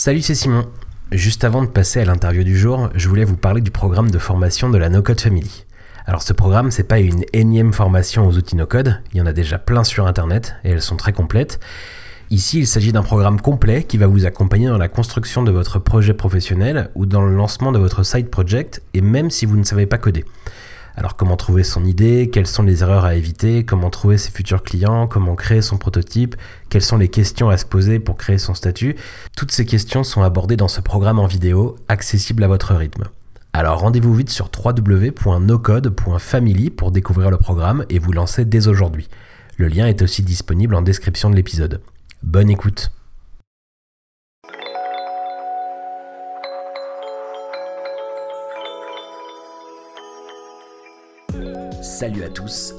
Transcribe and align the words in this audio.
Salut, 0.00 0.22
c'est 0.22 0.36
Simon. 0.36 0.64
Juste 1.10 1.42
avant 1.42 1.60
de 1.60 1.66
passer 1.66 1.98
à 1.98 2.04
l'interview 2.04 2.44
du 2.44 2.56
jour, 2.56 2.88
je 2.94 3.08
voulais 3.08 3.24
vous 3.24 3.36
parler 3.36 3.60
du 3.60 3.72
programme 3.72 4.12
de 4.12 4.18
formation 4.20 4.70
de 4.70 4.78
la 4.78 4.90
No 4.90 5.02
Code 5.02 5.20
Family. 5.20 5.64
Alors 6.06 6.22
ce 6.22 6.32
programme, 6.32 6.70
c'est 6.70 6.84
pas 6.84 7.00
une 7.00 7.24
énième 7.32 7.72
formation 7.72 8.24
aux 8.28 8.36
outils 8.36 8.54
no 8.54 8.64
code, 8.64 9.02
il 9.12 9.18
y 9.18 9.20
en 9.20 9.26
a 9.26 9.32
déjà 9.32 9.58
plein 9.58 9.82
sur 9.82 10.06
internet 10.06 10.54
et 10.62 10.70
elles 10.70 10.82
sont 10.82 10.94
très 10.94 11.12
complètes. 11.12 11.58
Ici, 12.30 12.60
il 12.60 12.68
s'agit 12.68 12.92
d'un 12.92 13.02
programme 13.02 13.40
complet 13.40 13.82
qui 13.82 13.96
va 13.96 14.06
vous 14.06 14.24
accompagner 14.24 14.68
dans 14.68 14.78
la 14.78 14.86
construction 14.86 15.42
de 15.42 15.50
votre 15.50 15.80
projet 15.80 16.14
professionnel 16.14 16.90
ou 16.94 17.04
dans 17.04 17.22
le 17.22 17.34
lancement 17.34 17.72
de 17.72 17.80
votre 17.80 18.04
side 18.04 18.30
project 18.30 18.82
et 18.94 19.00
même 19.00 19.30
si 19.30 19.46
vous 19.46 19.56
ne 19.56 19.64
savez 19.64 19.86
pas 19.86 19.98
coder. 19.98 20.24
Alors 20.98 21.14
comment 21.14 21.36
trouver 21.36 21.62
son 21.62 21.84
idée, 21.84 22.28
quelles 22.28 22.48
sont 22.48 22.64
les 22.64 22.82
erreurs 22.82 23.04
à 23.04 23.14
éviter, 23.14 23.64
comment 23.64 23.88
trouver 23.88 24.18
ses 24.18 24.32
futurs 24.32 24.64
clients, 24.64 25.06
comment 25.06 25.36
créer 25.36 25.62
son 25.62 25.76
prototype, 25.76 26.34
quelles 26.70 26.82
sont 26.82 26.96
les 26.96 27.06
questions 27.06 27.50
à 27.50 27.56
se 27.56 27.64
poser 27.64 28.00
pour 28.00 28.16
créer 28.16 28.38
son 28.38 28.52
statut, 28.52 28.96
toutes 29.36 29.52
ces 29.52 29.64
questions 29.64 30.02
sont 30.02 30.22
abordées 30.22 30.56
dans 30.56 30.66
ce 30.66 30.80
programme 30.80 31.20
en 31.20 31.26
vidéo, 31.26 31.76
accessible 31.86 32.42
à 32.42 32.48
votre 32.48 32.74
rythme. 32.74 33.04
Alors 33.52 33.78
rendez-vous 33.78 34.12
vite 34.12 34.30
sur 34.30 34.50
www.nocode.family 34.52 36.70
pour 36.70 36.90
découvrir 36.90 37.30
le 37.30 37.38
programme 37.38 37.84
et 37.90 38.00
vous 38.00 38.10
lancer 38.10 38.44
dès 38.44 38.66
aujourd'hui. 38.66 39.08
Le 39.56 39.68
lien 39.68 39.86
est 39.86 40.02
aussi 40.02 40.22
disponible 40.22 40.74
en 40.74 40.82
description 40.82 41.30
de 41.30 41.36
l'épisode. 41.36 41.80
Bonne 42.24 42.50
écoute 42.50 42.90
Salut 51.98 52.22
à 52.22 52.28
tous 52.28 52.76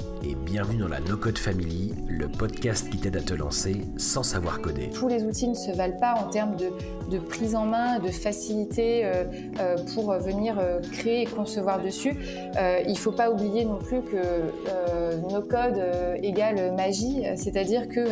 bienvenue 0.50 0.78
dans 0.78 0.88
la 0.88 0.98
No 0.98 1.16
Code 1.16 1.38
Family, 1.38 1.94
le 2.08 2.26
podcast 2.26 2.90
qui 2.90 2.98
t'aide 2.98 3.16
à 3.16 3.20
te 3.20 3.34
lancer 3.34 3.82
sans 3.96 4.24
savoir 4.24 4.60
coder. 4.60 4.90
Tous 4.90 5.06
les 5.06 5.22
outils 5.22 5.46
ne 5.46 5.54
se 5.54 5.70
valent 5.70 5.98
pas 6.00 6.14
en 6.14 6.28
termes 6.28 6.56
de, 6.56 7.18
prise 7.18 7.54
en 7.54 7.66
main, 7.66 8.00
de 8.00 8.08
facilité 8.08 9.04
euh, 9.04 9.24
euh, 9.60 9.76
pour 9.94 10.12
venir 10.14 10.58
euh, 10.58 10.80
créer 10.92 11.22
et 11.22 11.26
concevoir 11.26 11.80
dessus. 11.80 12.16
il 12.84 12.90
ne 12.90 12.96
faut 12.96 13.12
pas 13.12 13.30
oublier 13.30 13.64
non 13.64 13.78
plus 13.78 14.02
que 14.02 14.16
no 15.30 15.40
code 15.40 15.80
égale 16.20 16.74
magie, 16.74 17.22
c'est-à-dire 17.36 17.88
que 17.88 18.04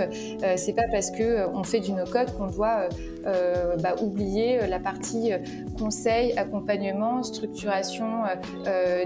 c'est 0.57 0.75
pas 0.75 0.87
parce 0.93 1.11
qu'on 1.11 1.65
fait 1.65 1.81
du 1.81 1.93
no 1.93 2.05
code 2.05 2.33
qu'on 2.37 2.47
doit 2.47 2.89
bah, 3.25 3.97
oublier 4.01 4.67
la 4.69 4.79
partie 4.79 5.33
conseil, 5.77 6.37
accompagnement, 6.39 7.23
structuration, 7.23 8.23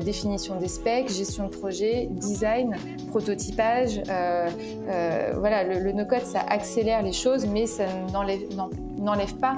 définition 0.00 0.58
des 0.58 0.68
specs, 0.68 1.08
gestion 1.08 1.46
de 1.46 1.56
projet, 1.56 2.08
design 2.10 2.76
prototypage. 3.22 4.02
Euh, 4.08 4.48
euh, 4.88 5.32
voilà, 5.38 5.64
le, 5.64 5.92
no-code, 5.92 6.24
ça 6.24 6.40
accélère 6.40 7.02
les 7.02 7.12
choses, 7.12 7.46
mais 7.46 7.66
ça 7.66 7.84
n'enlève 8.12 9.34
pas 9.36 9.54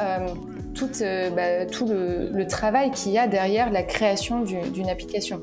euh, 0.00 0.28
tout, 0.74 0.90
bah, 1.34 1.64
le, 1.64 2.30
le 2.32 2.46
travail 2.46 2.92
qu'il 2.92 3.12
y 3.12 3.18
a 3.18 3.26
derrière 3.26 3.70
la 3.70 3.82
création 3.82 4.42
d'une 4.42 4.88
application. 4.88 5.40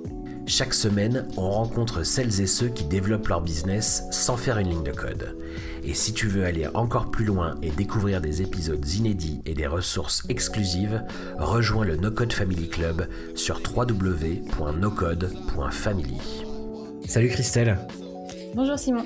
Chaque 0.48 0.76
semaine, 0.76 1.28
on 1.38 1.50
rencontre 1.50 2.04
celles 2.04 2.40
et 2.40 2.46
ceux 2.46 2.68
qui 2.68 2.84
développent 2.84 3.28
leur 3.28 3.42
business 3.42 4.04
sans 4.12 4.38
faire 4.38 4.60
une 4.60 4.70
ligne 4.70 4.84
de 4.84 4.92
code. 4.92 5.36
Et 5.84 5.96
si 5.96 6.14
tu 6.14 6.28
veux 6.28 6.46
aller 6.46 6.68
encore 6.74 7.10
plus 7.10 7.26
loin 7.26 7.56
et 7.64 7.72
découvrir 7.72 8.22
des 8.22 8.44
épisodes 8.44 8.88
inédits 8.88 9.42
et 9.46 9.56
des 9.56 9.68
ressources 9.68 10.24
exclusives, 10.30 11.04
rejoins 11.40 11.86
le 11.86 11.96
No 11.96 12.12
Code 12.12 12.34
Family 12.34 12.70
Club 12.70 13.08
sur 13.36 13.60
www.nocode.family. 13.76 16.55
Salut 17.08 17.30
Christelle. 17.30 17.78
Bonjour 18.56 18.78
Simon. 18.78 19.04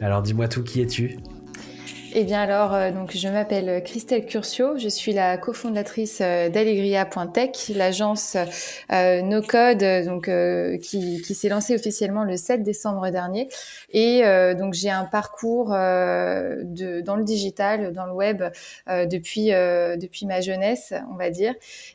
Alors 0.00 0.22
dis-moi 0.22 0.48
tout, 0.48 0.62
qui 0.62 0.80
es-tu? 0.80 1.18
Eh 2.18 2.24
bien 2.24 2.40
alors, 2.40 2.72
euh, 2.72 2.92
donc 2.92 3.14
je 3.14 3.28
m'appelle 3.28 3.82
Christelle 3.84 4.24
Curcio, 4.24 4.78
je 4.78 4.88
suis 4.88 5.12
la 5.12 5.36
cofondatrice 5.36 6.20
euh, 6.22 6.48
d'Allegria.tech, 6.48 7.68
l'agence 7.74 8.38
euh, 8.90 9.20
No 9.20 9.42
Code 9.42 9.84
donc 10.06 10.30
qui, 10.80 11.22
s'est 11.22 11.50
lancée 11.50 11.74
officiellement 11.74 12.24
le 12.24 12.38
7 12.38 12.62
décembre 12.62 13.10
dernier. 13.10 13.50
Et 13.90 14.22
donc 14.58 14.72
j'ai 14.72 14.88
un 14.88 15.04
parcours 15.04 15.68
de, 15.68 17.02
dans 17.02 17.16
le 17.16 17.24
digital, 17.24 17.92
dans 17.92 18.06
le 18.06 18.12
web 18.12 18.42
depuis 18.86 19.48
depuis 19.48 20.24
ma 20.24 20.40
jeunesse, 20.40 20.94
on 21.12 21.16
va 21.16 21.28
dire. 21.28 21.54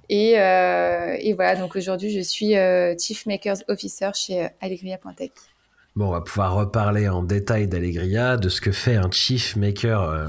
Et, 0.10 0.34
et 0.34 1.34
voilà, 1.34 1.56
donc 1.56 1.76
aujourd'hui 1.76 2.12
je 2.12 2.20
suis 2.20 2.54
Chief 3.00 3.26
Makers 3.26 3.64
Officer 3.68 4.12
chez 4.14 4.50
Allegria.tech. 4.62 5.32
Bon, 5.98 6.08
on 6.08 6.12
va 6.12 6.22
pouvoir 6.22 6.54
reparler 6.54 7.10
en 7.10 7.22
détail 7.22 7.68
d'Allegria, 7.68 8.38
de 8.38 8.48
ce 8.48 8.62
que 8.62 8.72
fait 8.72 8.96
un 8.96 9.12
chief 9.12 9.58
maker 9.58 10.02
euh, 10.02 10.28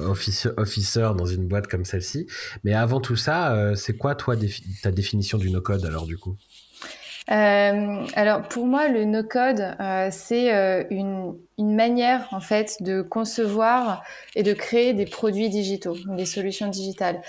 officer, 0.56 1.10
dans 1.16 1.26
une 1.26 1.46
boîte 1.46 1.68
comme 1.68 1.84
celle-ci. 1.84 2.26
Mais 2.64 2.74
avant 2.74 3.00
tout 3.00 3.14
ça, 3.14 3.54
euh, 3.54 3.76
c'est 3.76 3.96
quoi 3.96 4.16
toi 4.16 4.34
ta 4.82 4.90
définition 4.90 5.38
du 5.38 5.50
no-code 5.50 5.84
alors 5.84 6.06
du 6.06 6.18
coup? 6.18 6.34
Euh, 7.30 8.04
alors 8.16 8.42
pour 8.48 8.66
moi, 8.66 8.88
le 8.88 9.04
no-code, 9.04 9.76
c'est 10.10 10.50
une, 10.90 11.36
une, 11.56 11.76
manière 11.76 12.26
en 12.32 12.40
fait 12.40 12.78
de 12.80 13.00
concevoir 13.00 14.02
et 14.34 14.42
de 14.42 14.52
créer 14.54 14.92
des 14.94 15.06
produits 15.06 15.48
digitaux, 15.48 15.96
des 16.08 16.26
solutions 16.26 16.66
digitales. 16.66 17.22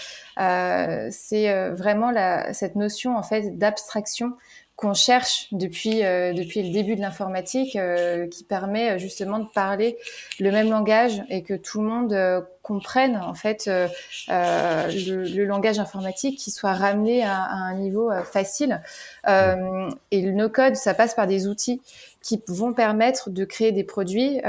c'est 1.12 1.70
vraiment 1.70 2.10
la, 2.10 2.52
cette 2.54 2.76
notion 2.76 3.16
en 3.16 3.22
fait 3.22 3.60
d'abstraction 3.60 4.34
qu'on 4.76 4.94
cherche 4.96 5.48
depuis, 5.52 6.04
euh, 6.04 6.34
depuis 6.34 6.64
le 6.64 6.74
début 6.74 6.96
de 6.96 7.02
l'informatique, 7.02 7.76
euh, 7.76 8.28
qui 8.28 8.44
permet 8.44 8.92
euh, 8.92 8.98
justement 8.98 9.38
de 9.38 9.48
parler 9.48 9.98
le 10.40 10.52
même 10.52 10.70
langage 10.70 11.22
et 11.30 11.44
que 11.44 11.54
tout 11.54 11.82
le 11.82 11.88
monde 11.88 12.46
comprenne 12.64 13.18
en 13.18 13.34
fait 13.34 13.68
le, 13.68 15.44
langage 15.46 15.80
informatique, 15.80 16.40
qui 16.40 16.50
soit 16.50 16.74
ramené 16.74 17.24
à, 17.24 17.44
un 17.44 17.76
niveau 17.76 18.10
facile. 18.24 18.82
et 19.28 20.22
le 20.22 20.32
no-code, 20.32 20.76
ça 20.76 20.94
passe 20.94 21.14
par 21.14 21.28
des 21.28 21.48
outils 21.48 21.82
qui 22.22 22.42
vont 22.48 22.74
permettre 22.74 23.30
de 23.30 23.44
créer 23.44 23.74
des 23.74 23.84
produits 23.84 24.40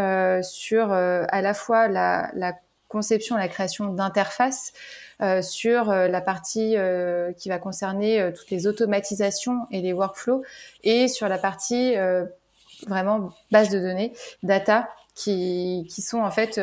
sur 0.42 0.92
à 0.92 1.42
la 1.42 1.54
fois 1.54 1.88
la, 1.88 2.30
la 2.34 2.54
conception, 2.94 3.36
la 3.36 3.48
création 3.48 3.86
d'interfaces, 3.86 4.72
euh, 5.22 5.42
sur 5.42 5.91
euh, 5.91 6.08
la 6.08 6.20
partie 6.20 6.76
euh, 6.76 7.32
qui 7.32 7.48
va 7.48 7.58
concerner 7.58 8.32
toutes 8.34 8.50
les 8.50 8.66
automatisations 8.66 9.66
et 9.70 9.80
les 9.80 9.92
workflows, 9.92 10.42
et 10.82 11.08
sur 11.08 11.28
la 11.28 11.38
partie 11.38 11.94
vraiment 12.86 13.30
base 13.50 13.70
de 13.70 13.78
données, 13.78 14.12
data, 14.42 14.88
qui, 15.14 15.86
qui 15.91 16.03
sont 16.03 16.19
en 16.19 16.30
fait 16.30 16.60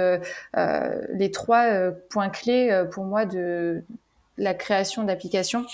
les 0.56 1.32
trois 1.32 1.92
points 2.10 2.30
clés 2.30 2.86
pour 2.92 3.06
moi 3.06 3.26
de 3.26 3.84
la 4.38 4.54
création 4.54 5.04
d'applications 5.04 5.66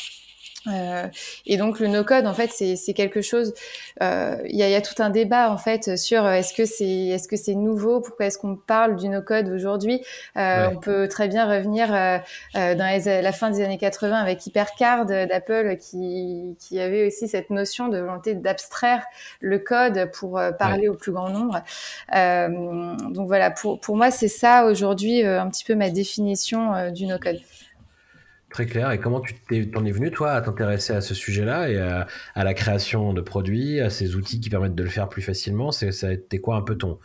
euh, 0.67 1.07
et 1.45 1.57
donc 1.57 1.79
le 1.79 1.87
no-code, 1.87 2.25
en 2.25 2.33
fait, 2.33 2.49
c'est 2.51 2.93
quelque 2.93 3.21
chose. 3.21 3.53
Euh, 4.01 4.37
il 4.45 4.55
y, 4.55 4.63
a, 4.63 4.69
y, 4.69 4.75
a, 4.75 4.81
tout 4.81 5.01
un 5.01 5.09
débat 5.09 5.51
en 5.51 5.57
fait 5.57 5.97
sur 5.97 6.25
euh, 6.25 6.33
est-ce 6.33 6.53
que 6.53 6.65
c'est 6.65 7.07
est-ce 7.07 7.27
que 7.27 7.35
c'est 7.35 7.55
nouveau, 7.55 8.01
pourquoi 8.01 8.25
est-ce 8.25 8.37
qu'on 8.37 8.55
parle 8.55 8.95
du 8.95 9.09
no-code 9.09 9.49
aujourd'hui? 9.49 10.01
On 10.35 10.77
peut 10.81 11.07
très 11.07 11.27
bien 11.27 11.47
revenir 11.47 11.89
dans 12.53 13.21
la 13.23 13.31
fin 13.31 13.49
des 13.49 13.63
années 13.63 13.77
80 13.77 14.17
avec 14.17 14.45
HyperCard 14.45 15.05
d'Apple 15.05 15.77
qui, 15.77 16.55
qui 16.59 16.79
avait 16.79 17.07
aussi 17.07 17.27
cette 17.27 17.49
notion 17.49 17.87
de 17.87 17.99
volonté 17.99 18.33
d'abstraire 18.33 19.05
le 19.39 19.59
code 19.59 20.09
pour 20.11 20.39
parler 20.59 20.87
au 20.87 20.95
plus 20.95 21.11
grand 21.11 21.29
nombre. 21.29 21.61
donc 22.11 23.27
voilà, 23.27 23.51
pour 23.51 23.79
pour 23.79 23.95
moi 23.95 24.11
c'est 24.11 24.27
ça 24.27 24.65
aujourd'hui 24.65 25.23
un 25.23 25.49
petit 25.49 25.63
peu 25.63 25.75
ma 25.75 25.89
définition 25.89 26.91
du 26.91 27.05
no-code. 27.05 27.39
Très 28.57 28.65
clair. 28.65 28.89
Et 28.89 28.97
comment 28.99 29.21
tu 29.21 29.35
t'en 29.67 29.85
es, 29.85 29.91
venu, 29.91 30.09
toi, 30.09 30.31
à 30.31 30.41
t'intéresser 30.41 30.91
à 30.91 31.01
ce 31.01 31.13
sujet-là 31.13 31.69
et 31.69 31.77
à, 31.77 32.07
la 32.43 32.55
création 32.55 33.13
de 33.13 33.21
produits, 33.21 33.79
à 33.81 33.91
ces 33.91 34.15
outils 34.15 34.39
qui 34.39 34.49
permettent 34.49 34.73
de 34.73 34.81
le 34.81 34.89
faire 34.89 35.09
plus 35.09 35.21
facilement? 35.21 35.71
C'est, 35.71 35.91
Ça 35.91 36.07
a 36.07 36.13
été 36.13 36.39
quoi 36.39 36.55
un 36.55 36.63
peu 36.63 36.75
ton, 36.75 36.97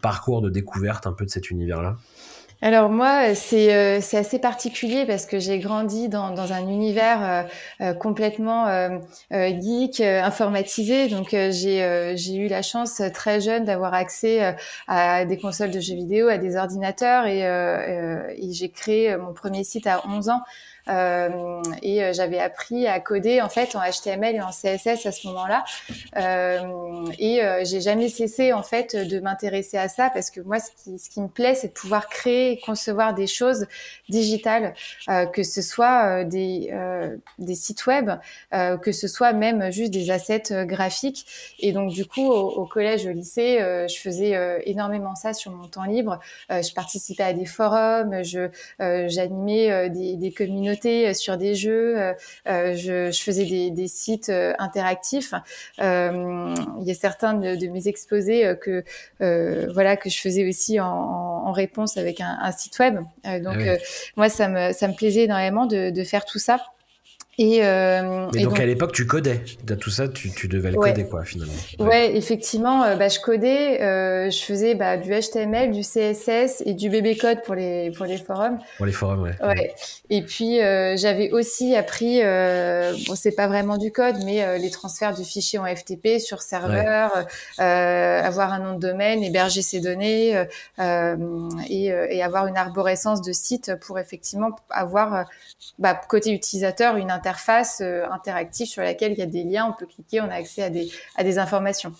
parcours 0.00 0.40
de 0.40 0.48
découverte 0.48 1.08
un 1.08 1.12
peu 1.12 1.24
de 1.24 1.30
cet 1.30 1.50
univers-là? 1.50 1.96
Alors 2.62 2.90
moi, 2.90 3.34
c'est 3.34 3.74
euh, 3.74 3.98
assez 3.98 4.38
particulier 4.38 5.04
parce 5.04 5.26
que 5.26 5.40
j'ai 5.40 5.58
grandi 5.58 6.08
dans, 6.08 6.52
un 6.52 6.68
univers 6.68 7.24
euh, 7.24 7.42
euh, 7.80 7.92
complètement 7.92 8.66
geek, 9.32 10.00
informatisé. 10.00 11.08
Donc 11.08 11.30
j'ai 11.30 12.36
eu 12.36 12.46
la 12.46 12.62
chance 12.62 13.02
très 13.12 13.40
jeune 13.40 13.64
d'avoir 13.64 13.94
accès 13.94 14.54
à 14.86 15.24
des 15.24 15.38
consoles 15.38 15.72
de 15.72 15.80
jeux 15.80 15.96
vidéo, 15.96 16.28
à 16.28 16.38
des 16.38 16.54
ordinateurs 16.54 17.26
et 17.26 18.52
j'ai 18.52 18.68
créé 18.70 19.16
mon 19.16 19.32
premier 19.32 19.64
site 19.64 19.88
à 19.88 20.06
11 20.06 20.28
ans. 20.28 20.42
Euh, 20.88 21.62
et 21.82 22.02
euh, 22.02 22.12
j'avais 22.12 22.38
appris 22.38 22.86
à 22.86 23.00
coder 23.00 23.40
en 23.40 23.48
fait 23.48 23.76
en 23.76 23.80
HTML 23.80 24.36
et 24.36 24.40
en 24.40 24.50
CSS 24.50 25.06
à 25.06 25.12
ce 25.12 25.26
moment-là. 25.28 25.64
Euh, 26.16 27.04
et 27.18 27.40
j'ai 27.64 27.80
jamais 27.80 28.08
cessé 28.08 28.52
en 28.52 28.62
fait 28.62 28.96
de 28.96 29.20
m'intéresser 29.20 29.76
à 29.76 29.88
ça 29.88 30.10
parce 30.10 30.30
que 30.30 30.40
moi, 30.40 30.58
ce 30.58 30.70
qui, 30.82 30.98
ce 30.98 31.10
qui 31.10 31.20
me 31.20 31.28
plaît, 31.28 31.54
c'est 31.54 31.68
de 31.68 31.72
pouvoir 31.72 32.08
créer 32.08 32.20
créer, 32.20 32.60
concevoir 32.60 33.14
des 33.14 33.26
choses 33.26 33.66
digitales, 34.10 34.74
que 35.32 35.42
ce 35.42 35.62
soit 35.62 36.22
des, 36.24 36.70
des 37.38 37.54
sites 37.54 37.86
web, 37.86 38.10
que 38.52 38.92
ce 38.92 39.08
soit 39.08 39.32
même 39.32 39.72
juste 39.72 39.90
des 39.90 40.10
assets 40.10 40.66
graphiques. 40.66 41.24
Et 41.60 41.72
donc 41.72 41.90
du 41.90 42.04
coup, 42.04 42.30
au, 42.30 42.66
collège, 42.66 43.06
au 43.06 43.12
lycée, 43.12 43.56
je 43.88 43.98
faisais 43.98 44.60
énormément 44.66 45.14
ça 45.14 45.32
sur 45.32 45.52
mon 45.52 45.66
temps 45.66 45.84
libre. 45.84 46.20
je 46.50 46.74
participais 46.74 47.22
à 47.22 47.32
des 47.32 47.46
forums, 47.46 48.22
je 48.22 48.50
j'animais 48.78 49.88
des, 49.88 50.16
des, 50.16 50.32
communautés 50.32 50.69
sur 51.14 51.36
des 51.36 51.54
jeux, 51.54 51.96
je, 52.46 53.10
je, 53.12 53.22
faisais 53.22 53.44
des, 53.44 53.70
des 53.70 53.88
sites 53.88 54.30
interactifs. 54.58 55.34
il 55.78 56.82
y 56.82 56.90
a 56.90 56.94
certains 56.94 57.34
de, 57.34 57.56
de 57.56 57.66
mes 57.68 57.88
exposés 57.88 58.54
que 58.60 58.84
voilà 59.72 59.96
que 59.96 60.10
je 60.10 60.20
faisais 60.20 60.48
aussi 60.48 60.80
en, 60.80 60.86
en 60.86 61.52
réponse 61.52 61.96
avec 61.96 62.20
un, 62.20 62.38
un 62.40 62.52
site 62.52 62.78
web. 62.78 63.00
donc 63.24 63.58
ah 63.66 63.76
moi, 64.16 64.28
ça 64.28 64.48
me 64.48 64.72
ça 64.72 64.88
me 64.88 64.94
plaisait 64.94 65.24
énormément 65.24 65.66
de, 65.66 65.90
de 65.90 66.04
faire 66.04 66.24
tout 66.24 66.38
ça. 66.38 66.60
Et, 67.40 67.64
euh, 67.64 68.28
Mais 68.34 68.42
donc, 68.42 68.60
à 68.60 68.66
l'époque, 68.66 68.92
tu 68.92 69.06
codais. 69.06 69.42
Tout 69.80 69.88
ça, 69.88 70.08
tu, 70.08 70.30
tu 70.30 70.46
devais 70.46 70.70
le 70.70 70.76
coder, 70.76 71.06
quoi, 71.08 71.24
finalement. 71.24 71.54
Ouais, 71.78 72.14
effectivement, 72.14 72.84
euh, 72.84 72.96
bah, 72.96 73.08
je 73.08 73.18
codais. 73.18 73.80
Euh, 73.80 74.28
je 74.28 74.42
faisais 74.42 74.74
bah, 74.74 74.98
du 74.98 75.10
HTML, 75.10 75.70
du 75.70 75.80
CSS 75.80 76.62
et 76.66 76.74
du 76.74 76.90
BB 76.90 77.16
code 77.18 77.40
pour 77.42 77.54
les 77.54 77.92
pour 77.92 78.04
les 78.04 78.18
forums. 78.18 78.58
Pour 78.76 78.84
les 78.84 78.92
forums, 78.92 79.22
ouais. 79.22 79.36
Ouais. 79.42 79.74
Et 80.10 80.20
puis 80.20 80.60
euh, 80.60 80.98
j'avais 80.98 81.30
aussi 81.30 81.74
appris, 81.74 82.20
bon, 82.20 83.14
c'est 83.14 83.34
pas 83.34 83.46
vraiment 83.46 83.78
du 83.78 83.90
code, 83.90 84.16
mais 84.26 84.58
les 84.58 84.70
transferts 84.70 85.14
du 85.14 85.24
fichier 85.24 85.58
en 85.58 85.64
FTP 85.64 86.18
sur 86.18 86.42
serveur, 86.42 87.24
avoir 87.56 88.52
un 88.52 88.58
nom 88.58 88.74
de 88.74 88.80
domaine, 88.80 89.22
héberger 89.22 89.62
ses 89.62 89.80
données 89.80 90.44
et, 90.78 91.86
et, 91.86 92.22
avoir 92.22 92.48
une 92.48 92.58
arborescence 92.58 93.22
de 93.22 93.32
site 93.32 93.72
pour 93.80 93.98
effectivement 93.98 94.50
avoir 94.68 95.24
bah, 95.78 95.98
côté 96.06 96.32
utilisateur 96.32 96.96
une 96.96 97.10
interface 97.10 97.29
interface 97.30 97.80
euh, 97.80 98.04
interactive 98.10 98.66
sur 98.66 98.82
laquelle 98.82 99.12
il 99.12 99.18
y 99.18 99.22
a 99.22 99.26
des 99.26 99.44
liens, 99.44 99.66
on 99.66 99.72
peut 99.72 99.86
cliquer, 99.86 100.20
on 100.20 100.28
a 100.28 100.34
accès 100.34 100.62
à 100.62 100.70
des, 100.70 100.90
à 101.16 101.22
des 101.22 101.38
informations. 101.38 101.92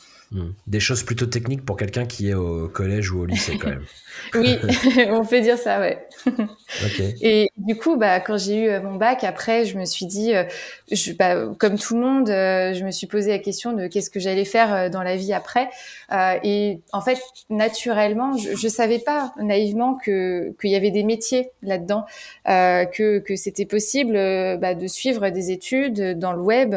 Des 0.67 0.79
choses 0.79 1.03
plutôt 1.03 1.27
techniques 1.27 1.65
pour 1.65 1.77
quelqu'un 1.77 2.07
qui 2.07 2.29
est 2.29 2.35
au 2.35 2.69
collège 2.69 3.11
ou 3.11 3.23
au 3.23 3.25
lycée 3.25 3.59
quand 3.59 3.71
même. 3.71 3.85
oui, 4.35 4.59
on 5.11 5.25
peut 5.25 5.41
dire 5.41 5.59
ça, 5.59 5.81
ouais. 5.81 6.07
Et 7.21 7.51
du 7.57 7.77
coup, 7.77 7.97
bah, 7.97 8.21
quand 8.21 8.37
j'ai 8.37 8.65
eu 8.65 8.69
euh, 8.69 8.81
mon 8.81 8.95
bac, 8.95 9.25
après, 9.25 9.65
je 9.65 9.77
me 9.77 9.85
suis 9.85 10.07
dit, 10.07 10.35
euh, 10.35 10.45
je, 10.91 11.13
bah, 11.13 11.47
comme 11.59 11.79
tout 11.79 11.95
le 11.95 12.01
monde, 12.01 12.31
euh, 12.31 12.75
je 12.75 12.85
me 12.85 12.91
suis 12.91 13.07
posé 13.07 13.31
la 13.31 13.39
question 13.39 13.73
de 13.73 13.87
qu'est-ce 13.87 14.11
que 14.11 14.21
j'allais 14.21 14.45
faire 14.45 14.91
dans 14.91 15.03
la 15.03 15.17
vie 15.17 15.33
après. 15.33 15.69
et 16.13 16.81
en 16.93 17.01
fait, 17.01 17.19
naturellement, 17.49 18.37
je, 18.37 18.55
je 18.55 18.69
savais 18.69 18.99
pas 18.99 19.33
naïvement 19.41 19.95
que 19.95 20.55
qu'il 20.61 20.71
y 20.71 20.77
avait 20.77 20.91
des 20.91 21.03
métiers 21.03 21.51
là-dedans, 21.63 22.07
que 22.47 23.19
que 23.19 23.37
c'était 23.37 23.67
possible 23.67 24.13
bah, 24.59 24.75
de 24.75 24.87
suivre 24.87 25.31
des 25.31 25.51
études 25.51 26.19
dans 26.19 26.33
le 26.33 26.41
web 26.41 26.75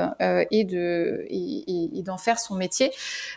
et 0.51 0.63
de 0.63 1.25
et, 1.29 1.89
et 1.97 2.01
d'en 2.01 2.17
faire 2.17 2.39
son 2.39 2.55
métier. 2.55 2.91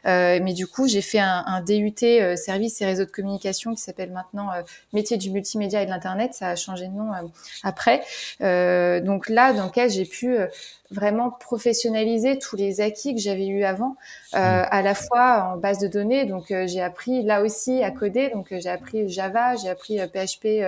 Mais 0.07 0.53
du 0.53 0.67
coup, 0.67 0.87
j'ai 0.87 1.03
fait 1.03 1.19
un, 1.19 1.45
un 1.47 1.61
DUT 1.61 1.95
service 2.37 2.81
et 2.81 2.87
réseau 2.87 3.05
de 3.05 3.11
communication 3.11 3.75
qui 3.75 3.81
s'appelle 3.83 4.13
maintenant 4.13 4.51
métier 4.93 5.17
du 5.17 5.31
multimédia 5.31 5.83
et 5.83 5.87
de 5.87 5.91
l'internet 5.91 6.17
ça 6.33 6.49
a 6.51 6.57
changé 6.57 6.87
de 6.87 6.93
nom 6.93 7.13
euh, 7.13 7.27
après. 7.63 8.03
Euh, 8.41 9.01
donc 9.01 9.29
là, 9.29 9.53
dans 9.53 9.67
lequel 9.67 9.91
j'ai 9.91 10.05
pu 10.05 10.37
euh, 10.37 10.47
vraiment 10.91 11.31
professionnaliser 11.31 12.39
tous 12.39 12.57
les 12.57 12.81
acquis 12.81 13.15
que 13.15 13.21
j'avais 13.21 13.47
eu 13.47 13.65
avant, 13.65 13.97
mmh. 14.33 14.37
à 14.37 14.83
la 14.83 14.95
fois 14.95 15.53
en 15.53 15.57
base 15.57 15.79
de 15.79 15.89
données. 15.89 16.27
Donc 16.27 16.47
j'ai 16.49 16.81
appris 16.81 17.23
là 17.25 17.43
aussi 17.43 17.83
à 17.83 17.91
coder. 17.91 18.31
Donc 18.31 18.47
j'ai 18.51 18.69
appris 18.69 19.09
Java, 19.09 19.57
j'ai 19.57 19.69
appris 19.69 19.99
PHP, 19.99 20.63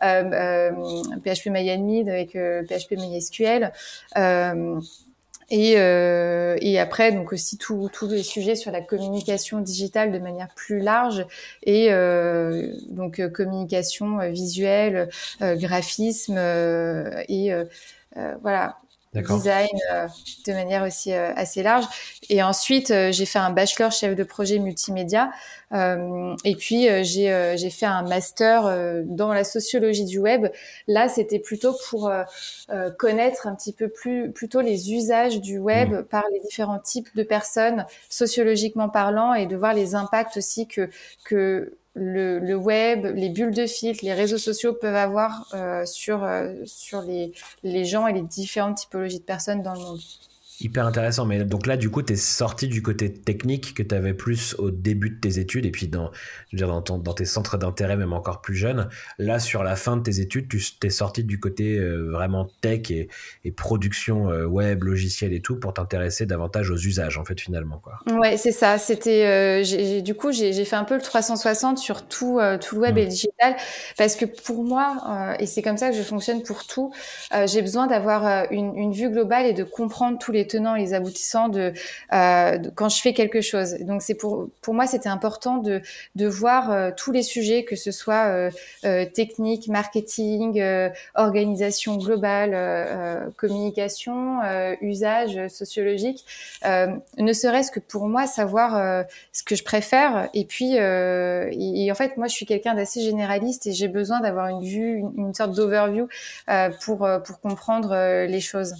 PHP 0.00 1.46
MyAdmin 1.46 2.08
avec 2.08 2.32
PHP 2.32 2.92
MySQL. 2.98 3.72
Et, 5.50 5.74
euh, 5.78 6.56
et 6.60 6.78
après, 6.78 7.10
donc 7.10 7.32
aussi 7.32 7.58
tous 7.58 7.90
les 8.08 8.22
sujets 8.22 8.54
sur 8.54 8.70
la 8.70 8.80
communication 8.80 9.60
digitale 9.60 10.12
de 10.12 10.18
manière 10.20 10.48
plus 10.54 10.78
large 10.78 11.26
et 11.64 11.92
euh, 11.92 12.72
donc 12.88 13.18
euh, 13.18 13.28
communication 13.28 14.20
euh, 14.20 14.28
visuelle, 14.28 15.08
euh, 15.42 15.56
graphisme 15.56 16.38
et 17.28 17.52
voilà 18.42 18.78
design 19.14 19.68
de 20.46 20.52
manière 20.52 20.84
aussi 20.84 21.12
assez 21.12 21.62
large. 21.62 21.84
Et 22.28 22.42
ensuite, 22.42 22.92
j'ai 23.10 23.26
fait 23.26 23.38
un 23.38 23.50
bachelor 23.50 23.90
chef 23.90 24.14
de 24.14 24.24
projet 24.24 24.58
multimédia 24.58 25.30
euh, 25.72 26.34
et 26.44 26.56
puis 26.56 26.88
euh, 26.88 27.02
j'ai 27.04 27.30
euh, 27.32 27.56
j'ai 27.56 27.70
fait 27.70 27.86
un 27.86 28.02
master 28.02 28.64
dans 29.04 29.32
la 29.32 29.44
sociologie 29.44 30.04
du 30.04 30.18
web. 30.18 30.48
Là, 30.88 31.08
c'était 31.08 31.38
plutôt 31.38 31.76
pour 31.88 32.10
connaître 32.98 33.46
un 33.46 33.54
petit 33.54 33.72
peu 33.72 33.88
plus 33.88 34.30
plutôt 34.32 34.60
les 34.60 34.92
usages 34.92 35.40
du 35.40 35.58
web 35.58 35.92
mmh. 35.92 36.02
par 36.04 36.24
les 36.32 36.40
différents 36.40 36.78
types 36.78 37.14
de 37.14 37.22
personnes 37.22 37.86
sociologiquement 38.08 38.88
parlant 38.88 39.34
et 39.34 39.46
de 39.46 39.56
voir 39.56 39.74
les 39.74 39.94
impacts 39.94 40.36
aussi 40.36 40.66
que 40.66 40.88
que 41.24 41.76
le, 41.94 42.38
le, 42.38 42.54
web, 42.54 43.06
les 43.06 43.28
bulles 43.30 43.54
de 43.54 43.66
filtre, 43.66 44.04
les 44.04 44.14
réseaux 44.14 44.38
sociaux 44.38 44.74
peuvent 44.74 44.94
avoir 44.94 45.46
euh, 45.54 45.84
sur, 45.86 46.28
sur 46.64 47.02
les, 47.02 47.32
les 47.62 47.84
gens 47.84 48.06
et 48.06 48.12
les 48.12 48.22
différentes 48.22 48.78
typologies 48.78 49.20
de 49.20 49.24
personnes 49.24 49.62
dans 49.62 49.74
le 49.74 49.80
monde. 49.80 50.00
Hyper 50.62 50.86
intéressant. 50.86 51.24
Mais 51.24 51.42
donc 51.44 51.66
là, 51.66 51.78
du 51.78 51.88
coup, 51.88 52.02
tu 52.02 52.12
es 52.12 52.16
sorti 52.16 52.68
du 52.68 52.82
côté 52.82 53.10
technique 53.10 53.72
que 53.72 53.82
tu 53.82 53.94
avais 53.94 54.12
plus 54.12 54.54
au 54.58 54.70
début 54.70 55.08
de 55.08 55.18
tes 55.18 55.38
études 55.38 55.64
et 55.64 55.70
puis 55.70 55.88
dans, 55.88 56.10
je 56.50 56.56
veux 56.56 56.58
dire, 56.58 56.68
dans, 56.68 56.82
ton, 56.82 56.98
dans 56.98 57.14
tes 57.14 57.24
centres 57.24 57.56
d'intérêt, 57.56 57.96
même 57.96 58.12
encore 58.12 58.42
plus 58.42 58.54
jeune. 58.54 58.90
Là, 59.18 59.38
sur 59.38 59.64
la 59.64 59.74
fin 59.74 59.96
de 59.96 60.02
tes 60.02 60.20
études, 60.20 60.48
tu 60.50 60.60
t'es 60.78 60.90
sorti 60.90 61.24
du 61.24 61.40
côté 61.40 61.78
euh, 61.78 62.10
vraiment 62.10 62.50
tech 62.60 62.90
et, 62.90 63.08
et 63.46 63.52
production 63.52 64.30
euh, 64.30 64.44
web, 64.44 64.84
logiciel 64.84 65.32
et 65.32 65.40
tout 65.40 65.56
pour 65.56 65.72
t'intéresser 65.72 66.26
davantage 66.26 66.68
aux 66.68 66.76
usages, 66.76 67.16
en 67.16 67.24
fait, 67.24 67.40
finalement. 67.40 67.80
Quoi. 67.82 67.98
Ouais, 68.18 68.36
c'est 68.36 68.52
ça. 68.52 68.76
C'était, 68.76 69.24
euh, 69.26 70.00
du 70.02 70.14
coup, 70.14 70.30
j'ai 70.30 70.64
fait 70.66 70.76
un 70.76 70.84
peu 70.84 70.94
le 70.94 71.02
360 71.02 71.78
sur 71.78 72.06
tout, 72.06 72.38
tout 72.60 72.74
le 72.74 72.80
web 72.82 72.98
et 72.98 73.04
le 73.04 73.08
digital 73.08 73.56
parce 73.96 74.14
que 74.14 74.26
pour 74.26 74.62
moi, 74.62 75.36
et 75.38 75.46
c'est 75.46 75.62
comme 75.62 75.78
ça 75.78 75.88
que 75.88 75.96
je 75.96 76.02
fonctionne 76.02 76.42
pour 76.42 76.66
tout, 76.66 76.92
j'ai 77.46 77.62
besoin 77.62 77.86
d'avoir 77.86 78.50
une, 78.50 78.76
une 78.76 78.92
vue 78.92 79.10
globale 79.10 79.46
et 79.46 79.52
de 79.52 79.64
comprendre 79.64 80.18
tous 80.18 80.32
les 80.32 80.46
tenants 80.50 80.74
les 80.74 80.94
aboutissants 80.94 81.50
euh, 81.54 82.58
de, 82.58 82.70
quand 82.70 82.88
je 82.88 83.00
fais 83.00 83.12
quelque 83.12 83.40
chose. 83.40 83.76
Donc 83.80 84.02
c'est 84.02 84.14
pour 84.14 84.48
pour 84.60 84.74
moi 84.74 84.86
c'était 84.86 85.08
important 85.08 85.58
de 85.58 85.80
de 86.16 86.26
voir 86.26 86.70
euh, 86.70 86.90
tous 86.96 87.12
les 87.12 87.22
sujets 87.22 87.64
que 87.64 87.76
ce 87.76 87.90
soit 87.90 88.50
euh, 88.84 89.04
technique, 89.06 89.68
marketing, 89.68 90.62
organisation 91.14 91.96
globale, 91.96 93.32
communication, 93.36 94.40
usage 94.80 95.48
sociologique, 95.48 96.24
ne 96.64 97.32
serait-ce 97.32 97.70
que 97.70 97.80
pour 97.80 98.08
moi 98.08 98.26
savoir 98.26 99.04
ce 99.32 99.42
que 99.42 99.54
je 99.54 99.64
préfère 99.64 100.28
et 100.34 100.44
puis 100.44 100.74
et, 100.74 101.90
en 101.90 101.94
fait 101.94 102.16
moi 102.16 102.26
je 102.26 102.34
suis 102.34 102.46
quelqu'un 102.46 102.74
d'assez 102.74 103.02
généraliste 103.02 103.66
et 103.66 103.72
j'ai 103.72 103.88
besoin 103.88 104.20
d'avoir 104.20 104.48
une 104.48 104.64
vue 104.64 104.98
une, 104.98 105.12
une 105.16 105.34
sorte 105.34 105.52
d'overview 105.52 106.08
pour 106.82 107.08
pour 107.24 107.40
comprendre 107.40 108.26
les 108.26 108.40
choses. 108.40 108.74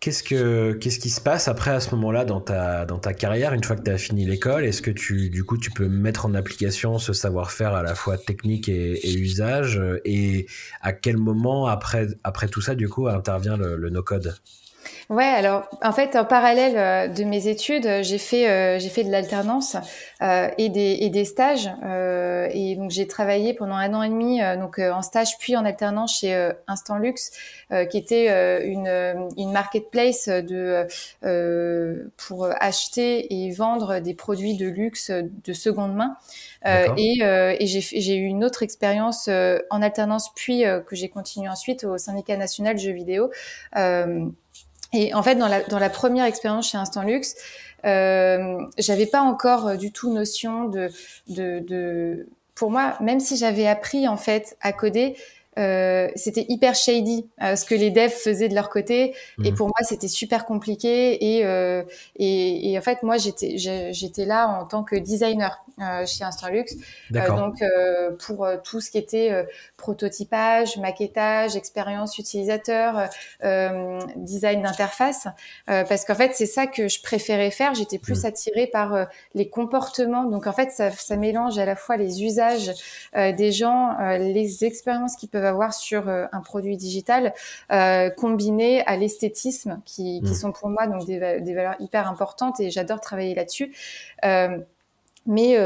Qu'est-ce 0.00 0.22
que 0.22 0.72
qu'est-ce 0.72 0.98
qui 0.98 1.10
se 1.10 1.20
passe 1.20 1.46
après 1.46 1.72
à 1.72 1.78
ce 1.78 1.94
moment-là 1.94 2.24
dans 2.24 2.40
ta 2.40 2.86
dans 2.86 2.98
ta 2.98 3.12
carrière 3.12 3.52
une 3.52 3.62
fois 3.62 3.76
que 3.76 3.82
tu 3.82 3.90
as 3.90 3.98
fini 3.98 4.24
l'école? 4.24 4.64
Est-ce 4.64 4.80
que 4.80 4.90
tu 4.90 5.28
du 5.28 5.44
coup 5.44 5.58
tu 5.58 5.70
peux 5.70 5.88
mettre 5.88 6.24
en 6.24 6.32
application 6.34 6.98
ce 6.98 7.12
savoir-faire 7.12 7.74
à 7.74 7.82
la 7.82 7.94
fois 7.94 8.16
technique 8.16 8.70
et, 8.70 9.12
usage? 9.12 9.78
Et 10.06 10.46
à 10.80 10.94
quel 10.94 11.18
moment 11.18 11.66
après 11.66 12.08
après 12.24 12.48
tout 12.48 12.62
ça 12.62 12.74
du 12.74 12.88
coup 12.88 13.08
intervient 13.08 13.58
le, 13.58 13.76
le 13.76 13.90
no-code? 13.90 14.34
Ouais, 15.10 15.24
alors 15.24 15.68
en 15.82 15.90
fait, 15.90 16.14
en 16.14 16.24
parallèle 16.24 16.76
euh, 16.78 17.08
de 17.12 17.24
mes 17.24 17.48
études, 17.48 17.84
j'ai 18.02 18.18
fait 18.18 18.48
euh, 18.48 18.78
j'ai 18.78 18.88
fait 18.88 19.02
de 19.02 19.10
l'alternance 19.10 19.76
euh, 20.22 20.48
et 20.56 20.68
des 20.68 20.98
et 21.00 21.10
des 21.10 21.24
stages 21.24 21.68
euh, 21.84 22.48
et 22.52 22.76
donc 22.76 22.92
j'ai 22.92 23.08
travaillé 23.08 23.52
pendant 23.52 23.74
un 23.74 23.92
an 23.92 24.04
et 24.04 24.08
demi 24.08 24.40
euh, 24.40 24.56
donc 24.56 24.78
en 24.78 25.02
stage 25.02 25.36
puis 25.40 25.56
en 25.56 25.64
alternance 25.64 26.20
chez 26.20 26.52
Instant 26.68 26.98
Luxe 26.98 27.32
qui 27.90 27.98
était 27.98 28.28
une 28.64 28.86
une 29.36 29.50
marketplace 29.50 30.28
de 30.28 30.86
pour 32.16 32.48
acheter 32.60 33.34
et 33.34 33.50
vendre 33.50 33.98
des 33.98 34.14
produits 34.14 34.56
de 34.56 34.68
luxe 34.68 35.10
de 35.10 35.52
seconde 35.52 35.96
main. 35.96 36.16
et, 36.96 37.18
et 37.20 37.66
j'ai 37.66 37.80
j'ai 37.80 38.14
eu 38.16 38.26
une 38.26 38.44
autre 38.44 38.62
expérience 38.62 39.28
en 39.70 39.82
alternance 39.82 40.30
puis 40.36 40.62
que 40.86 40.94
j'ai 40.94 41.08
continué 41.08 41.48
ensuite 41.48 41.82
au 41.82 41.98
syndicat 41.98 42.36
national 42.36 42.78
jeux 42.78 42.92
vidéo. 42.92 43.30
Et 44.92 45.14
en 45.14 45.22
fait, 45.22 45.36
dans 45.36 45.48
la, 45.48 45.90
première 45.90 46.24
expérience 46.24 46.70
chez 46.70 46.78
Instant 46.78 47.02
Luxe, 47.02 47.36
euh, 47.84 48.58
j'avais 48.78 49.06
pas 49.06 49.20
encore 49.20 49.68
euh, 49.68 49.76
du 49.76 49.92
tout 49.92 50.12
notion 50.12 50.64
de, 50.64 50.90
de, 51.28 51.60
de, 51.60 52.28
pour 52.54 52.70
moi, 52.70 52.96
même 53.00 53.20
si 53.20 53.36
j'avais 53.36 53.66
appris 53.66 54.06
en 54.06 54.16
fait 54.16 54.56
à 54.60 54.72
coder, 54.72 55.16
euh, 55.58 56.08
c'était 56.14 56.46
hyper 56.48 56.74
shady 56.76 57.28
euh, 57.42 57.56
ce 57.56 57.64
que 57.64 57.74
les 57.74 57.90
devs 57.90 58.10
faisaient 58.10 58.48
de 58.48 58.54
leur 58.54 58.70
côté. 58.70 59.14
Et 59.42 59.50
mhm. 59.50 59.56
pour 59.56 59.66
moi 59.66 59.78
c'était 59.82 60.08
super 60.08 60.44
compliqué. 60.44 61.38
Et, 61.38 61.44
euh, 61.44 61.82
et, 62.16 62.70
et 62.70 62.78
en 62.78 62.82
fait 62.82 63.02
moi 63.02 63.16
j'étais 63.16 63.58
j'étais 63.58 64.24
là 64.24 64.46
en 64.48 64.64
tant 64.64 64.84
que 64.84 64.96
designer 64.96 65.64
euh, 65.80 66.06
chez 66.06 66.24
Instalux 66.24 66.66
donc 67.10 67.62
pour 68.24 68.46
tout 68.62 68.80
ce 68.80 68.90
qui 68.90 68.98
était 68.98 69.46
prototypage 69.76 70.76
maquettage 70.76 71.56
expérience 71.56 72.18
utilisateur 72.18 73.08
design 74.16 74.62
d'interface. 74.62 75.26
Parce 75.66 76.04
qu'en 76.04 76.14
fait 76.14 76.32
c'est 76.34 76.46
ça 76.46 76.66
que 76.66 76.88
je 76.88 77.02
préférais 77.02 77.50
faire. 77.50 77.74
J'étais 77.74 77.98
plus 77.98 78.20
mhm. 78.20 78.26
attirée 78.26 78.66
par 78.68 79.06
les 79.34 79.48
comportements. 79.48 80.24
Donc 80.24 80.46
en 80.46 80.52
fait 80.52 80.70
ça, 80.70 80.90
ça 80.90 81.16
mélange 81.16 81.58
à 81.58 81.64
la 81.64 81.74
fois 81.74 81.96
les 81.96 82.22
usages 82.22 82.70
des 83.14 83.52
gens 83.52 83.96
les 84.18 84.64
expériences 84.64 85.16
qui 85.16 85.26
peuvent 85.26 85.40
avoir 85.50 85.74
sur 85.74 86.08
euh, 86.08 86.26
un 86.32 86.40
produit 86.40 86.76
digital 86.76 87.34
euh, 87.70 88.10
combiné 88.10 88.84
à 88.86 88.96
l'esthétisme 88.96 89.80
qui, 89.84 90.22
qui, 90.22 90.30
mm. 90.30 90.34
sont 90.34 90.52
pour 90.52 90.68
moi 90.68 90.86
donc 90.86 91.04
des, 91.04 91.40
des, 91.40 91.54
valeurs 91.54 91.76
hyper 91.80 92.08
importantes 92.08 92.60
et 92.60 92.70
j'adore 92.70 93.00
travailler 93.00 93.34
là-dessus. 93.34 93.74
Euh, 94.24 94.58
mais 95.26 95.58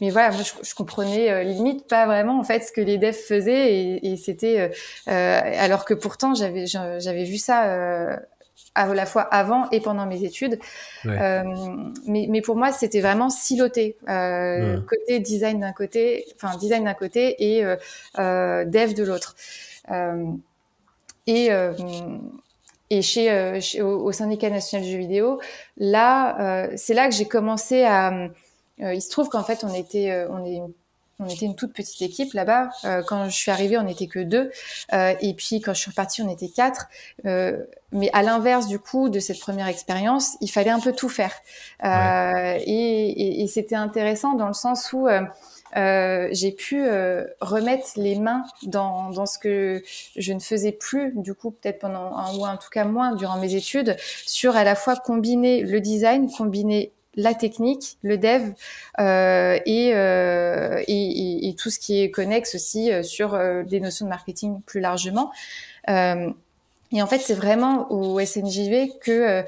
mais 0.00 0.10
voilà, 0.10 0.32
moi 0.32 0.42
je, 0.42 0.52
je 0.68 0.74
comprenais 0.74 1.44
limite 1.44 1.86
pas 1.86 2.06
vraiment 2.06 2.40
en 2.40 2.42
fait 2.42 2.64
ce 2.64 2.72
que 2.72 2.80
les 2.80 2.98
devs 2.98 3.12
faisaient 3.12 3.72
et, 3.72 4.12
et 4.12 4.16
c'était 4.16 4.72
alors 5.06 5.84
que 5.84 5.94
pourtant 5.94 6.34
j'avais 6.34 6.66
j'avais 6.66 7.22
vu 7.22 7.38
ça 7.38 8.18
à 8.76 8.92
la 8.94 9.06
fois 9.06 9.22
avant 9.22 9.68
et 9.70 9.80
pendant 9.80 10.06
mes 10.06 10.22
études. 10.22 10.58
Euh, 11.06 11.42
mais, 12.06 12.26
mais, 12.28 12.42
pour 12.42 12.56
moi, 12.56 12.72
c'était 12.72 13.00
vraiment 13.00 13.30
siloté. 13.30 13.96
Euh, 14.08 14.80
côté 14.82 15.18
design 15.18 15.60
d'un 15.60 15.72
côté, 15.72 16.26
enfin 16.36 16.56
design 16.58 16.84
d'un 16.84 16.94
côté 16.94 17.36
et 17.38 17.64
euh, 17.64 17.76
euh 18.18 18.64
dev 18.64 18.92
de 18.92 19.02
l'autre. 19.02 19.34
Euh, 19.90 20.26
et 21.26 21.48
et 22.88 23.02
chez, 23.02 23.60
chez 23.60 23.82
au, 23.82 24.12
syndicat 24.12 24.48
national 24.48 24.86
du 24.86 24.92
jeux 24.92 24.98
vidéo, 24.98 25.40
là, 25.76 26.68
c'est 26.76 26.94
là 26.94 27.08
que 27.08 27.14
j'ai 27.14 27.26
commencé 27.26 27.82
à. 27.82 28.28
il 28.78 29.02
se 29.02 29.10
trouve 29.10 29.28
qu'en 29.28 29.42
fait, 29.42 29.64
on 29.64 29.74
était, 29.74 30.26
on 30.30 30.44
est 30.44 30.56
une 30.56 30.72
on 31.18 31.26
était 31.26 31.46
une 31.46 31.54
toute 31.54 31.72
petite 31.72 32.02
équipe 32.02 32.34
là-bas. 32.34 32.68
Euh, 32.84 33.02
quand 33.06 33.28
je 33.28 33.34
suis 33.34 33.50
arrivée, 33.50 33.78
on 33.78 33.84
n'était 33.84 34.06
que 34.06 34.18
deux. 34.18 34.50
Euh, 34.92 35.14
et 35.20 35.34
puis 35.34 35.60
quand 35.60 35.72
je 35.72 35.80
suis 35.80 35.90
repartie, 35.90 36.22
on 36.22 36.28
était 36.28 36.48
quatre. 36.48 36.88
Euh, 37.24 37.64
mais 37.92 38.10
à 38.12 38.22
l'inverse 38.22 38.66
du 38.66 38.78
coup 38.78 39.08
de 39.08 39.18
cette 39.18 39.40
première 39.40 39.68
expérience, 39.68 40.36
il 40.40 40.50
fallait 40.50 40.70
un 40.70 40.80
peu 40.80 40.92
tout 40.92 41.08
faire. 41.08 41.32
Euh, 41.84 42.58
et, 42.60 43.08
et, 43.10 43.42
et 43.42 43.46
c'était 43.46 43.76
intéressant 43.76 44.34
dans 44.34 44.48
le 44.48 44.54
sens 44.54 44.92
où 44.92 45.08
euh, 45.08 46.28
j'ai 46.32 46.52
pu 46.52 46.82
remettre 47.40 47.90
les 47.96 48.18
mains 48.18 48.44
dans, 48.64 49.10
dans 49.10 49.26
ce 49.26 49.38
que 49.38 49.82
je 50.16 50.32
ne 50.32 50.40
faisais 50.40 50.72
plus, 50.72 51.12
du 51.16 51.34
coup 51.34 51.50
peut-être 51.50 51.78
pendant 51.78 52.16
un 52.16 52.34
ou 52.36 52.44
en 52.44 52.56
tout 52.56 52.70
cas 52.70 52.84
moins 52.84 53.14
durant 53.14 53.38
mes 53.38 53.54
études, 53.54 53.96
sur 54.26 54.56
à 54.56 54.64
la 54.64 54.74
fois 54.74 54.96
combiner 54.96 55.62
le 55.62 55.80
design, 55.80 56.30
combiner 56.30 56.92
la 57.16 57.34
technique, 57.34 57.98
le 58.02 58.18
dev 58.18 58.52
euh, 59.00 59.58
euh, 59.66 60.82
et, 60.86 61.48
et, 61.48 61.54
tout 61.54 61.70
ce 61.70 61.78
qui 61.78 62.02
est 62.02 62.10
connexe 62.10 62.54
aussi 62.54 62.92
euh, 62.92 63.02
sur 63.02 63.38
des 63.64 63.80
notions 63.80 64.04
de 64.04 64.10
marketing 64.10 64.60
plus 64.62 64.80
largement. 64.80 65.32
et 65.88 67.02
en 67.02 67.06
fait, 67.06 67.18
c'est 67.18 67.34
vraiment 67.34 67.90
au 67.90 68.20
SNJV 68.20 68.98
que 69.00 69.44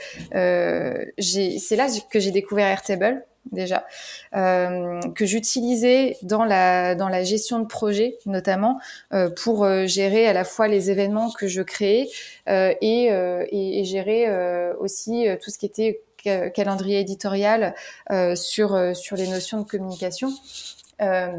j'ai, 1.18 1.58
c'est 1.58 1.76
là 1.76 1.86
que 2.10 2.20
j'ai 2.20 2.30
découvert 2.30 2.66
Airtable 2.66 3.24
déjà, 3.52 3.86
que 4.32 5.24
j'utilisais 5.24 6.18
dans 6.22 6.44
la 6.44 6.94
dans 6.94 7.08
la 7.08 7.22
gestion 7.22 7.60
de 7.60 7.66
projet 7.66 8.18
notamment 8.26 8.78
pour 9.42 9.66
gérer 9.86 10.26
à 10.26 10.32
la 10.32 10.44
fois 10.44 10.68
les 10.68 10.90
événements 10.90 11.30
que 11.30 11.46
je 11.46 11.62
créais 11.62 12.08
et, 12.46 13.06
et, 13.50 13.84
gérer 13.84 14.26
aussi 14.80 15.26
tout 15.42 15.50
ce 15.50 15.58
qui 15.58 15.66
était 15.66 16.02
calendrier 16.54 17.00
éditorial 17.00 17.74
euh, 18.10 18.34
sur, 18.34 18.74
euh, 18.74 18.94
sur 18.94 19.16
les 19.16 19.28
notions 19.28 19.58
de 19.58 19.64
communication. 19.64 20.30
Euh, 21.00 21.32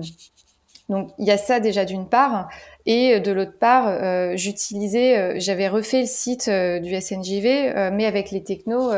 donc 0.87 1.11
il 1.19 1.25
y 1.25 1.31
a 1.31 1.37
ça 1.37 1.59
déjà 1.59 1.85
d'une 1.85 2.07
part, 2.07 2.49
et 2.87 3.19
de 3.19 3.31
l'autre 3.31 3.59
part, 3.59 4.35
j'utilisais, 4.35 5.39
j'avais 5.39 5.67
refait 5.67 5.99
le 5.99 6.07
site 6.07 6.49
du 6.49 6.99
SNJV, 6.99 7.91
mais 7.93 8.07
avec 8.07 8.31
les 8.31 8.43
technos 8.43 8.91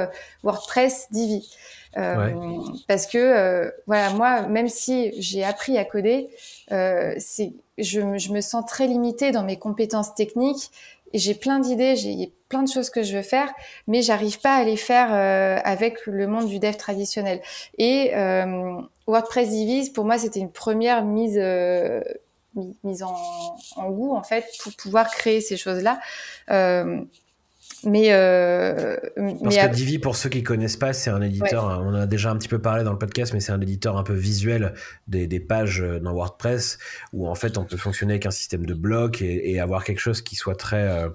WordPress, 0.43 1.07
Divi. 1.11 1.53
Parce 1.93 3.07
que 3.07 3.73
voilà, 3.87 4.11
moi, 4.13 4.43
même 4.43 4.69
si 4.69 5.11
j'ai 5.21 5.43
appris 5.43 5.77
à 5.77 5.83
coder, 5.83 6.29
je, 6.69 7.49
je, 7.77 8.31
me 8.31 8.39
sens 8.39 8.65
très 8.65 8.87
limitée 8.87 9.31
dans 9.31 9.43
mes 9.43 9.59
compétences 9.59 10.15
techniques 10.15 10.71
j'ai 11.13 11.35
plein 11.35 11.59
d'idées, 11.59 11.95
j'ai 11.95 12.33
plein 12.49 12.63
de 12.63 12.69
choses 12.69 12.89
que 12.89 13.03
je 13.03 13.15
veux 13.15 13.23
faire, 13.23 13.51
mais 13.87 14.01
j'arrive 14.01 14.39
pas 14.39 14.55
à 14.55 14.63
les 14.63 14.77
faire 14.77 15.13
euh, 15.13 15.59
avec 15.63 16.05
le 16.05 16.27
monde 16.27 16.47
du 16.47 16.59
dev 16.59 16.75
traditionnel. 16.75 17.41
Et 17.77 18.11
euh, 18.15 18.81
WordPress 19.07 19.49
Divise, 19.49 19.89
pour 19.89 20.05
moi, 20.05 20.17
c'était 20.17 20.39
une 20.39 20.51
première 20.51 21.03
mise 21.05 21.37
euh, 21.37 22.01
mise 22.83 23.01
en, 23.03 23.15
en, 23.77 23.89
goût 23.91 24.13
en 24.13 24.23
fait 24.23 24.45
pour 24.61 24.73
pouvoir 24.73 25.09
créer 25.09 25.39
ces 25.39 25.55
choses-là. 25.55 25.99
Euh, 27.85 27.89
mais, 27.89 28.11
euh, 28.11 28.97
Parce 29.43 29.57
que 29.57 29.73
Divi, 29.73 29.99
pour 29.99 30.15
ceux 30.15 30.29
qui 30.29 30.43
connaissent 30.43 30.77
pas, 30.77 30.93
c'est 30.93 31.09
un 31.09 31.21
éditeur. 31.21 31.81
On 31.83 31.93
a 31.93 32.05
déjà 32.05 32.31
un 32.31 32.37
petit 32.37 32.47
peu 32.47 32.59
parlé 32.59 32.83
dans 32.83 32.91
le 32.91 32.97
podcast, 32.97 33.33
mais 33.33 33.39
c'est 33.39 33.51
un 33.51 33.61
éditeur 33.61 33.97
un 33.97 34.03
peu 34.03 34.13
visuel 34.13 34.73
des, 35.07 35.27
des, 35.27 35.39
pages 35.39 35.83
dans 36.01 36.13
WordPress 36.13 36.77
où 37.13 37.27
en 37.27 37.35
fait 37.35 37.57
on 37.57 37.65
peut 37.65 37.77
fonctionner 37.77 38.13
avec 38.13 38.25
un 38.25 38.31
système 38.31 38.65
de 38.65 38.73
blocs 38.73 39.21
et, 39.21 39.51
et 39.51 39.59
avoir 39.59 39.83
quelque 39.83 39.99
chose 39.99 40.21
qui 40.21 40.35
soit 40.35 40.55
très 40.55 40.87
euh, 40.87 41.01
euh, 41.01 41.09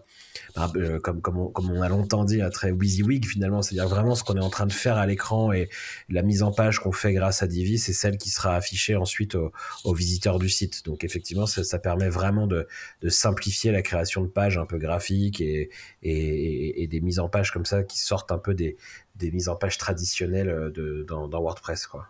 comme, 1.02 1.20
comme, 1.20 1.38
on, 1.38 1.48
comme 1.48 1.70
on 1.70 1.82
a 1.82 1.88
longtemps 1.88 2.24
dit, 2.24 2.42
un 2.42 2.50
très 2.50 2.70
WYSIWYG 2.70 3.26
finalement, 3.26 3.62
c'est-à-dire 3.62 3.88
vraiment 3.88 4.14
ce 4.14 4.24
qu'on 4.24 4.36
est 4.36 4.44
en 4.44 4.50
train 4.50 4.66
de 4.66 4.72
faire 4.72 4.96
à 4.96 5.06
l'écran 5.06 5.52
et 5.52 5.68
la 6.08 6.22
mise 6.22 6.42
en 6.42 6.52
page 6.52 6.78
qu'on 6.80 6.92
fait 6.92 7.12
grâce 7.12 7.42
à 7.42 7.46
Divi, 7.46 7.78
c'est 7.78 7.92
celle 7.92 8.18
qui 8.18 8.30
sera 8.30 8.54
affichée 8.54 8.96
ensuite 8.96 9.34
aux, 9.34 9.94
visiteurs 9.94 10.38
du 10.38 10.48
site. 10.48 10.84
Donc 10.84 11.04
effectivement, 11.04 11.46
ça, 11.46 11.64
ça 11.64 11.78
permet 11.78 12.08
vraiment 12.08 12.46
de, 12.46 12.66
de, 13.02 13.08
simplifier 13.08 13.72
la 13.72 13.82
création 13.82 14.22
de 14.22 14.28
pages 14.28 14.58
un 14.58 14.66
peu 14.66 14.78
graphiques 14.78 15.40
et, 15.40 15.70
et, 16.02 16.86
des 16.86 17.00
mises 17.00 17.18
en 17.18 17.28
page 17.28 17.50
comme 17.50 17.64
ça 17.64 17.82
qui 17.82 17.98
sortent 17.98 18.30
un 18.30 18.38
peu 18.38 18.54
des, 18.54 18.76
des 19.16 19.30
mises 19.30 19.48
en 19.48 19.56
page 19.56 19.78
traditionnelles 19.78 20.70
de, 20.74 21.04
dans, 21.08 21.28
dans 21.28 21.40
WordPress. 21.40 21.86
Quoi. 21.86 22.06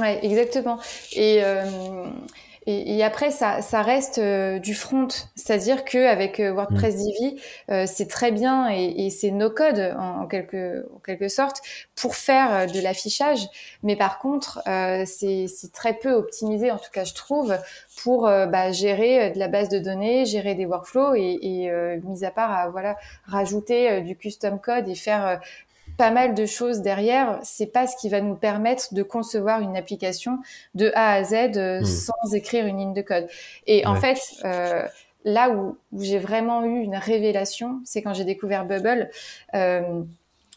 Ouais, 0.00 0.24
exactement. 0.24 0.80
Et 1.12 1.42
euh, 1.42 1.64
et, 2.66 2.96
et, 2.96 3.04
après, 3.04 3.30
ça, 3.30 3.60
ça 3.60 3.82
reste 3.82 4.18
euh, 4.18 4.58
du 4.58 4.74
front, 4.74 5.08
c'est-à-dire 5.36 5.84
que 5.84 6.06
avec 6.06 6.40
euh, 6.40 6.52
WordPress 6.52 6.94
mm. 6.94 6.98
Divi, 6.98 7.40
euh, 7.70 7.84
c'est 7.86 8.06
très 8.06 8.32
bien 8.32 8.70
et, 8.70 9.06
et 9.06 9.10
c'est 9.10 9.30
no 9.30 9.50
code 9.50 9.94
en, 9.98 10.22
en, 10.22 10.26
quelque 10.26 10.86
en 10.94 10.98
quelque 11.00 11.28
sorte 11.28 11.60
pour 11.94 12.16
faire 12.16 12.66
de 12.66 12.80
l'affichage. 12.80 13.46
Mais 13.82 13.96
par 13.96 14.18
contre, 14.18 14.62
c'est 15.06 15.46
très 15.72 15.94
peu 15.94 16.12
optimisé, 16.12 16.70
en 16.70 16.78
tout 16.78 16.90
cas, 16.92 17.04
je 17.04 17.14
trouve, 17.14 17.56
pour 18.02 18.22
bah, 18.22 18.72
gérer 18.72 19.30
de 19.30 19.38
la 19.38 19.48
base 19.48 19.68
de 19.68 19.78
données, 19.78 20.24
gérer 20.24 20.54
des 20.54 20.66
workflows 20.66 21.14
et, 21.14 21.38
et 21.42 22.00
mis 22.04 22.24
à 22.24 22.30
part 22.30 22.50
à 22.52 22.68
voilà 22.68 22.96
rajouter 23.26 24.00
du 24.00 24.16
custom 24.16 24.58
code 24.58 24.88
et 24.88 24.94
faire 24.94 25.40
pas 25.96 26.10
mal 26.10 26.34
de 26.34 26.46
choses 26.46 26.80
derrière, 26.80 27.38
c'est 27.42 27.66
pas 27.66 27.86
ce 27.86 27.96
qui 27.96 28.08
va 28.08 28.20
nous 28.20 28.34
permettre 28.34 28.94
de 28.94 29.02
concevoir 29.02 29.60
une 29.60 29.76
application 29.76 30.38
de 30.74 30.90
A 30.94 31.12
à 31.12 31.24
Z 31.24 31.56
euh, 31.56 31.80
hmm. 31.80 31.84
sans 31.84 32.34
écrire 32.34 32.66
une 32.66 32.78
ligne 32.78 32.94
de 32.94 33.02
code. 33.02 33.28
Et 33.66 33.86
en 33.86 33.96
fait, 33.96 34.18
euh, 34.44 34.82
là 35.24 35.50
où, 35.50 35.76
j'ai 35.98 36.18
vraiment 36.18 36.64
eu 36.64 36.80
une 36.80 36.96
révélation, 36.96 37.80
c'est 37.84 38.02
quand 38.02 38.14
j'ai 38.14 38.24
découvert 38.24 38.64
Bubble. 38.64 39.10
Euh, 39.54 40.02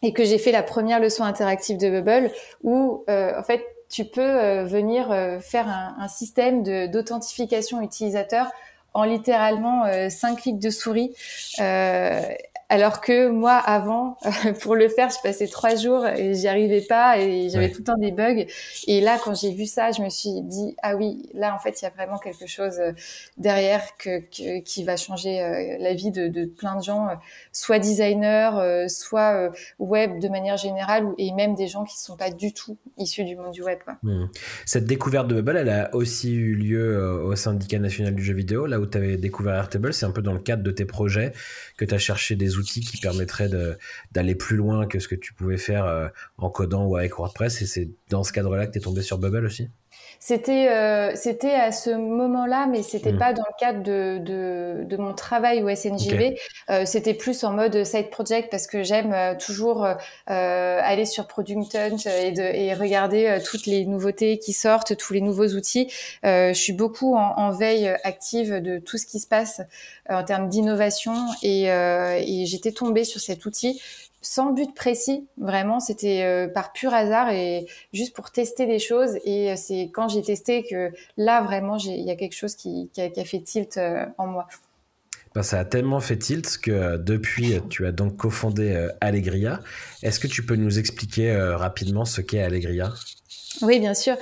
et 0.03 0.13
que 0.13 0.23
j'ai 0.23 0.37
fait 0.37 0.51
la 0.51 0.61
première 0.61 0.99
leçon 0.99 1.23
interactive 1.23 1.79
de 1.79 1.89
Bubble, 1.89 2.31
où 2.61 3.03
en 3.07 3.41
fait 3.41 3.65
tu 3.89 4.05
peux 4.05 4.61
venir 4.61 5.07
faire 5.41 5.67
un, 5.67 5.95
un 5.99 6.07
système 6.07 6.61
d'authentification 6.87 7.81
utilisateur 7.81 8.51
en 8.97 9.03
littéralement 9.03 9.85
euh, 9.85 10.09
cinq 10.09 10.41
clics 10.41 10.59
de 10.59 10.71
souris. 10.71 11.13
Euh, 11.59 12.21
alors 12.69 12.99
que 12.99 13.29
moi, 13.29 13.53
avant, 13.53 14.17
pour 14.61 14.75
le 14.75 14.89
faire, 14.89 15.09
je 15.09 15.17
passais 15.23 15.47
trois 15.47 15.75
jours 15.75 16.05
et 16.05 16.33
j'y 16.33 16.47
arrivais 16.47 16.81
pas 16.81 17.17
et 17.17 17.49
j'avais 17.49 17.71
tout 17.71 17.79
le 17.79 17.83
temps 17.85 17.97
des 17.97 18.11
bugs. 18.11 18.45
Et 18.87 18.99
là, 18.99 19.17
quand 19.23 19.33
j'ai 19.35 19.53
vu 19.53 19.65
ça, 19.65 19.91
je 19.91 20.01
me 20.01 20.09
suis 20.09 20.41
dit, 20.41 20.75
ah 20.83 20.95
oui, 20.95 21.29
là, 21.33 21.55
en 21.55 21.59
fait, 21.59 21.81
il 21.81 21.85
y 21.85 21.87
a 21.87 21.91
vraiment 21.91 22.17
quelque 22.17 22.45
chose 22.45 22.79
euh, 22.79 22.91
derrière 23.37 23.95
que, 23.97 24.19
qui 24.59 24.83
va 24.83 24.97
changer 24.97 25.41
euh, 25.41 25.77
la 25.79 25.93
vie 25.93 26.11
de, 26.11 26.27
de 26.27 26.45
plein 26.45 26.77
de 26.77 26.83
gens, 26.83 27.07
euh, 27.07 27.15
soit 27.53 27.79
designers, 27.79 28.87
soit 28.89 29.51
web 29.79 30.19
de 30.19 30.27
manière 30.27 30.57
générale, 30.57 31.05
et 31.17 31.31
même 31.31 31.55
des 31.55 31.67
gens 31.67 31.85
qui 31.85 31.97
sont 31.97 32.17
pas 32.17 32.31
du 32.31 32.53
tout 32.53 32.77
issus 32.97 33.23
du 33.23 33.35
monde 33.37 33.51
du 33.51 33.63
web. 33.63 33.79
Quoi. 33.83 33.97
Hmm. 34.03 34.27
Cette 34.65 34.85
découverte 34.85 35.27
de 35.27 35.35
Bubble, 35.35 35.57
elle 35.57 35.69
a 35.69 35.95
aussi 35.95 36.33
eu 36.33 36.55
lieu 36.55 37.23
au 37.23 37.35
syndicat 37.35 37.79
national 37.79 38.13
du 38.13 38.23
jeu 38.23 38.33
vidéo, 38.33 38.65
là 38.65 38.79
où 38.79 38.85
tu 38.85 38.97
avais 38.97 39.15
découvert 39.15 39.55
Airtable. 39.55 39.93
C'est 39.93 40.05
un 40.05 40.11
peu 40.11 40.21
dans 40.21 40.33
le 40.33 40.39
cadre 40.39 40.63
de 40.63 40.71
tes 40.71 40.85
projets 40.85 41.31
que 41.77 41.85
tu 41.85 41.93
as 41.95 41.97
cherché 41.97 42.35
des 42.35 42.56
outils 42.57 42.81
qui 42.81 42.97
permettraient 42.97 43.49
d'aller 44.11 44.35
plus 44.35 44.57
loin 44.57 44.87
que 44.87 44.99
ce 44.99 45.07
que 45.07 45.15
tu 45.15 45.33
pouvais 45.33 45.57
faire 45.57 45.85
euh, 45.85 46.07
en 46.37 46.49
codant 46.49 46.85
ou 46.85 46.95
avec 46.95 47.17
WordPress. 47.17 47.61
Et 47.61 47.65
c'est 47.67 47.89
dans 48.09 48.23
ce 48.23 48.31
cadre-là 48.31 48.67
que 48.67 48.73
tu 48.73 48.79
tombé 48.79 49.01
sur 49.01 49.17
Bubble 49.17 49.45
aussi? 49.45 49.69
C'était 50.19 50.69
euh, 50.69 51.11
c'était 51.15 51.53
à 51.53 51.71
ce 51.71 51.89
moment-là, 51.89 52.67
mais 52.67 52.83
c'était 52.83 53.11
mmh. 53.11 53.17
pas 53.17 53.33
dans 53.33 53.43
le 53.47 53.59
cadre 53.59 53.83
de, 53.83 54.17
de, 54.19 54.83
de 54.83 54.97
mon 54.97 55.13
travail 55.13 55.63
au 55.63 55.73
SNJV. 55.73 56.35
Euh, 56.69 56.85
c'était 56.85 57.13
plus 57.13 57.43
en 57.43 57.53
mode 57.53 57.83
side 57.83 58.09
project 58.09 58.49
parce 58.49 58.67
que 58.67 58.83
j'aime 58.83 59.13
euh, 59.13 59.35
toujours 59.35 59.85
euh, 59.85 59.95
aller 60.27 61.05
sur 61.05 61.27
Product 61.27 61.75
Hunt 61.75 61.97
et, 62.05 62.31
de, 62.31 62.41
et 62.41 62.73
regarder 62.73 63.39
toutes 63.45 63.65
les 63.65 63.85
nouveautés 63.85 64.39
qui 64.39 64.53
sortent, 64.53 64.97
tous 64.97 65.13
les 65.13 65.21
nouveaux 65.21 65.47
outils. 65.47 65.91
je 66.23 66.53
suis 66.53 66.73
beaucoup 66.73 67.15
en, 67.15 67.33
en, 67.37 67.51
veille 67.51 67.87
active 68.03 68.61
de 68.61 68.79
tout 68.79 68.97
ce 68.97 69.05
qui 69.05 69.19
se 69.19 69.27
passe 69.27 69.61
en 70.09 70.23
termes 70.23 70.49
d'innovation 70.49 71.13
et, 71.41 71.65
et 71.65 72.45
j'étais 72.45 72.71
tombée 72.71 73.03
sur 73.03 73.19
cet 73.19 73.45
outil 73.45 73.81
sans 74.27 74.51
but 74.51 74.75
précis, 74.75 75.25
vraiment, 75.37 75.79
c'était 75.79 76.23
euh, 76.23 76.49
par 76.49 76.73
pur 76.73 76.93
hasard 76.93 77.29
et 77.29 77.65
juste 77.93 78.13
pour 78.13 78.29
tester 78.29 78.65
des 78.65 78.77
choses. 78.77 79.15
Et 79.23 79.51
euh, 79.51 79.55
c'est 79.55 79.89
quand 79.93 80.09
j'ai 80.09 80.21
testé 80.21 80.63
que 80.69 80.91
là, 81.15 81.41
vraiment, 81.41 81.77
il 81.77 82.03
y 82.03 82.11
a 82.11 82.15
quelque 82.17 82.35
chose 82.35 82.55
qui, 82.55 82.89
a, 82.97 83.23
fait 83.23 83.39
tilt 83.39 83.77
euh, 83.77 84.05
en 84.17 84.27
moi. 84.27 84.47
Ben, 85.33 85.43
ça 85.43 85.59
a 85.59 85.65
tellement 85.65 86.01
fait 86.01 86.17
tilt 86.17 86.57
que 86.57 86.97
depuis, 86.97 87.57
tu 87.69 87.85
as 87.85 87.93
donc 87.93 88.17
cofondé 88.17 88.89
Allegria. 88.99 89.61
Est-ce 90.03 90.19
que 90.19 90.27
tu 90.27 90.45
peux 90.45 90.55
nous 90.55 90.77
expliquer 90.77 91.33
rapidement 91.55 92.03
ce 92.03 92.19
qu'est 92.19 92.41
Allegria? 92.41 92.91
Oui, 93.61 93.79
bien 93.79 93.93
sûr. 93.93 94.17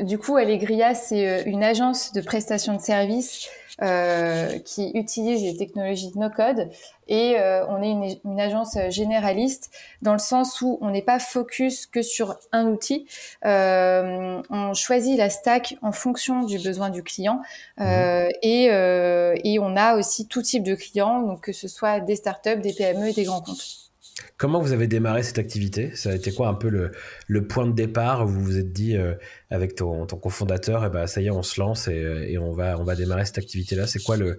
du 0.00 0.18
coup, 0.18 0.36
Allegria, 0.36 0.94
c'est 0.94 1.44
une 1.44 1.62
agence 1.62 2.12
de 2.12 2.20
prestation 2.20 2.76
de 2.76 2.80
services 2.80 3.48
euh, 3.80 4.58
qui 4.58 4.90
utilise 4.94 5.42
les 5.42 5.56
technologies 5.56 6.10
de 6.12 6.18
no-code 6.18 6.68
et 7.08 7.38
euh, 7.38 7.66
on 7.68 7.82
est 7.82 7.90
une, 7.90 8.30
une, 8.30 8.40
agence 8.40 8.76
généraliste 8.90 9.70
dans 10.02 10.12
le 10.12 10.18
sens 10.18 10.60
où 10.60 10.78
on 10.80 10.90
n'est 10.90 11.02
pas 11.02 11.18
focus 11.18 11.86
que 11.86 12.02
sur 12.02 12.38
un 12.52 12.66
outil. 12.66 13.06
Euh, 13.44 14.42
on 14.50 14.74
choisit 14.74 15.16
la 15.16 15.30
stack 15.30 15.76
en 15.82 15.92
fonction 15.92 16.42
du 16.44 16.58
besoin 16.58 16.90
du 16.90 17.02
client 17.02 17.40
euh, 17.80 18.26
mhm. 18.26 18.32
et, 18.42 18.68
euh, 18.70 19.34
et 19.42 19.58
on 19.58 19.76
a 19.76 19.96
aussi 19.96 20.26
tout 20.26 20.42
type 20.42 20.62
de 20.64 20.74
clients, 20.74 21.22
donc 21.22 21.40
que 21.40 21.52
ce 21.52 21.66
soit 21.66 22.00
des 22.00 22.16
startups, 22.16 22.60
des 22.60 22.72
PME 22.72 23.08
et 23.08 23.12
des 23.12 23.24
grands 23.24 23.40
comptes. 23.40 23.91
Comment 24.36 24.60
vous 24.60 24.72
avez 24.72 24.88
démarré 24.88 25.22
cette 25.22 25.38
activité? 25.38 25.94
Ça 25.94 26.10
a 26.10 26.14
été 26.14 26.32
quoi 26.32 26.48
un 26.48 26.54
peu 26.54 26.68
le, 26.68 26.92
le 27.28 27.46
point 27.46 27.66
de 27.66 27.72
départ 27.72 28.24
où 28.24 28.28
vous 28.28 28.42
vous 28.42 28.58
êtes 28.58 28.72
dit 28.72 28.96
euh, 28.96 29.14
avec 29.50 29.74
ton, 29.74 30.06
ton 30.06 30.16
cofondateur, 30.16 30.84
eh 30.84 30.90
ben, 30.90 31.06
ça 31.06 31.20
y 31.20 31.26
est, 31.26 31.30
on 31.30 31.42
se 31.42 31.60
lance 31.60 31.88
et, 31.88 32.26
et 32.28 32.38
on, 32.38 32.52
va, 32.52 32.78
on 32.78 32.84
va 32.84 32.94
démarrer 32.96 33.24
cette 33.24 33.38
activité-là? 33.38 33.86
C'est 33.86 34.02
quoi 34.02 34.16
le, 34.16 34.38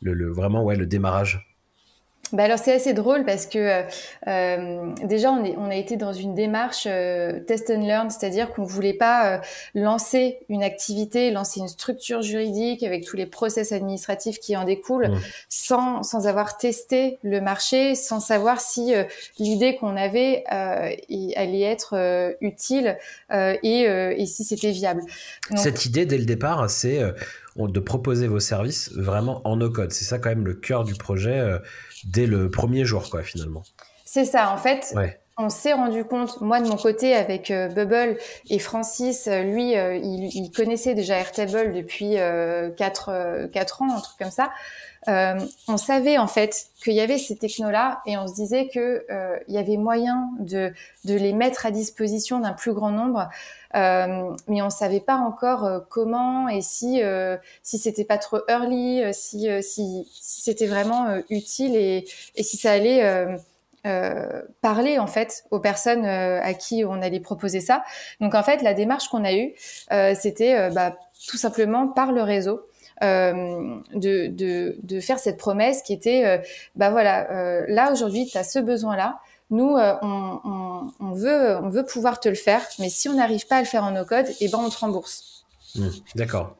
le, 0.00 0.14
le, 0.14 0.32
vraiment 0.32 0.64
ouais, 0.64 0.76
le 0.76 0.86
démarrage? 0.86 1.51
Bah 2.32 2.44
alors 2.44 2.58
c'est 2.58 2.72
assez 2.72 2.94
drôle 2.94 3.24
parce 3.24 3.46
que 3.46 3.82
euh, 4.26 4.94
déjà 5.04 5.30
on, 5.30 5.44
est, 5.44 5.54
on 5.58 5.68
a 5.70 5.74
été 5.74 5.96
dans 5.96 6.14
une 6.14 6.34
démarche 6.34 6.84
euh, 6.86 7.40
test 7.40 7.70
and 7.70 7.86
learn, 7.86 8.10
c'est-à-dire 8.10 8.50
qu'on 8.52 8.64
voulait 8.64 8.94
pas 8.94 9.34
euh, 9.34 9.38
lancer 9.74 10.38
une 10.48 10.62
activité, 10.62 11.30
lancer 11.30 11.60
une 11.60 11.68
structure 11.68 12.22
juridique 12.22 12.82
avec 12.82 13.04
tous 13.04 13.16
les 13.16 13.26
process 13.26 13.72
administratifs 13.72 14.38
qui 14.38 14.56
en 14.56 14.64
découlent, 14.64 15.10
mmh. 15.10 15.20
sans, 15.50 16.02
sans 16.02 16.26
avoir 16.26 16.56
testé 16.56 17.18
le 17.22 17.40
marché, 17.42 17.94
sans 17.94 18.20
savoir 18.20 18.60
si 18.60 18.94
l'idée 19.38 19.76
qu'on 19.76 19.96
avait 19.96 20.44
allait 20.46 21.60
être 21.60 22.36
utile 22.40 22.96
et, 23.30 23.82
et, 23.82 24.26
si 24.26 24.44
c'était 24.44 24.70
viable. 24.70 25.02
Cette 25.56 25.84
idée 25.84 26.06
dès 26.06 26.18
le 26.18 26.24
départ, 26.24 26.68
c'est 26.70 27.00
de 27.56 27.80
proposer 27.80 28.26
vos 28.26 28.40
services 28.40 28.90
vraiment 28.92 29.46
en 29.46 29.56
no-code. 29.56 29.92
C'est 29.92 30.04
ça 30.04 30.18
quand 30.18 30.30
même 30.30 30.46
le 30.46 30.54
cœur 30.54 30.84
du 30.84 30.94
projet 30.94 31.58
dès 32.04 32.26
le 32.26 32.50
premier 32.50 32.84
jour, 32.84 33.10
quoi, 33.10 33.22
finalement. 33.22 33.62
C'est 34.04 34.24
ça, 34.24 34.50
en 34.50 34.58
fait. 34.58 34.94
On 35.38 35.48
s'est 35.48 35.72
rendu 35.72 36.04
compte, 36.04 36.42
moi 36.42 36.60
de 36.60 36.68
mon 36.68 36.76
côté 36.76 37.14
avec 37.14 37.50
euh, 37.50 37.68
Bubble 37.68 38.18
et 38.50 38.58
Francis, 38.58 39.26
euh, 39.28 39.42
lui, 39.42 39.76
euh, 39.78 39.96
il, 39.96 40.50
connaissait 40.54 40.94
déjà 40.94 41.18
Airtable 41.18 41.72
depuis 41.72 42.16
4, 42.76 43.48
4 43.50 43.82
ans, 43.82 43.96
un 43.96 44.00
truc 44.00 44.18
comme 44.18 44.30
ça. 44.30 44.50
On 45.06 45.76
savait 45.76 46.18
en 46.18 46.26
fait 46.26 46.66
qu'il 46.82 46.94
y 46.94 47.00
avait 47.00 47.18
ces 47.18 47.36
technos-là 47.36 48.02
et 48.06 48.16
on 48.16 48.26
se 48.28 48.34
disait 48.34 48.68
que 48.68 49.04
il 49.48 49.54
y 49.54 49.58
avait 49.58 49.76
moyen 49.76 50.30
de, 50.38 50.72
de 51.04 51.14
les 51.14 51.32
mettre 51.32 51.66
à 51.66 51.70
disposition 51.70 52.38
d'un 52.38 52.52
plus 52.52 52.72
grand 52.72 52.90
nombre, 52.90 53.28
mais 53.74 54.62
on 54.62 54.70
savait 54.70 55.00
pas 55.00 55.16
encore 55.16 55.84
comment 55.88 56.48
et 56.48 56.62
si 56.62 57.00
si 57.62 57.78
c'était 57.78 58.04
pas 58.04 58.18
trop 58.18 58.38
early, 58.48 59.02
si 59.12 59.48
si, 59.62 60.08
si 60.12 60.40
c'était 60.42 60.66
vraiment 60.68 61.20
utile 61.30 61.74
et, 61.74 62.04
et 62.36 62.42
si 62.42 62.56
ça 62.56 62.70
allait 62.70 63.38
euh, 63.84 64.42
parler 64.60 65.00
en 65.00 65.08
fait 65.08 65.44
aux 65.50 65.58
personnes 65.58 66.04
euh, 66.04 66.40
à 66.40 66.54
qui 66.54 66.84
on 66.84 67.02
allait 67.02 67.18
proposer 67.18 67.60
ça. 67.60 67.82
Donc 68.20 68.36
en 68.36 68.44
fait, 68.44 68.62
la 68.62 68.74
démarche 68.74 69.08
qu'on 69.08 69.24
a 69.24 69.32
eue, 69.32 69.54
euh, 69.90 70.14
c'était 70.14 70.70
bah, 70.70 70.96
tout 71.28 71.36
simplement 71.36 71.88
par 71.88 72.12
le 72.12 72.22
réseau. 72.22 72.60
De, 73.00 74.26
de, 74.28 74.76
de, 74.82 75.00
faire 75.00 75.18
cette 75.18 75.36
promesse 75.36 75.82
qui 75.82 75.92
était 75.92 76.40
bah 76.76 76.90
voilà 76.90 77.64
là 77.66 77.90
aujourd'hui 77.90 78.26
tu 78.26 78.38
as 78.38 78.44
ce 78.44 78.60
besoin 78.60 78.96
là 78.96 79.18
nous 79.50 79.74
on, 79.76 80.40
on, 80.44 80.86
on, 81.00 81.12
veut 81.12 81.56
on 81.56 81.68
veut 81.68 81.84
pouvoir 81.84 82.20
te 82.20 82.28
le 82.28 82.36
faire 82.36 82.62
mais 82.78 82.90
si 82.90 83.08
on 83.08 83.14
n'arrive 83.14 83.46
pas 83.48 83.56
à 83.56 83.60
le 83.60 83.66
faire 83.66 83.82
en 83.82 83.90
no 83.90 84.04
code 84.04 84.28
et 84.28 84.36
eh 84.42 84.48
ben 84.48 84.58
on 84.58 84.68
te 84.68 84.78
rembourse. 84.78 85.44
Mmh, 85.74 85.88
d'accord. 86.14 86.56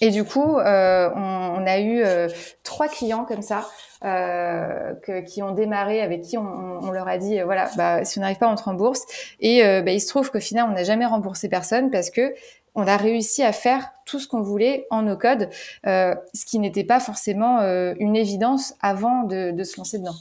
Et 0.00 0.10
du 0.10 0.24
coup, 0.24 0.58
euh, 0.58 1.10
on, 1.14 1.20
on, 1.20 1.66
a 1.66 1.80
eu 1.80 2.02
euh, 2.04 2.28
trois 2.62 2.88
clients 2.88 3.24
comme 3.24 3.42
ça 3.42 3.66
euh, 4.04 4.94
que, 5.02 5.20
qui 5.22 5.42
ont 5.42 5.50
démarré, 5.50 6.00
avec 6.02 6.22
qui 6.22 6.38
on, 6.38 6.44
on 6.44 6.90
leur 6.92 7.08
a 7.08 7.18
dit, 7.18 7.40
euh, 7.40 7.44
voilà, 7.44 7.68
bah, 7.76 8.04
si 8.04 8.18
on 8.18 8.20
n'arrive 8.20 8.38
pas, 8.38 8.48
on 8.48 8.54
te 8.54 8.62
rembourse. 8.62 9.02
Et 9.40 9.64
euh, 9.64 9.82
bah, 9.82 9.90
il 9.90 10.00
se 10.00 10.06
trouve 10.06 10.30
qu'au 10.30 10.38
final, 10.38 10.66
on 10.70 10.72
n'a 10.72 10.84
jamais 10.84 11.04
remboursé 11.04 11.48
personne 11.48 11.90
parce 11.90 12.10
que 12.10 12.32
on 12.74 12.86
a 12.86 12.96
réussi 12.96 13.42
à 13.42 13.52
faire 13.52 13.88
tout 14.06 14.18
ce 14.18 14.28
qu'on 14.28 14.42
voulait 14.42 14.86
en 14.90 15.02
no 15.02 15.16
code, 15.16 15.48
ce 15.84 16.44
qui 16.46 16.58
n'était 16.58 16.84
pas 16.84 17.00
forcément 17.00 17.60
une 17.98 18.16
évidence 18.16 18.74
avant 18.80 19.24
de, 19.24 19.62
se 19.64 19.76
lancer 19.76 19.98
dedans. 19.98 20.16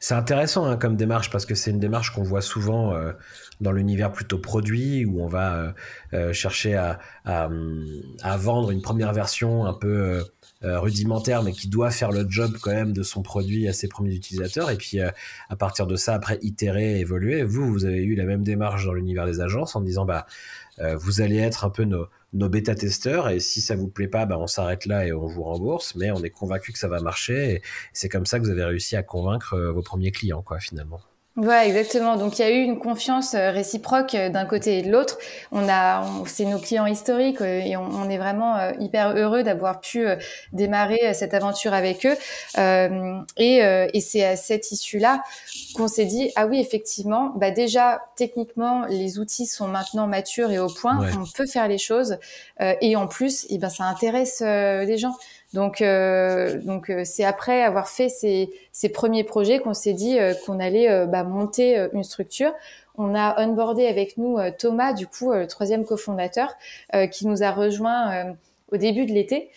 C'est 0.00 0.14
intéressant 0.14 0.64
hein, 0.64 0.76
comme 0.76 0.96
démarche 0.96 1.30
parce 1.30 1.44
que 1.44 1.54
c'est 1.54 1.70
une 1.72 1.80
démarche 1.80 2.14
qu'on 2.14 2.22
voit 2.22 2.40
souvent 2.40 2.94
euh, 2.94 3.12
dans 3.60 3.72
l'univers 3.72 4.12
plutôt 4.12 4.38
produit 4.38 5.04
où 5.04 5.20
on 5.20 5.26
va 5.26 5.54
euh, 5.54 5.72
euh 6.12 6.32
chercher 6.32 6.74
à, 6.74 6.98
à, 7.24 8.36
vendre 8.36 8.70
une 8.70 8.82
première 8.82 9.12
version 9.12 9.66
un 9.66 9.74
peu 9.74 9.88
euh, 9.88 10.22
euh, 10.64 10.80
rudimentaire 10.80 11.42
mais 11.42 11.52
qui 11.52 11.68
doit 11.68 11.90
faire 11.90 12.10
le 12.10 12.26
job 12.28 12.56
quand 12.60 12.72
même 12.72 12.92
de 12.92 13.02
son 13.02 13.22
produit 13.22 13.68
à 13.68 13.72
ses 13.72 13.88
premiers 13.88 14.14
utilisateurs 14.14 14.70
et 14.70 14.76
puis 14.76 15.00
à 15.00 15.56
partir 15.56 15.86
de 15.86 15.96
ça 15.96 16.14
après 16.14 16.38
itérer, 16.42 17.00
évoluer. 17.00 17.42
Vous, 17.42 17.70
vous 17.70 17.84
avez 17.84 18.02
eu 18.02 18.14
la 18.14 18.24
même 18.24 18.42
démarche 18.42 18.84
dans 18.86 18.92
l'univers 18.92 19.26
des 19.26 19.40
agences 19.40 19.76
en 19.76 19.80
disant 19.80 20.04
bah 20.04 20.26
vous 20.96 21.20
allez 21.20 21.38
être 21.38 21.64
un 21.64 21.70
peu 21.70 21.84
nos, 21.84 22.06
nos 22.32 22.48
bêta-testeurs 22.48 23.28
et 23.30 23.40
si 23.40 23.60
ça 23.60 23.74
vous 23.74 23.88
plaît 23.88 24.08
pas, 24.08 24.26
bah, 24.26 24.38
on 24.38 24.46
s'arrête 24.46 24.86
là 24.86 25.06
et 25.06 25.12
on 25.12 25.26
vous 25.26 25.42
rembourse, 25.42 25.94
mais 25.94 26.10
on 26.10 26.22
est 26.22 26.30
convaincu 26.30 26.72
que 26.72 26.78
ça 26.78 26.88
va 26.88 27.00
marcher 27.00 27.54
et 27.54 27.62
c'est 27.92 28.08
comme 28.08 28.26
ça 28.26 28.38
que 28.38 28.44
vous 28.44 28.50
avez 28.50 28.64
réussi 28.64 28.96
à 28.96 29.02
convaincre 29.02 29.54
euh, 29.54 29.72
vos 29.72 29.82
premiers 29.82 30.12
clients, 30.12 30.42
quoi, 30.42 30.60
finalement. 30.60 31.00
Ouais, 31.38 31.68
exactement. 31.68 32.16
Donc 32.16 32.40
il 32.40 32.42
y 32.42 32.44
a 32.44 32.50
eu 32.50 32.62
une 32.62 32.80
confiance 32.80 33.34
euh, 33.34 33.52
réciproque 33.52 34.16
euh, 34.16 34.28
d'un 34.28 34.44
côté 34.44 34.78
et 34.78 34.82
de 34.82 34.90
l'autre. 34.90 35.18
On 35.52 35.68
a, 35.68 36.04
c'est 36.26 36.44
nos 36.44 36.58
clients 36.58 36.86
historiques 36.86 37.40
euh, 37.40 37.60
et 37.60 37.76
on, 37.76 38.10
est 38.10 38.18
vraiment 38.18 38.72
hyper 38.80 39.16
heureux 39.16 39.44
d'avoir 39.44 39.80
pu 39.80 40.06
démarrer 40.52 41.12
cette 41.14 41.34
aventure 41.34 41.74
avec 41.74 42.06
eux. 42.06 42.16
et, 43.36 43.58
et 43.58 44.00
c'est 44.00 44.24
à 44.24 44.36
cette 44.36 44.72
issue-là 44.72 45.22
qu'on 45.76 45.88
s'est 45.88 46.06
dit 46.06 46.30
ah 46.36 46.46
oui 46.46 46.58
effectivement, 46.58 47.32
bah 47.36 47.50
déjà 47.50 48.00
techniquement 48.16 48.86
les 48.86 49.18
outils 49.18 49.46
sont 49.46 49.68
maintenant 49.68 50.06
matures 50.06 50.50
et 50.50 50.58
au 50.58 50.68
point, 50.68 50.98
on 51.20 51.26
peut 51.36 51.46
faire 51.46 51.68
les 51.68 51.76
choses 51.76 52.16
et 52.58 52.96
en 52.96 53.06
plus, 53.06 53.46
eh 53.50 53.58
ben 53.58 53.68
ça 53.68 53.84
intéresse 53.84 54.40
les 54.40 54.96
gens. 54.96 55.14
Donc, 55.54 55.80
euh, 55.80 56.60
donc 56.60 56.90
euh, 56.90 57.02
c'est 57.04 57.24
après 57.24 57.62
avoir 57.62 57.88
fait 57.88 58.08
ces, 58.08 58.50
ces 58.72 58.90
premiers 58.90 59.24
projets 59.24 59.60
qu'on 59.60 59.74
s'est 59.74 59.94
dit 59.94 60.18
euh, 60.18 60.34
qu'on 60.44 60.60
allait 60.60 60.90
euh, 60.90 61.06
bah, 61.06 61.24
monter 61.24 61.88
une 61.92 62.04
structure. 62.04 62.52
On 62.96 63.14
a 63.14 63.40
onboardé 63.40 63.86
avec 63.86 64.16
nous 64.16 64.38
Thomas, 64.58 64.92
du 64.92 65.06
coup, 65.06 65.32
le 65.32 65.46
troisième 65.46 65.84
cofondateur, 65.84 66.56
qui 67.12 67.28
nous 67.28 67.44
a 67.44 67.52
rejoint 67.52 68.34
au 68.72 68.76
début 68.76 69.06
de 69.06 69.12
l'été 69.12 69.52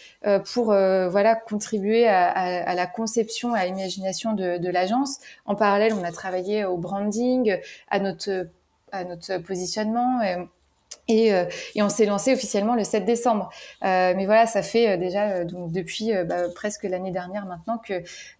pour 0.53 0.65
voilà 0.65 1.33
contribuer 1.33 2.07
à, 2.07 2.29
à, 2.29 2.69
à, 2.69 2.75
la 2.75 2.85
conception, 2.85 3.55
à 3.55 3.65
l'imagination 3.65 4.33
de, 4.33 4.59
de 4.59 4.69
l'agence. 4.69 5.17
En 5.47 5.55
parallèle, 5.55 5.93
on 5.99 6.03
a 6.03 6.11
travaillé 6.11 6.65
au 6.65 6.77
branding, 6.77 7.57
à 7.89 7.99
notre 7.99 8.45
à 8.91 9.05
notre 9.05 9.39
positionnement. 9.39 10.19
Euh, 11.11 11.45
et, 11.75 11.81
on 11.81 11.89
s'est 11.89 12.05
lancé 12.05 12.33
officiellement 12.33 12.75
le 12.75 12.83
7 12.83 13.05
décembre. 13.05 13.49
Euh, 13.83 14.13
mais 14.15 14.25
voilà, 14.25 14.47
ça 14.47 14.61
fait 14.61 14.89
euh, 14.89 14.97
déjà 14.97 15.29
euh, 15.29 15.45
donc 15.45 15.71
depuis 15.71 16.11
bah, 16.27 16.49
presque 16.53 16.83
l'année 16.83 17.11
dernière 17.11 17.45
maintenant 17.45 17.77
que 17.77 17.93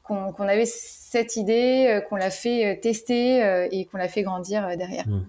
qu'on 0.04 0.34
avait 0.40 0.66
cette 0.66 1.38
idée, 1.38 2.02
qu'on 2.10 2.18
l'a 2.18 2.32
fait 2.32 2.82
tester 2.82 3.68
et 3.72 3.86
qu'on 3.86 3.98
l'a 3.98 4.10
fait 4.10 4.24
grandir 4.24 4.76
derrière. 4.76 5.08
Mmh. 5.08 5.26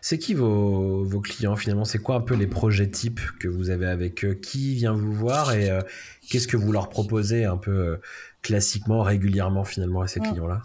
C'est 0.00 0.16
qui 0.16 0.32
vos, 0.32 1.04
vos, 1.04 1.20
clients 1.20 1.56
finalement? 1.56 1.84
C'est 1.84 1.98
quoi 1.98 2.14
un 2.16 2.20
peu 2.22 2.34
les 2.34 2.46
projets 2.46 2.88
types 2.88 3.20
que 3.38 3.48
vous 3.48 3.68
avez 3.68 3.84
avec 3.86 4.24
eux? 4.24 4.32
Qui 4.32 4.76
vient 4.76 4.94
vous 4.94 5.12
voir 5.12 5.52
et 5.52 5.68
qu'est-ce 6.30 6.48
que 6.48 6.56
vous 6.56 6.72
leur 6.72 6.88
proposez 6.88 7.44
un 7.44 7.58
peu 7.58 8.00
classiquement, 8.40 9.02
régulièrement 9.02 9.64
finalement 9.64 10.00
à 10.00 10.06
ces 10.06 10.20
mmh. 10.20 10.30
clients-là? 10.30 10.62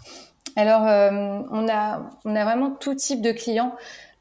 Alors, 0.56 0.80
on, 1.50 1.68
a, 1.68 2.10
on 2.24 2.34
a 2.34 2.44
vraiment 2.44 2.70
tout 2.70 2.94
type 2.94 3.20
de 3.20 3.32
clients. 3.32 3.76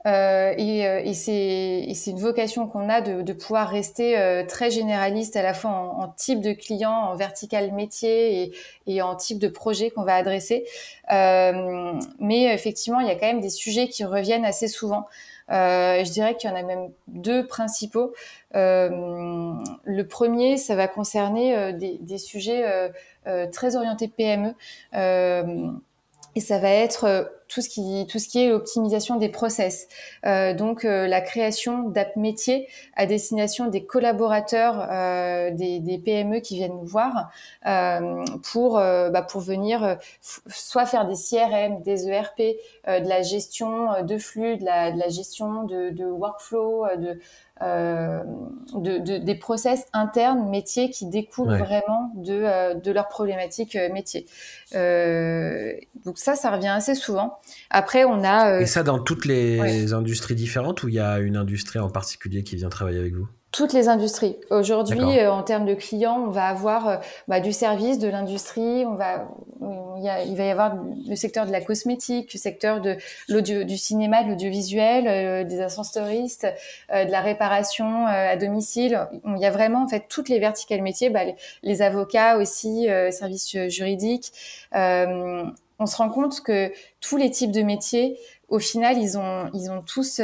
Euh, 0.07 0.53
et, 0.57 0.87
euh, 0.87 1.01
et 1.03 1.13
c'est 1.13 2.11
une 2.11 2.19
vocation 2.19 2.67
qu'on 2.67 2.87
a 2.87 3.01
de, 3.01 3.21
de, 3.21 3.33
pouvoir 3.33 3.67
rester 3.67 4.17
euh, 4.17 4.45
très 4.45 4.71
généraliste 4.71 5.35
à 5.35 5.41
la 5.41 5.53
fois 5.53 5.71
en, 5.71 6.03
en, 6.03 6.07
type 6.07 6.39
de 6.39 6.53
client, 6.53 6.91
en 6.91 7.15
vertical 7.15 7.73
métier 7.73 8.43
et, 8.43 8.53
et 8.87 9.01
en 9.01 9.15
type 9.15 9.39
de 9.39 9.49
projet 9.49 9.89
qu'on 9.89 10.03
va 10.03 10.15
adresser. 10.15 10.65
Euh, 11.11 11.99
mais 12.19 12.43
effectivement, 12.53 13.01
il 13.01 13.07
y 13.07 13.11
a 13.11 13.15
quand 13.15 13.27
même 13.27 13.41
des 13.41 13.49
sujets 13.49 13.89
qui 13.89 14.05
reviennent 14.05 14.45
assez 14.45 14.69
souvent. 14.69 15.05
Euh, 15.51 16.03
je 16.05 16.11
dirais 16.11 16.37
qu'il 16.37 16.49
y 16.49 16.53
en 16.53 16.55
a 16.55 16.63
même 16.63 16.91
deux 17.07 17.45
principaux. 17.45 18.13
Euh, 18.55 19.53
le 19.83 20.07
premier, 20.07 20.57
ça 20.57 20.75
va 20.75 20.87
concerner 20.87 21.73
des, 21.73 21.97
des, 21.99 22.17
sujets 22.19 22.63
très 23.51 23.75
orientés 23.75 24.07
PME. 24.07 24.53
Et 26.35 26.39
ça 26.41 26.59
va 26.59 26.69
être 26.69 27.29
tout 27.49 27.61
ce 27.61 27.67
qui 27.67 28.05
tout 28.07 28.19
ce 28.19 28.29
qui 28.29 28.39
est 28.43 28.49
l'optimisation 28.49 29.17
des 29.17 29.27
process. 29.27 29.87
Euh, 30.25 30.53
donc 30.53 30.85
euh, 30.85 31.07
la 31.07 31.19
création 31.19 31.89
d'app 31.89 32.15
métiers 32.15 32.67
à 32.95 33.05
destination 33.05 33.67
des 33.67 33.85
collaborateurs 33.85 34.87
euh, 34.89 35.51
des, 35.51 35.79
des, 35.79 35.97
PME 35.97 36.39
qui 36.39 36.55
viennent 36.55 36.77
nous 36.77 36.85
voir 36.85 37.31
euh, 37.65 38.23
pour 38.51 38.75
bah, 38.75 39.21
pour 39.23 39.41
venir 39.41 39.97
soit 40.21 40.85
faire 40.85 41.07
des 41.07 41.15
CRM, 41.15 41.81
des 41.81 42.07
ERP, 42.07 42.37
de 42.87 43.09
la 43.09 43.23
gestion 43.23 44.03
de 44.03 44.17
flux, 44.17 44.57
de 44.57 44.65
la, 44.65 44.91
de 44.91 44.99
la 44.99 45.09
gestion 45.09 45.63
de, 45.63 45.89
de 45.89 46.05
workflow, 46.05 46.85
de 46.97 47.19
euh, 47.61 48.23
de, 48.73 48.99
de, 48.99 49.17
des 49.17 49.35
process 49.35 49.85
internes 49.93 50.49
métiers 50.49 50.89
qui 50.89 51.05
découlent 51.05 51.57
vraiment 51.57 52.11
de, 52.15 52.33
euh, 52.33 52.73
de 52.73 52.91
leurs 52.91 53.07
problématiques 53.07 53.75
euh, 53.75 53.91
métiers. 53.91 54.25
Euh, 54.75 55.73
donc 56.05 56.17
ça, 56.17 56.35
ça 56.35 56.51
revient 56.51 56.67
assez 56.67 56.95
souvent. 56.95 57.39
Après, 57.69 58.05
on 58.05 58.23
a... 58.23 58.61
Et 58.61 58.65
ça 58.65 58.83
dans 58.83 58.99
toutes 58.99 59.25
les 59.25 59.93
industries 59.93 60.35
différentes 60.35 60.83
ou 60.83 60.89
il 60.89 60.95
y 60.95 60.99
a 60.99 61.19
une 61.19 61.37
industrie 61.37 61.79
en 61.79 61.89
particulier 61.89 62.43
qui 62.43 62.55
vient 62.55 62.69
travailler 62.69 62.99
avec 62.99 63.13
vous? 63.13 63.27
Toutes 63.51 63.73
les 63.73 63.87
industries. 63.87 64.37
Aujourd'hui, 64.51 65.19
euh, 65.19 65.31
en 65.31 65.41
termes 65.41 65.65
de 65.65 65.73
clients, 65.73 66.23
on 66.27 66.29
va 66.29 66.45
avoir 66.45 66.87
euh, 66.87 66.97
bah, 67.27 67.39
du 67.39 67.51
service, 67.51 67.97
de 67.97 68.07
l'industrie. 68.07 68.85
On 68.85 68.93
va, 68.93 69.27
il, 69.97 70.03
y 70.03 70.09
a, 70.09 70.23
il, 70.23 70.35
va 70.35 70.45
y 70.45 70.49
avoir 70.49 70.75
le 71.07 71.15
secteur 71.15 71.47
de 71.47 71.51
la 71.51 71.59
cosmétique, 71.59 72.31
le 72.33 72.39
secteur 72.39 72.79
de 72.79 72.97
l'audio, 73.27 73.63
du 73.63 73.77
cinéma, 73.77 74.23
de 74.23 74.29
l'audiovisuel, 74.29 75.07
euh, 75.07 75.43
des 75.43 75.61
ascensoristes, 75.61 76.47
de 76.91 77.11
la 77.11 77.21
réparation 77.21 78.05
à 78.05 78.35
domicile. 78.35 79.07
Il 79.25 79.39
y 79.39 79.45
a 79.45 79.51
vraiment 79.51 79.83
en 79.83 79.87
fait 79.87 80.05
toutes 80.07 80.29
les 80.29 80.39
verticales 80.39 80.81
métiers, 80.81 81.09
bah, 81.09 81.23
les, 81.23 81.35
les, 81.63 81.81
avocats 81.81 82.37
aussi, 82.37 82.87
services 83.11 83.57
juridiques. 83.67 84.31
on 84.73 85.85
se 85.85 85.95
rend 85.95 86.09
compte 86.09 86.41
que 86.41 86.71
tous 87.01 87.17
les 87.17 87.31
types 87.31 87.51
de 87.51 87.61
métiers, 87.61 88.19
au 88.47 88.59
final, 88.59 88.97
ils 88.97 89.17
ont, 89.17 89.49
ils 89.53 89.71
ont 89.71 89.81
tous 89.81 90.21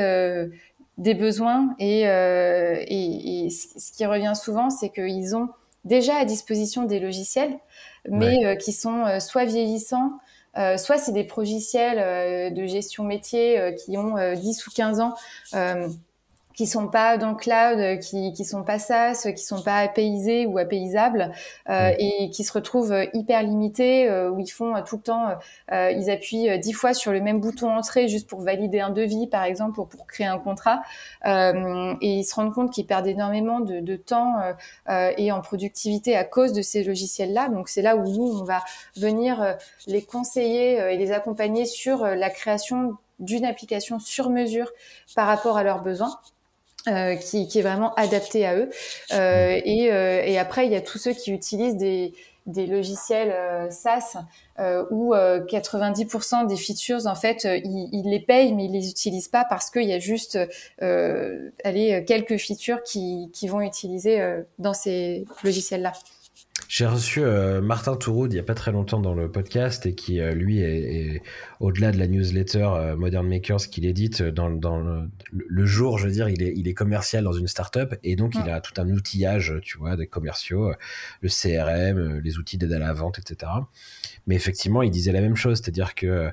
des 0.97 1.13
besoins 1.13 1.75
et, 1.79 2.07
euh, 2.07 2.81
et, 2.87 3.45
et, 3.45 3.49
ce 3.49 3.91
qui 3.91 4.05
revient 4.05 4.33
souvent, 4.35 4.69
c'est 4.69 4.89
qu'ils 4.89 5.35
ont 5.35 5.49
déjà 5.83 6.15
à 6.15 6.25
disposition 6.25 6.83
des 6.83 6.99
logiciels, 6.99 7.57
mais 8.09 8.45
euh, 8.45 8.55
qui 8.55 8.71
sont 8.71 9.05
euh, 9.05 9.19
soit 9.19 9.45
vieillissants, 9.45 10.11
soit 10.77 10.97
c'est 10.97 11.11
des 11.11 11.27
logiciels 11.35 12.53
de 12.53 12.65
gestion 12.65 13.03
métier 13.03 13.75
qui 13.83 13.97
ont 13.97 14.15
10 14.33 14.67
ou 14.67 14.71
15 14.73 15.01
ans 15.01 15.13
qui 16.55 16.67
sont 16.67 16.87
pas 16.87 17.17
dans 17.17 17.31
le 17.31 17.35
cloud, 17.35 17.99
qui 17.99 18.33
qui 18.33 18.45
sont 18.45 18.63
pas 18.63 18.79
SaaS, 18.79 19.27
qui 19.35 19.43
sont 19.43 19.61
pas 19.61 19.77
apaisés 19.77 20.45
ou 20.45 20.57
apaisables 20.57 21.31
euh, 21.69 21.91
et 21.97 22.29
qui 22.29 22.43
se 22.43 22.53
retrouvent 22.53 22.95
hyper 23.13 23.43
limités 23.43 24.09
euh, 24.09 24.29
où 24.29 24.39
ils 24.39 24.47
font 24.47 24.73
tout 24.83 24.97
le 24.97 25.01
temps, 25.01 25.27
euh, 25.71 25.91
ils 25.91 26.09
appuient 26.09 26.57
dix 26.59 26.73
fois 26.73 26.93
sur 26.93 27.11
le 27.11 27.21
même 27.21 27.39
bouton 27.39 27.69
entrée 27.69 28.07
juste 28.07 28.29
pour 28.29 28.41
valider 28.41 28.79
un 28.79 28.89
devis 28.89 29.27
par 29.27 29.43
exemple 29.43 29.79
ou 29.79 29.85
pour 29.85 30.07
créer 30.07 30.27
un 30.27 30.39
contrat 30.39 30.81
euh, 31.25 31.95
et 32.01 32.19
ils 32.19 32.23
se 32.23 32.35
rendent 32.35 32.53
compte 32.53 32.71
qu'ils 32.71 32.85
perdent 32.85 33.07
énormément 33.07 33.59
de, 33.59 33.79
de 33.79 33.95
temps 33.95 34.35
euh, 34.89 35.11
et 35.17 35.31
en 35.31 35.41
productivité 35.41 36.15
à 36.15 36.23
cause 36.23 36.53
de 36.53 36.61
ces 36.61 36.83
logiciels 36.83 37.33
là. 37.33 37.49
Donc 37.49 37.69
c'est 37.69 37.81
là 37.81 37.95
où 37.95 38.03
nous 38.03 38.39
on 38.39 38.43
va 38.43 38.63
venir 38.95 39.55
les 39.87 40.01
conseiller 40.01 40.93
et 40.93 40.97
les 40.97 41.11
accompagner 41.11 41.65
sur 41.65 42.05
la 42.05 42.29
création 42.29 42.97
d'une 43.19 43.45
application 43.45 43.99
sur 43.99 44.29
mesure 44.29 44.69
par 45.15 45.27
rapport 45.27 45.57
à 45.57 45.63
leurs 45.63 45.81
besoins. 45.81 46.19
Euh, 46.87 47.15
qui, 47.15 47.47
qui, 47.47 47.57
est 47.57 47.61
vraiment 47.63 47.95
adapté 47.95 48.45
à 48.45 48.55
eux. 48.55 48.69
Euh, 49.11 49.59
et, 49.65 49.91
euh, 49.91 50.21
et, 50.23 50.37
après, 50.37 50.67
il 50.67 50.71
y 50.71 50.75
a 50.75 50.81
tous 50.81 50.99
ceux 50.99 51.13
qui 51.13 51.31
utilisent 51.31 51.77
des, 51.77 52.13
des 52.45 52.67
logiciels 52.67 53.31
euh, 53.31 53.71
SaaS 53.71 54.17
euh, 54.59 54.85
où 54.91 55.15
90% 55.15 56.45
des 56.45 56.55
features, 56.55 57.07
en 57.07 57.15
fait, 57.15 57.43
ils, 57.45 57.89
ils, 57.91 58.07
les 58.07 58.19
payent, 58.19 58.53
mais 58.53 58.65
ils 58.65 58.71
les 58.71 58.87
utilisent 58.87 59.29
pas 59.29 59.45
parce 59.45 59.71
qu'il 59.71 59.85
y 59.85 59.93
a 59.93 59.99
juste 59.99 60.37
allez, 60.79 62.05
quelques 62.05 62.37
features 62.37 62.83
qui, 62.83 63.31
qui 63.33 63.47
vont 63.47 63.61
utiliser 63.61 64.21
dans 64.59 64.75
ces 64.75 65.25
logiciels-là. 65.43 65.93
J'ai 66.67 66.87
reçu 66.87 67.21
euh, 67.21 67.61
Martin 67.61 67.95
Touroud 67.95 68.33
il 68.33 68.35
y 68.35 68.39
a 68.39 68.43
pas 68.43 68.55
très 68.55 68.71
longtemps 68.71 68.99
dans 68.99 69.13
le 69.13 69.31
podcast 69.31 69.85
et 69.85 69.93
qui 69.93 70.19
euh, 70.19 70.33
lui 70.33 70.59
est, 70.59 71.15
est 71.15 71.21
au-delà 71.59 71.91
de 71.91 71.97
la 71.97 72.07
newsletter 72.07 72.67
euh, 72.73 72.95
Modern 72.95 73.27
Makers 73.27 73.69
qu'il 73.69 73.85
édite 73.85 74.23
dans, 74.23 74.49
dans 74.49 74.79
le, 74.79 75.09
le, 75.31 75.65
jour, 75.65 75.99
je 75.99 76.07
veux 76.07 76.11
dire, 76.11 76.27
il 76.27 76.41
est, 76.41 76.53
il 76.55 76.67
est 76.67 76.73
commercial 76.73 77.23
dans 77.23 77.33
une 77.33 77.47
startup 77.47 77.95
et 78.03 78.15
donc 78.15 78.33
il 78.35 78.49
a 78.49 78.61
tout 78.61 78.73
un 78.81 78.89
outillage, 78.89 79.53
tu 79.61 79.77
vois, 79.77 79.95
des 79.95 80.07
commerciaux, 80.07 80.71
le 81.21 81.29
CRM, 81.29 82.19
les 82.19 82.37
outils 82.37 82.57
d'aide 82.57 82.73
à 82.73 82.79
la 82.79 82.93
vente, 82.93 83.19
etc. 83.19 83.51
Mais 84.27 84.35
effectivement, 84.35 84.81
il 84.81 84.91
disait 84.91 85.11
la 85.11 85.21
même 85.21 85.35
chose, 85.35 85.59
c'est-à-dire 85.61 85.93
que 85.93 86.31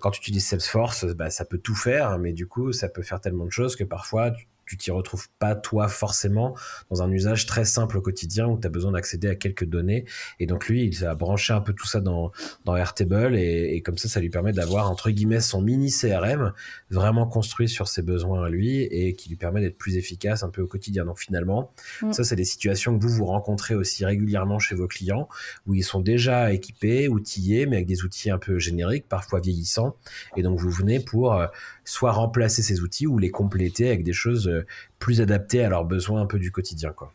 quand 0.00 0.10
tu 0.10 0.20
utilises 0.20 0.46
Salesforce, 0.46 1.06
bah, 1.06 1.30
ça 1.30 1.44
peut 1.44 1.58
tout 1.58 1.74
faire, 1.74 2.18
mais 2.18 2.32
du 2.32 2.46
coup, 2.46 2.72
ça 2.72 2.88
peut 2.88 3.02
faire 3.02 3.20
tellement 3.20 3.44
de 3.44 3.50
choses 3.50 3.76
que 3.76 3.84
parfois 3.84 4.30
tu 4.30 4.46
tu 4.70 4.76
t'y 4.76 4.92
retrouves 4.92 5.26
pas 5.40 5.56
toi 5.56 5.88
forcément 5.88 6.54
dans 6.90 7.02
un 7.02 7.10
usage 7.10 7.44
très 7.44 7.64
simple 7.64 7.98
au 7.98 8.00
quotidien 8.00 8.46
où 8.46 8.56
tu 8.56 8.68
as 8.68 8.70
besoin 8.70 8.92
d'accéder 8.92 9.26
à 9.26 9.34
quelques 9.34 9.64
données. 9.64 10.04
Et 10.38 10.46
donc 10.46 10.68
lui, 10.68 10.84
il 10.84 11.04
a 11.04 11.16
branché 11.16 11.52
un 11.52 11.60
peu 11.60 11.72
tout 11.72 11.88
ça 11.88 12.00
dans, 12.00 12.30
dans 12.64 12.76
Airtable 12.76 13.36
et, 13.36 13.74
et 13.74 13.82
comme 13.82 13.98
ça, 13.98 14.08
ça 14.08 14.20
lui 14.20 14.30
permet 14.30 14.52
d'avoir 14.52 14.88
entre 14.88 15.10
guillemets 15.10 15.40
son 15.40 15.60
mini 15.60 15.90
CRM 15.90 16.52
vraiment 16.88 17.26
construit 17.26 17.68
sur 17.68 17.88
ses 17.88 18.02
besoins 18.02 18.44
à 18.44 18.48
lui 18.48 18.82
et 18.82 19.14
qui 19.14 19.28
lui 19.28 19.34
permet 19.34 19.60
d'être 19.60 19.76
plus 19.76 19.96
efficace 19.96 20.44
un 20.44 20.50
peu 20.50 20.62
au 20.62 20.68
quotidien. 20.68 21.04
Donc 21.04 21.18
finalement, 21.18 21.72
mm. 22.02 22.12
ça 22.12 22.22
c'est 22.22 22.36
des 22.36 22.44
situations 22.44 22.96
que 22.96 23.02
vous 23.02 23.10
vous 23.10 23.24
rencontrez 23.24 23.74
aussi 23.74 24.04
régulièrement 24.04 24.60
chez 24.60 24.76
vos 24.76 24.86
clients 24.86 25.28
où 25.66 25.74
ils 25.74 25.82
sont 25.82 26.00
déjà 26.00 26.52
équipés, 26.52 27.08
outillés, 27.08 27.66
mais 27.66 27.76
avec 27.76 27.88
des 27.88 28.04
outils 28.04 28.30
un 28.30 28.38
peu 28.38 28.60
génériques, 28.60 29.08
parfois 29.08 29.40
vieillissants. 29.40 29.96
Et 30.36 30.44
donc 30.44 30.60
vous 30.60 30.70
venez 30.70 31.00
pour 31.00 31.34
euh, 31.34 31.48
soit 31.84 32.12
remplacer 32.12 32.62
ces 32.62 32.82
outils 32.82 33.08
ou 33.08 33.18
les 33.18 33.30
compléter 33.30 33.88
avec 33.88 34.04
des 34.04 34.12
choses 34.12 34.46
euh, 34.46 34.59
plus 34.98 35.20
adaptées 35.20 35.64
à 35.64 35.68
leurs 35.68 35.84
besoins 35.84 36.22
un 36.22 36.26
peu 36.26 36.38
du 36.38 36.50
quotidien, 36.52 36.90
quoi. 36.90 37.12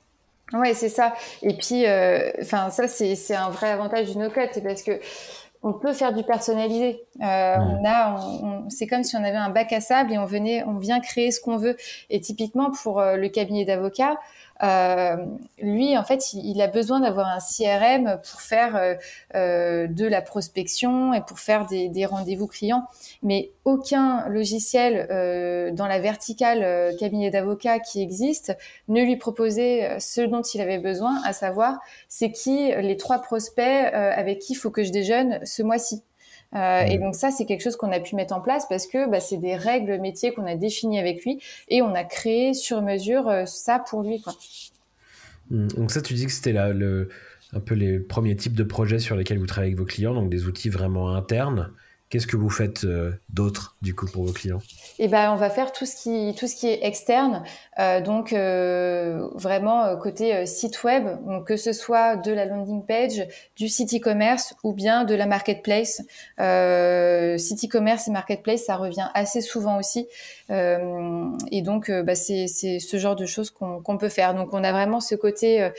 Ouais, 0.53 0.73
c'est 0.73 0.89
ça. 0.89 1.13
Et 1.41 1.55
puis, 1.55 1.87
euh, 1.87 2.31
enfin, 2.41 2.69
ça, 2.69 2.87
c'est 2.87 3.35
un 3.35 3.49
vrai 3.49 3.71
avantage 3.71 4.11
du 4.11 4.17
no-code, 4.17 4.49
c'est 4.51 4.63
parce 4.63 4.83
que 4.83 4.99
on 5.63 5.73
peut 5.73 5.93
faire 5.93 6.13
du 6.13 6.23
personnalisé. 6.23 7.03
Euh, 7.23 7.55
On 7.57 7.83
a, 7.83 8.19
on, 8.43 8.69
c'est 8.69 8.85
comme 8.85 9.03
si 9.03 9.15
on 9.15 9.23
avait 9.23 9.35
un 9.35 9.49
bac 9.49 9.73
à 9.73 9.81
sable 9.81 10.13
et 10.13 10.17
on 10.19 10.25
venait, 10.25 10.63
on 10.65 10.77
vient 10.77 10.99
créer 10.99 11.31
ce 11.31 11.41
qu'on 11.41 11.57
veut. 11.57 11.75
Et 12.11 12.21
typiquement 12.21 12.69
pour 12.71 12.99
euh, 12.99 13.15
le 13.15 13.29
cabinet 13.29 13.65
d'avocats, 13.65 14.17
euh, 14.63 15.17
lui, 15.61 15.97
en 15.97 16.03
fait, 16.03 16.33
il, 16.33 16.61
a 16.61 16.67
besoin 16.67 17.01
d'avoir 17.01 17.27
un 17.27 17.39
CRM 17.39 18.19
pour 18.29 18.41
faire 18.41 18.75
euh, 18.75 18.95
euh, 19.35 19.87
de 19.87 20.05
la 20.05 20.21
prospection 20.21 21.13
et 21.13 21.21
pour 21.21 21.39
faire 21.39 21.65
des, 21.65 21.89
des 21.89 22.05
rendez-vous 22.05 22.47
clients. 22.47 22.87
Mais 23.21 23.51
aucun 23.65 24.27
logiciel 24.29 25.07
euh, 25.11 25.71
dans 25.71 25.87
la 25.87 25.99
verticale 25.99 26.63
euh, 26.63 26.95
cabinet 26.97 27.31
d'avocat 27.31 27.79
qui 27.79 28.01
existe 28.01 28.55
ne 28.87 29.01
lui 29.03 29.17
proposait 29.17 29.99
ce 29.99 30.21
dont 30.21 30.41
il 30.41 30.61
avait 30.61 30.79
besoin, 30.79 31.21
à 31.25 31.33
savoir 31.33 31.79
c'est 32.07 32.31
qui 32.31 32.71
les 32.75 32.97
trois 32.97 33.19
prospects 33.19 33.65
avec 33.65 34.39
qui 34.39 34.53
il 34.53 34.55
faut 34.55 34.69
que 34.71 34.83
je 34.83 34.91
déjeune 34.91 35.39
ce 35.43 35.63
mois-ci. 35.63 36.03
Euh, 36.55 36.85
Et 36.85 36.97
donc 36.97 37.15
ça, 37.15 37.31
c'est 37.31 37.45
quelque 37.45 37.61
chose 37.61 37.75
qu'on 37.75 37.91
a 37.91 37.99
pu 37.99 38.15
mettre 38.15 38.33
en 38.33 38.41
place 38.41 38.65
parce 38.67 38.87
que 38.87 39.09
bah, 39.09 39.19
c'est 39.19 39.37
des 39.37 39.55
règles 39.55 39.99
métiers 39.99 40.33
qu'on 40.33 40.45
a 40.45 40.55
définies 40.55 40.99
avec 40.99 41.23
lui 41.25 41.41
et 41.67 41.81
on 41.81 41.93
a 41.93 42.03
créé 42.03 42.53
sur 42.53 42.81
mesure 42.81 43.27
euh, 43.27 43.45
ça 43.45 43.79
pour 43.79 44.03
lui. 44.03 44.21
Quoi. 44.21 44.33
Mmh. 45.51 45.67
Donc 45.67 45.91
ça, 45.91 46.01
tu 46.01 46.13
dis 46.13 46.25
que 46.25 46.31
c'était 46.31 46.53
le, 46.53 47.09
un 47.53 47.59
peu 47.59 47.75
les 47.75 47.99
premiers 47.99 48.35
types 48.35 48.55
de 48.55 48.63
projets 48.63 48.99
sur 48.99 49.15
lesquels 49.15 49.37
vous 49.37 49.47
travaillez 49.47 49.73
avec 49.73 49.79
vos 49.79 49.85
clients, 49.85 50.13
donc 50.13 50.29
des 50.29 50.45
outils 50.45 50.69
vraiment 50.69 51.13
internes. 51.13 51.71
Qu'est-ce 52.09 52.27
que 52.27 52.37
vous 52.37 52.51
faites 52.51 52.83
euh, 52.83 53.11
d'autre 53.29 53.75
du 53.81 53.95
coup 53.95 54.05
pour 54.05 54.25
vos 54.25 54.31
clients? 54.31 54.61
Eh 54.99 55.07
ben, 55.07 55.31
on 55.31 55.35
va 55.35 55.49
faire 55.49 55.71
tout 55.71 55.87
ce 55.87 55.95
qui 55.95 56.35
tout 56.35 56.45
ce 56.47 56.55
qui 56.55 56.67
est 56.67 56.85
externe, 56.85 57.43
euh, 57.79 57.99
donc 57.99 58.31
euh, 58.31 59.27
vraiment 59.33 59.97
côté 59.97 60.45
site 60.45 60.83
web, 60.83 61.07
que 61.47 61.57
ce 61.57 61.73
soit 61.73 62.15
de 62.15 62.31
la 62.31 62.45
landing 62.45 62.85
page, 62.85 63.27
du 63.55 63.67
site 63.67 63.95
e-commerce 63.95 64.53
ou 64.63 64.73
bien 64.73 65.03
de 65.03 65.15
la 65.15 65.25
marketplace. 65.25 66.03
site 67.37 67.65
e-commerce 67.65 68.07
et 68.07 68.11
marketplace, 68.11 68.65
ça 68.65 68.75
revient 68.75 69.09
assez 69.15 69.41
souvent 69.41 69.79
aussi, 69.79 70.07
et 70.49 71.61
donc 71.63 71.91
bah, 71.91 72.15
c'est 72.15 72.47
ce 72.47 72.97
genre 72.97 73.15
de 73.15 73.25
choses 73.25 73.49
qu'on 73.49 73.97
peut 73.97 74.09
faire. 74.09 74.35
Donc 74.35 74.53
on 74.53 74.63
a 74.63 74.71
vraiment 74.71 74.99
ce 74.99 75.15
côté 75.15 75.69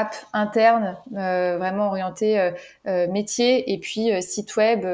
app 0.00 0.14
interne, 0.32 0.96
vraiment 1.12 1.88
orientée 1.88 2.52
métier, 2.84 3.72
et 3.72 3.78
puis 3.78 4.10
site 4.22 4.56
web, 4.56 4.84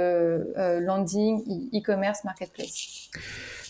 landing, 0.56 1.42
e-commerce, 1.74 2.24
marketplace. 2.24 3.10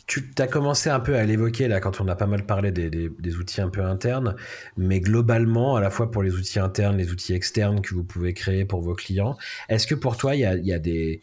Tu 0.06 0.30
as 0.38 0.46
commencé 0.46 0.90
un 0.90 1.00
peu 1.00 1.16
à 1.16 1.24
l'évoquer 1.24 1.68
là 1.68 1.80
quand 1.80 2.00
on 2.00 2.08
a 2.08 2.14
pas 2.14 2.26
mal 2.26 2.44
parlé 2.44 2.70
des, 2.72 3.36
outils 3.36 3.60
un 3.60 3.68
peu 3.68 3.82
internes, 3.82 4.36
mais 4.76 5.00
globalement, 5.00 5.76
à 5.76 5.80
la 5.80 5.90
fois 5.90 6.10
pour 6.10 6.22
les 6.22 6.34
outils 6.34 6.58
internes, 6.58 6.96
les 6.96 7.12
outils 7.12 7.34
externes 7.34 7.80
que 7.80 7.94
vous 7.94 8.04
pouvez 8.04 8.34
créer 8.34 8.64
pour 8.64 8.80
vos 8.80 8.94
clients, 8.94 9.36
est-ce 9.68 9.86
que 9.86 9.94
pour 9.94 10.16
toi, 10.16 10.34
il 10.34 10.40
y 10.40 10.72
a, 10.72 10.78
des, 10.78 11.22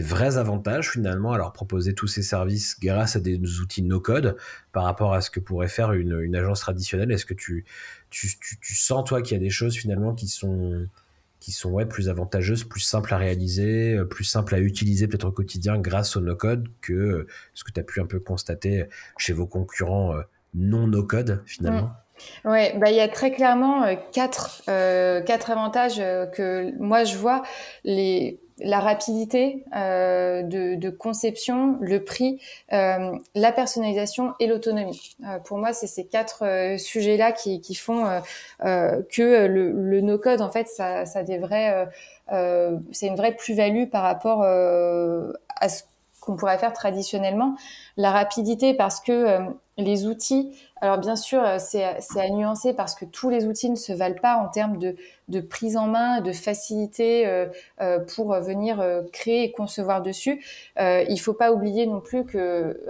vrais 0.00 0.36
avantages 0.36 0.90
finalement 0.90 1.32
à 1.32 1.38
leur 1.38 1.52
proposer 1.52 1.94
tous 1.94 2.06
ces 2.06 2.22
services 2.22 2.78
grâce 2.80 3.16
à 3.16 3.20
des 3.20 3.38
outils 3.60 3.82
no-code 3.82 4.36
par 4.72 4.84
rapport 4.84 5.14
à 5.14 5.20
ce 5.20 5.30
que 5.30 5.40
pourrait 5.40 5.68
faire 5.68 5.92
une, 5.92 6.34
agence 6.34 6.60
traditionnelle. 6.60 7.10
Est-ce 7.10 7.26
que 7.26 7.34
tu, 7.34 7.64
tu, 8.10 8.74
sens 8.74 9.04
toi 9.04 9.22
qu'il 9.22 9.36
y 9.36 9.40
a 9.40 9.42
des 9.42 9.50
choses 9.50 9.76
finalement 9.76 10.14
qui 10.14 10.28
sont 10.28 10.86
qui 11.40 11.52
sont 11.52 11.70
ouais, 11.70 11.86
plus 11.86 12.08
avantageuses, 12.08 12.64
plus 12.64 12.80
simples 12.80 13.14
à 13.14 13.16
réaliser, 13.16 13.94
euh, 13.94 14.04
plus 14.04 14.24
simples 14.24 14.56
à 14.56 14.58
utiliser 14.58 15.06
peut-être 15.06 15.28
au 15.28 15.30
quotidien 15.30 15.78
grâce 15.78 16.16
au 16.16 16.20
no-code 16.20 16.68
que 16.80 16.92
euh, 16.92 17.26
ce 17.54 17.62
que 17.62 17.70
tu 17.70 17.78
as 17.78 17.84
pu 17.84 18.00
un 18.00 18.06
peu 18.06 18.18
constater 18.18 18.86
chez 19.18 19.32
vos 19.32 19.46
concurrents 19.46 20.16
euh, 20.16 20.22
non 20.54 20.88
no-code 20.88 21.44
finalement? 21.46 21.92
Oui, 22.44 22.76
bah 22.76 22.90
il 22.90 22.96
y 22.96 23.00
a 23.00 23.06
très 23.06 23.30
clairement 23.30 23.96
quatre 24.10 24.64
quatre 24.66 25.50
avantages 25.52 25.98
que 26.32 26.76
moi 26.80 27.04
je 27.04 27.16
vois. 27.16 27.44
Les 27.84 28.40
la 28.60 28.80
rapidité 28.80 29.64
euh, 29.74 30.42
de, 30.42 30.90
conception, 30.90 31.76
le 31.80 32.04
prix, 32.04 32.40
euh, 32.72 33.12
la 33.34 33.52
personnalisation 33.52 34.34
et 34.40 34.46
l'autonomie. 34.46 35.16
Euh, 35.24 35.38
pour 35.38 35.58
moi, 35.58 35.72
c'est 35.72 35.86
ces 35.86 36.06
quatre 36.06 36.44
euh, 36.44 36.78
sujets-là 36.78 37.32
qui, 37.32 37.74
font 37.74 38.06
euh, 38.64 39.02
que 39.10 39.46
le, 39.46 40.00
no-code, 40.00 40.40
en 40.40 40.50
fait, 40.50 40.68
ça, 40.68 41.04
c'est 41.06 41.26
une 41.26 43.16
vraie 43.16 43.36
plus-value 43.36 43.86
par 43.86 44.02
rapport 44.02 44.42
à 44.42 45.68
ce 45.68 45.82
qu'on 46.20 46.36
pourrait 46.36 46.58
faire 46.58 46.72
traditionnellement. 46.72 47.56
La 47.96 48.10
rapidité, 48.10 48.74
parce 48.74 49.00
que 49.00 49.38
les 49.76 50.06
outils 50.06 50.50
alors 50.80 50.98
bien 50.98 51.16
sûr, 51.16 51.42
euh, 51.42 51.56
c'est 51.58 51.84
à 51.84 52.28
nuancer 52.30 52.74
parce 52.74 52.94
que 52.94 53.04
tous 53.04 53.30
les 53.30 53.46
outils 53.46 53.70
ne 53.70 53.76
se 53.76 53.92
valent 53.92 54.20
pas 54.20 54.36
en 54.36 54.48
termes 54.48 54.78
de, 54.78 54.96
de 55.28 55.40
prise 55.40 55.76
en 55.76 55.86
main, 55.86 56.20
de 56.20 56.32
facilité 56.32 57.26
euh, 57.26 57.46
euh, 57.80 57.98
pour 57.98 58.34
venir 58.40 58.84
créer 59.12 59.44
et 59.44 59.52
concevoir 59.52 60.02
dessus. 60.02 60.44
Euh, 60.78 61.04
il 61.08 61.18
faut 61.18 61.34
pas 61.34 61.52
oublier 61.52 61.86
non 61.86 62.00
plus 62.00 62.24
que 62.24 62.80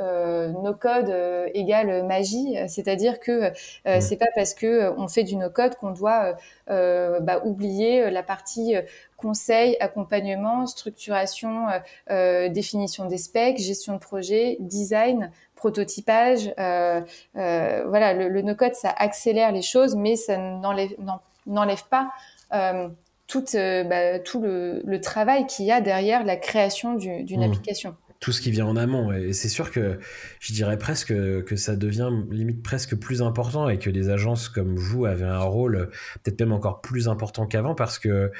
no 0.62 0.74
code 0.74 1.12
égale 1.54 2.04
magie, 2.06 2.56
c'est-à-dire 2.68 3.20
que 3.20 3.50
mmh. 3.50 4.00
c'est 4.00 4.16
pas 4.16 4.28
parce 4.34 4.54
que 4.54 4.92
on 4.96 5.08
fait 5.08 5.24
du 5.24 5.36
no 5.36 5.50
code 5.50 5.74
qu'on 5.76 5.90
doit 5.90 6.36
bah, 6.68 7.42
oublier 7.44 8.10
la 8.10 8.22
partie 8.22 8.74
conseil, 9.18 9.76
accompagnement, 9.80 10.66
structuration, 10.66 11.66
définition 12.08 13.04
des 13.04 13.18
specs, 13.18 13.58
gestion 13.58 13.94
de 13.94 13.98
projet, 13.98 14.56
design, 14.60 15.30
prototypage. 15.58 16.54
Euh, 16.58 17.02
euh, 17.36 17.84
voilà, 17.86 18.14
le, 18.14 18.40
no-code, 18.40 18.74
ça 18.74 18.90
accélère 18.96 19.52
les 19.52 19.62
choses, 19.62 19.94
mais 19.94 20.16
ça 20.16 20.38
n'enlève 20.38 21.84
pas 21.90 22.10
euh, 22.54 22.88
tout, 23.26 23.44
bah, 23.52 24.18
tout 24.20 24.40
le, 24.40 24.98
travail 25.02 25.46
qu'il 25.46 25.66
y 25.66 25.72
a 25.72 25.82
derrière 25.82 26.24
la 26.24 26.36
création 26.36 26.94
d'une 26.94 27.40
mmh. 27.40 27.42
application 27.42 27.96
tout 28.20 28.32
ce 28.32 28.40
qui 28.40 28.50
vient 28.50 28.66
en 28.66 28.76
amont. 28.76 29.12
Et 29.12 29.32
c'est 29.32 29.48
sûr 29.48 29.70
que 29.70 29.98
je 30.40 30.52
dirais 30.52 30.76
presque 30.76 31.08
que 31.08 31.56
ça 31.56 31.76
devient 31.76 32.10
limite 32.30 32.62
presque 32.62 32.96
plus 32.96 33.22
important 33.22 33.68
et 33.68 33.78
que 33.78 33.90
des 33.90 34.08
agences 34.10 34.48
comme 34.48 34.76
vous 34.76 35.06
avez 35.06 35.24
un 35.24 35.42
rôle 35.42 35.90
peut-être 36.22 36.40
même 36.40 36.52
encore 36.52 36.80
plus 36.80 37.08
important 37.08 37.46
qu'avant 37.46 37.74
parce 37.74 37.98
que 37.98 38.32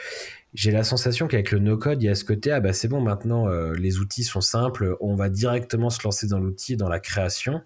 j'ai 0.54 0.70
la 0.70 0.82
sensation 0.82 1.28
qu'avec 1.28 1.52
le 1.52 1.58
no-code, 1.58 2.02
il 2.02 2.06
y 2.06 2.08
a 2.08 2.14
ce 2.14 2.24
côté, 2.24 2.50
ah 2.50 2.60
bah 2.60 2.72
c'est 2.72 2.88
bon, 2.88 3.00
maintenant 3.00 3.48
euh, 3.48 3.74
les 3.74 3.98
outils 3.98 4.24
sont 4.24 4.40
simples, 4.40 4.96
on 5.00 5.14
va 5.14 5.28
directement 5.28 5.90
se 5.90 6.02
lancer 6.02 6.26
dans 6.26 6.38
l'outil, 6.38 6.76
dans 6.76 6.88
la 6.88 7.00
création, 7.00 7.60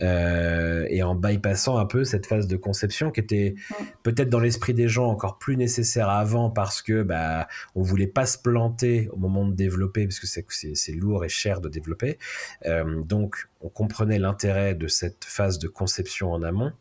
euh, 0.00 0.86
et 0.88 1.02
en 1.02 1.14
bypassant 1.14 1.78
un 1.78 1.86
peu 1.86 2.04
cette 2.04 2.26
phase 2.26 2.46
de 2.46 2.56
conception 2.56 3.10
qui 3.10 3.20
était 3.20 3.54
peut-être 4.02 4.28
dans 4.28 4.40
l'esprit 4.40 4.74
des 4.74 4.88
gens 4.88 5.08
encore 5.08 5.38
plus 5.38 5.56
nécessaire 5.56 6.08
avant 6.08 6.50
parce 6.50 6.82
que 6.82 7.02
bah 7.02 7.48
on 7.74 7.82
voulait 7.82 8.06
pas 8.06 8.26
se 8.26 8.38
planter 8.38 9.08
au 9.12 9.16
moment 9.16 9.46
de 9.46 9.54
développer 9.54 10.06
parce 10.06 10.20
que 10.20 10.26
c'est 10.26 10.92
lourd 10.92 11.24
et 11.24 11.28
cher 11.28 11.60
de 11.60 11.68
développer. 11.68 12.18
Euh, 12.66 13.02
donc 13.02 13.48
on 13.60 13.68
comprenait 13.68 14.18
l'intérêt 14.18 14.74
de 14.74 14.88
cette 14.88 15.24
phase 15.24 15.58
de 15.58 15.68
conception 15.68 16.32
en 16.32 16.42
amont, 16.42 16.72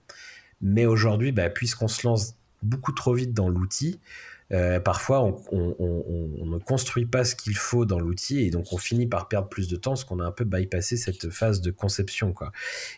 mais 0.61 0.85
aujourd'hui, 0.85 1.31
bah, 1.31 1.49
puisqu'on 1.49 1.87
se 1.87 2.05
lance 2.07 2.35
beaucoup 2.61 2.91
trop 2.91 3.13
vite 3.13 3.33
dans 3.33 3.49
l'outil, 3.49 3.99
euh, 4.51 4.79
parfois 4.79 5.21
on, 5.51 6.45
ne 6.45 6.57
construit 6.57 7.05
pas 7.05 7.23
ce 7.23 7.35
qu'il 7.35 7.55
faut 7.55 7.85
dans 7.85 7.99
l'outil 7.99 8.41
et 8.41 8.49
donc 8.49 8.73
on 8.73 8.77
finit 8.77 9.07
par 9.07 9.27
perdre 9.27 9.47
plus 9.47 9.67
de 9.67 9.75
temps 9.75 9.91
parce 9.91 10.03
qu'on 10.03 10.19
a 10.19 10.25
un 10.25 10.31
peu 10.31 10.43
bypassé 10.43 10.97
cette 10.97 11.29
phase 11.29 11.62
de 11.62 11.71
conception 11.71 12.33
quoi. 12.33 12.51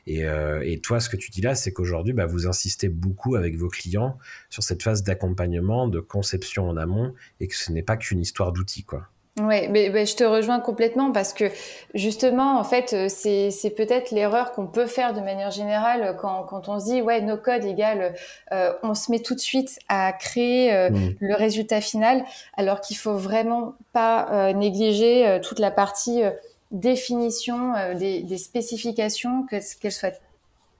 Et, 0.08 0.26
euh, 0.26 0.78
toi, 0.82 1.00
ce 1.00 1.10
que 1.10 1.18
tu 1.18 1.30
dis 1.30 1.42
là, 1.42 1.54
c'est 1.54 1.74
qu'aujourd'hui, 1.74 2.14
bah, 2.14 2.26
vous 2.26 2.48
insistez 2.48 2.90
beaucoup 2.90 3.36
avec 3.36 3.58
vos 3.58 3.68
clients 3.68 4.18
sur 4.50 4.64
cette 4.64 4.82
phase 4.82 5.04
d'accompagnement, 5.04 5.88
de 5.88 6.00
conception 6.00 6.68
en 6.70 6.78
amont 6.78 7.14
et 7.40 7.48
que 7.48 7.56
ce 7.56 7.72
n'est 7.72 7.84
pas 7.84 7.98
qu'une 7.98 8.22
histoire 8.22 8.52
d'outils 8.52 8.84
quoi. 8.84 9.10
Oui, 9.40 9.70
mais, 9.70 10.06
je 10.06 10.16
te 10.18 10.26
rejoins 10.26 10.60
complètement 10.60 11.14
parce 11.14 11.32
que 11.32 11.46
justement, 11.94 12.60
en 12.60 12.66
fait, 12.66 12.92
euh, 12.92 13.08
c'est 13.08 13.70
peut-être 13.70 14.12
l'erreur 14.12 14.52
qu'on 14.52 14.68
peut 14.68 14.88
faire 14.88 15.14
de 15.14 15.22
manière 15.22 15.52
générale 15.52 16.18
quand, 16.20 16.44
quand 16.44 16.68
on 16.68 16.82
se 16.82 16.86
dit 16.86 17.02
ouais, 17.02 17.22
no 17.22 17.38
code 17.38 17.64
égale, 17.64 18.14
euh, 18.52 18.74
on 18.84 18.94
se 18.94 19.10
met 19.10 19.20
tout 19.20 19.34
de 19.34 19.40
suite 19.40 19.80
à 19.88 20.12
créer 20.12 20.74
euh, 20.74 20.90
mmh. 20.90 21.16
le 21.22 21.36
résultat 21.36 21.80
final, 21.80 22.26
alors 22.58 22.82
qu'il 22.82 22.98
faut 22.98 23.16
vraiment 23.16 23.76
pas 23.94 24.52
négliger 24.54 25.40
toute 25.42 25.60
la 25.60 25.72
partie 25.72 26.24
définition 26.72 27.74
des, 27.96 28.24
des 28.24 28.38
spécifications, 28.38 29.46
qu'elles 29.50 29.92
soient 29.92 30.12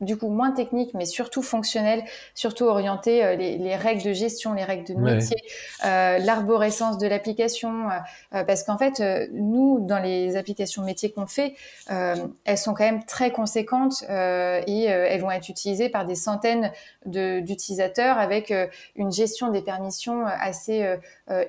du 0.02 0.18
coup 0.18 0.30
moins 0.30 0.52
technique, 0.52 0.94
mais 0.94 1.06
surtout 1.06 1.44
fonctionnel, 1.44 2.04
surtout 2.34 2.66
orienté 2.66 3.24
euh, 3.24 3.36
les, 3.36 3.58
les, 3.58 3.76
règles 3.76 4.04
de 4.04 4.14
gestion, 4.14 4.54
les 4.54 4.64
règles 4.64 4.84
de 4.84 4.96
métier, 4.96 5.38
euh, 5.86 6.18
l'arborescence 6.18 6.98
de 6.98 7.08
l'application, 7.08 7.88
euh, 8.34 8.44
parce 8.44 8.64
qu'en 8.64 8.78
fait, 8.78 9.02
nous, 9.32 9.80
dans 9.80 10.00
les 10.00 10.36
applications 10.36 10.84
métiers 10.84 11.12
qu'on 11.12 11.28
fait, 11.28 11.56
elles 11.88 12.58
sont 12.58 12.74
quand 12.74 12.84
même 12.84 13.06
très 13.06 13.32
conséquentes 13.32 14.04
et 14.10 14.84
elles 14.86 15.22
vont 15.22 15.32
être 15.32 15.50
utilisées 15.50 15.90
par 15.90 16.06
des 16.06 16.16
centaines 16.16 16.72
d'utilisateurs 17.06 18.18
avec 18.18 18.54
une 18.96 19.12
gestion 19.12 19.50
des 19.50 19.62
permissions 19.62 20.26
assez 20.26 20.86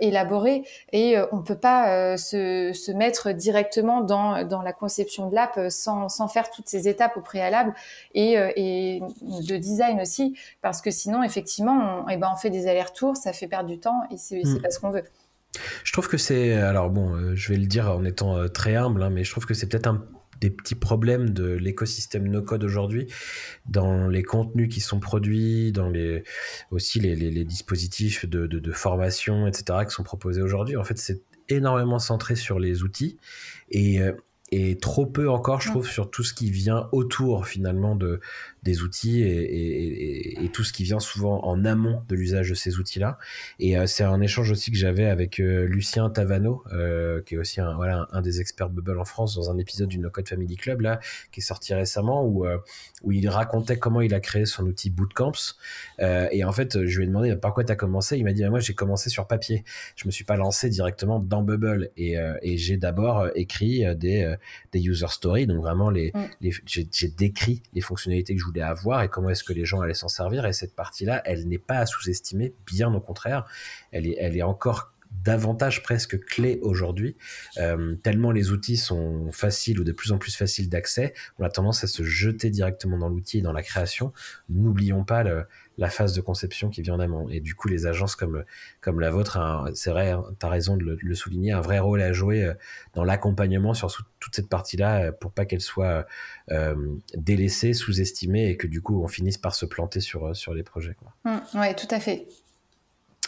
élaborée. 0.00 0.64
Et 0.92 1.16
on 1.32 1.42
peut 1.42 1.56
pas 1.56 2.16
se, 2.16 2.72
se, 2.72 2.92
mettre 2.92 3.32
directement 3.32 4.00
dans, 4.00 4.44
dans 4.44 4.62
la 4.62 4.72
conception 4.72 5.28
de 5.28 5.34
l'app 5.34 5.58
sans, 5.70 6.08
sans 6.08 6.28
faire 6.28 6.50
toutes 6.50 6.68
ces 6.68 6.88
étapes 6.88 7.16
au 7.16 7.20
préalable. 7.20 7.74
Et 8.14 8.36
et 8.57 9.00
de 9.20 9.57
design 9.57 10.00
aussi, 10.00 10.37
parce 10.61 10.81
que 10.83 10.90
sinon, 10.90 11.22
effectivement, 11.22 12.05
on, 12.07 12.09
eh 12.09 12.16
ben, 12.16 12.31
on 12.33 12.37
fait 12.37 12.50
des 12.50 12.66
allers-retours, 12.66 13.16
ça 13.16 13.33
fait 13.33 13.48
perdre 13.48 13.68
du 13.68 13.78
temps 13.78 14.02
et 14.11 14.16
c'est 14.16 14.42
hmm. 14.42 14.61
pas 14.61 14.70
ce 14.70 14.81
qu'on 14.81 14.90
veut. 14.90 15.05
Je 15.85 15.92
trouve 15.92 16.09
que 16.09 16.16
c'est, 16.16 16.52
alors 16.55 16.90
bon, 16.90 17.14
euh, 17.14 17.35
je 17.35 17.52
vais 17.52 17.59
le 17.59 17.66
dire 17.66 17.90
en 17.90 18.05
étant 18.05 18.37
euh, 18.37 18.48
très 18.48 18.74
humble, 18.74 19.02
hein, 19.02 19.11
mais 19.11 19.24
je 19.24 19.31
trouve 19.31 19.46
que 19.46 19.55
c'est 19.55 19.68
peut-être 19.68 19.87
un 19.87 20.05
des 20.40 20.50
petits 20.50 20.74
problèmes 20.74 21.31
de 21.31 21.52
l'écosystème 21.52 22.26
no-code 22.26 22.64
aujourd'hui 22.64 23.07
dans 23.66 24.09
les 24.09 24.24
contenus 24.24 24.68
qui 24.74 24.81
sont 24.81 24.98
produits, 24.98 25.70
dans 25.70 25.88
les 25.88 26.24
aussi 26.72 26.98
les, 26.98 27.14
les, 27.14 27.44
dispositifs 27.44 28.26
de, 28.26 28.48
de, 28.48 28.59
de, 28.59 28.72
formation, 28.72 29.46
etc., 29.46 29.85
qui 29.87 29.94
sont 29.94 30.02
proposés 30.02 30.42
aujourd'hui. 30.42 30.76
En 30.76 30.83
fait, 30.83 30.98
c'est 30.98 31.22
énormément 31.48 32.00
centré 32.00 32.35
sur 32.35 32.59
les 32.59 32.83
outils 32.83 33.18
et 33.70 34.00
et 34.52 34.76
trop 34.76 35.06
peu 35.06 35.30
encore, 35.30 35.62
je 35.62 35.70
trouve, 35.70 35.88
sur 35.88 36.10
tout 36.10 36.22
ce 36.22 36.34
qui 36.34 36.50
vient 36.50 36.88
autour 36.92 37.46
finalement 37.46 37.96
de, 37.96 38.20
des 38.62 38.83
outils 38.83 39.22
et, 39.22 40.48
tout 40.53 40.64
ce 40.64 40.72
qui 40.72 40.85
vient 40.85 41.01
souvent 41.01 41.42
en 41.44 41.64
amont 41.64 42.03
de 42.09 42.14
l'usage 42.14 42.51
de 42.51 42.55
ces 42.55 42.79
outils-là. 42.79 43.18
Et 43.59 43.79
euh, 43.79 43.87
c'est 43.87 44.05
un 44.05 44.20
échange 44.20 44.51
aussi 44.51 44.70
que 44.70 44.77
j'avais 44.77 45.07
avec 45.07 45.40
euh, 45.40 45.64
Lucien 45.64 46.11
Tavano, 46.11 46.62
euh, 46.72 47.22
qui 47.22 47.37
est 47.37 47.38
aussi 47.38 47.61
un, 47.61 47.75
voilà, 47.75 48.07
un, 48.12 48.20
des 48.20 48.40
experts 48.40 48.68
Bubble 48.68 48.98
en 48.98 49.07
France, 49.07 49.35
dans 49.35 49.51
un 49.51 49.57
épisode 49.57 49.88
du 49.88 49.98
No 49.98 50.11
Code 50.11 50.29
Family 50.29 50.57
Club, 50.57 50.83
là, 50.83 51.01
qui 51.33 51.40
est 51.40 51.42
sorti 51.42 51.72
récemment, 51.72 52.27
où, 52.27 52.46
où 53.03 53.12
il 53.12 53.29
racontait 53.29 53.79
comment 53.79 54.03
il 54.03 54.14
a 54.14 54.20
créé 54.20 54.44
son 54.44 54.66
outil 54.66 54.90
Bootcamps. 54.90 55.55
et 55.98 56.44
en 56.44 56.53
fait, 56.53 56.85
je 56.85 56.98
lui 56.98 57.05
ai 57.05 57.07
demandé 57.07 57.35
par 57.37 57.55
quoi 57.55 57.64
tu 57.64 57.72
as 57.72 57.77
commencé? 57.77 58.18
Il 58.18 58.25
m'a 58.25 58.33
dit, 58.33 58.42
bah, 58.42 58.51
moi, 58.51 58.61
j'ai 58.61 58.75
commencé 58.75 59.09
sur 59.09 59.27
papier. 59.27 59.64
Je 59.96 60.07
me 60.07 60.11
suis 60.11 60.25
pas 60.25 60.37
lancé 60.37 60.68
directement 60.68 61.18
dans 61.18 61.42
Bubble. 61.42 61.90
Et, 61.96 62.16
et 62.42 62.59
j'ai 62.59 62.77
d'abord 62.77 63.29
écrit 63.35 63.85
des 63.96 64.37
des 64.72 64.81
user 64.81 65.07
stories, 65.09 65.46
donc 65.46 65.59
vraiment 65.59 65.90
les, 65.90 66.12
mm. 66.14 66.51
j'ai 66.66 67.09
décrit 67.09 67.62
les 67.72 67.81
fonctionnalités 67.81 68.35
que 68.35 68.40
je 68.40 68.44
voulais 68.44 68.51
avoir 68.60 69.02
et 69.02 69.08
comment 69.08 69.30
est-ce 69.30 69.44
que 69.44 69.52
les 69.52 69.64
gens 69.64 69.80
allaient 69.80 69.94
s'en 69.94 70.08
servir. 70.08 70.46
Et 70.46 70.52
cette 70.52 70.74
partie-là, 70.74 71.22
elle 71.24 71.48
n'est 71.48 71.58
pas 71.58 71.78
à 71.78 71.86
sous-estimer, 71.86 72.54
bien 72.66 72.92
au 72.94 73.00
contraire, 73.00 73.46
elle 73.90 74.06
est, 74.06 74.16
elle 74.18 74.36
est 74.36 74.42
encore 74.42 74.92
davantage 75.24 75.82
presque 75.82 76.18
clé 76.24 76.58
aujourd'hui. 76.62 77.16
Euh, 77.58 77.94
tellement 77.96 78.30
les 78.30 78.50
outils 78.50 78.76
sont 78.76 79.30
faciles 79.30 79.78
ou 79.78 79.84
de 79.84 79.92
plus 79.92 80.12
en 80.12 80.18
plus 80.18 80.34
faciles 80.34 80.68
d'accès, 80.68 81.14
on 81.38 81.44
a 81.44 81.50
tendance 81.50 81.84
à 81.84 81.86
se 81.86 82.02
jeter 82.02 82.50
directement 82.50 82.98
dans 82.98 83.08
l'outil 83.08 83.38
et 83.38 83.42
dans 83.42 83.52
la 83.52 83.62
création. 83.62 84.12
N'oublions 84.48 85.04
pas 85.04 85.22
la 85.78 85.90
phase 85.90 86.14
de 86.14 86.20
conception 86.20 86.70
qui 86.70 86.82
vient 86.82 86.94
en 86.94 87.00
amont. 87.00 87.28
Et 87.28 87.40
du 87.40 87.54
coup, 87.54 87.68
les 87.68 87.87
agences 87.87 88.16
comme, 88.16 88.44
comme 88.80 89.00
la 89.00 89.11
vôtre, 89.11 89.38
c'est 89.74 89.90
vrai, 89.90 90.14
tu 90.38 90.46
as 90.46 90.48
raison 90.48 90.76
de 90.76 90.98
le, 91.00 91.14
souligner, 91.14 91.52
un 91.52 91.61
vrai 91.61 91.78
rôle 91.78 92.02
à 92.02 92.12
jouer 92.12 92.44
euh, 92.44 92.54
dans 92.94 93.04
l'accompagnement 93.04 93.74
sur 93.74 93.90
toute 94.20 94.35
cette 94.35 94.48
partie-là 94.48 95.04
euh, 95.04 95.12
pour 95.12 95.32
pas 95.32 95.44
qu'elle 95.44 95.61
soit 95.61 96.06
délaissée, 97.14 97.72
sous-estimée 97.72 98.50
et 98.50 98.56
que 98.56 98.66
du 98.66 98.82
coup, 98.82 99.02
on 99.02 99.08
finisse 99.08 99.38
par 99.38 99.54
se 99.54 99.66
planter 99.66 100.00
sur, 100.00 100.37
sur 100.37 100.54
les 100.54 100.62
projets. 100.62 100.96
Mmh, 101.24 101.38
oui, 101.54 101.74
tout 101.74 101.88
à 101.90 102.00
fait. 102.00 102.26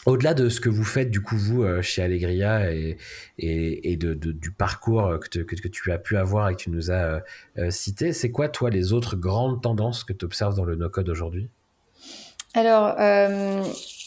Au-delà 0.06 0.34
de 0.34 0.50
ce 0.50 0.60
que 0.60 0.68
vous 0.68 0.84
faites, 0.84 1.10
du 1.10 1.22
coup, 1.22 1.36
vous, 1.36 1.62
euh, 1.62 1.80
chez 1.80 2.02
Allegria 2.02 2.70
et, 2.72 2.98
et, 3.38 3.96
de, 3.96 4.12
du 4.14 4.50
parcours 4.50 5.18
que, 5.18 5.38
que, 5.38 5.68
tu 5.68 5.92
as 5.92 5.98
pu 5.98 6.18
avoir 6.18 6.50
et 6.50 6.56
que 6.56 6.60
tu 6.60 6.70
nous 6.70 6.90
as 6.90 6.94
euh, 6.94 7.20
euh, 7.58 7.70
cité, 7.70 8.12
c'est 8.12 8.30
quoi, 8.30 8.48
toi, 8.48 8.68
les 8.68 8.92
autres 8.92 9.16
grandes 9.16 9.62
tendances 9.62 10.04
que 10.04 10.12
tu 10.12 10.26
observes 10.26 10.56
dans 10.56 10.64
le 10.64 10.76
no-code 10.76 11.08
aujourd'hui? 11.08 11.48
Alors, 12.54 12.94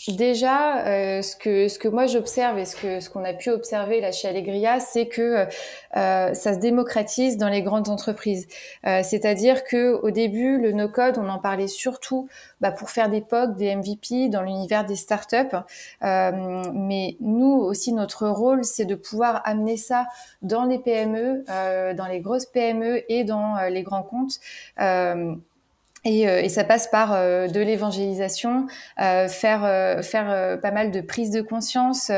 Déjà, 0.08 0.86
euh, 0.88 1.22
ce 1.22 1.36
que 1.36 1.68
ce 1.68 1.78
que 1.80 1.90
moi 1.90 2.06
j'observe 2.06 2.58
et 2.58 2.64
ce 2.64 2.78
que 2.78 3.02
ce 3.02 3.10
qu'on 3.10 3.26
a 3.26 3.34
pu 3.34 3.50
observer 3.50 4.00
là 4.00 4.14
chez 4.14 4.30
Allegria, 4.30 4.80
c'est 4.80 5.08
que 5.08 5.46
euh, 5.98 6.34
ça 6.34 6.54
se 6.54 6.60
démocratise 6.60 7.36
dans 7.36 7.50
les 7.50 7.62
grandes 7.62 7.90
entreprises. 7.90 8.48
Euh, 8.86 9.02
c'est-à-dire 9.04 9.66
que 9.66 10.00
au 10.02 10.10
début, 10.10 10.60
le 10.60 10.72
no-code, 10.72 11.18
on 11.18 11.28
en 11.28 11.40
parlait 11.40 11.68
surtout 11.68 12.30
bah, 12.62 12.72
pour 12.72 12.90
faire 12.90 13.10
des 13.10 13.20
POC, 13.20 13.58
des 13.58 13.76
MVP 13.76 14.30
dans 14.30 14.44
l'univers 14.44 14.86
des 14.86 14.96
startups. 14.96 15.58
mais 16.02 17.18
nous 17.20 17.60
aussi, 17.60 17.92
notre 17.92 18.30
rôle, 18.30 18.64
c'est 18.64 18.86
de 18.86 18.96
pouvoir 18.96 19.42
amener 19.44 19.76
ça 19.76 20.06
dans 20.42 20.64
les 20.64 20.80
PME, 20.80 21.44
dans 21.96 22.08
les 22.08 22.22
grosses 22.22 22.46
PME 22.46 23.04
et 23.12 23.26
dans 23.26 23.58
les 23.70 23.84
grands 23.84 24.04
comptes. 24.04 24.40
Euh, 26.08 26.42
et, 26.42 26.50
ça 26.50 26.64
passe 26.64 26.88
par 26.88 27.14
euh, 27.14 27.48
de 27.48 27.60
l'évangélisation, 27.60 28.68
euh, 29.00 29.28
faire 29.28 30.04
faire 30.04 30.60
pas 30.62 30.72
mal 30.72 30.92
de 30.92 31.02
prise 31.02 31.32
de 31.32 31.42
conscience 31.42 32.12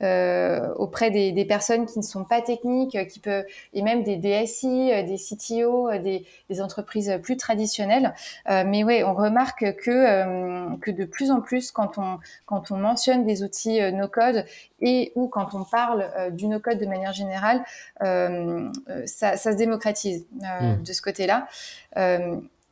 auprès 0.00 1.10
des, 1.10 1.44
personnes 1.46 1.86
qui 1.86 1.98
ne 1.98 2.04
sont 2.04 2.24
pas 2.24 2.40
techniques, 2.40 2.98
qui 3.08 3.20
peut 3.20 3.44
et 3.72 3.82
même 3.82 4.02
des 4.02 4.16
DSI, 4.16 4.90
des 5.04 5.16
CTO, 5.16 5.90
des, 5.98 6.26
des 6.50 6.60
entreprises 6.60 7.18
plus 7.22 7.36
traditionnelles. 7.36 8.14
mais 8.48 8.84
ouais, 8.84 9.04
on 9.04 9.14
remarque 9.14 9.76
que 9.76 10.76
que 10.80 10.90
de 10.90 11.04
plus 11.04 11.30
en 11.30 11.40
plus 11.40 11.70
quand 11.70 11.98
on 11.98 12.18
quand 12.46 12.70
on 12.70 12.76
mentionne 12.76 13.24
des 13.24 13.42
outils 13.42 13.80
no 13.92 14.08
code 14.08 14.44
et 14.80 15.12
ou 15.14 15.28
quand 15.28 15.54
on 15.54 15.64
parle 15.64 16.10
du 16.32 16.48
no 16.48 16.58
code 16.58 16.78
de 16.78 16.86
manière 16.86 17.12
générale, 17.12 17.62
ça, 18.00 19.36
ça, 19.36 19.52
se 19.52 19.56
démocratise 19.56 20.26
mmh. 20.40 20.82
de 20.82 20.92
ce 20.92 21.02
côté-là 21.02 21.46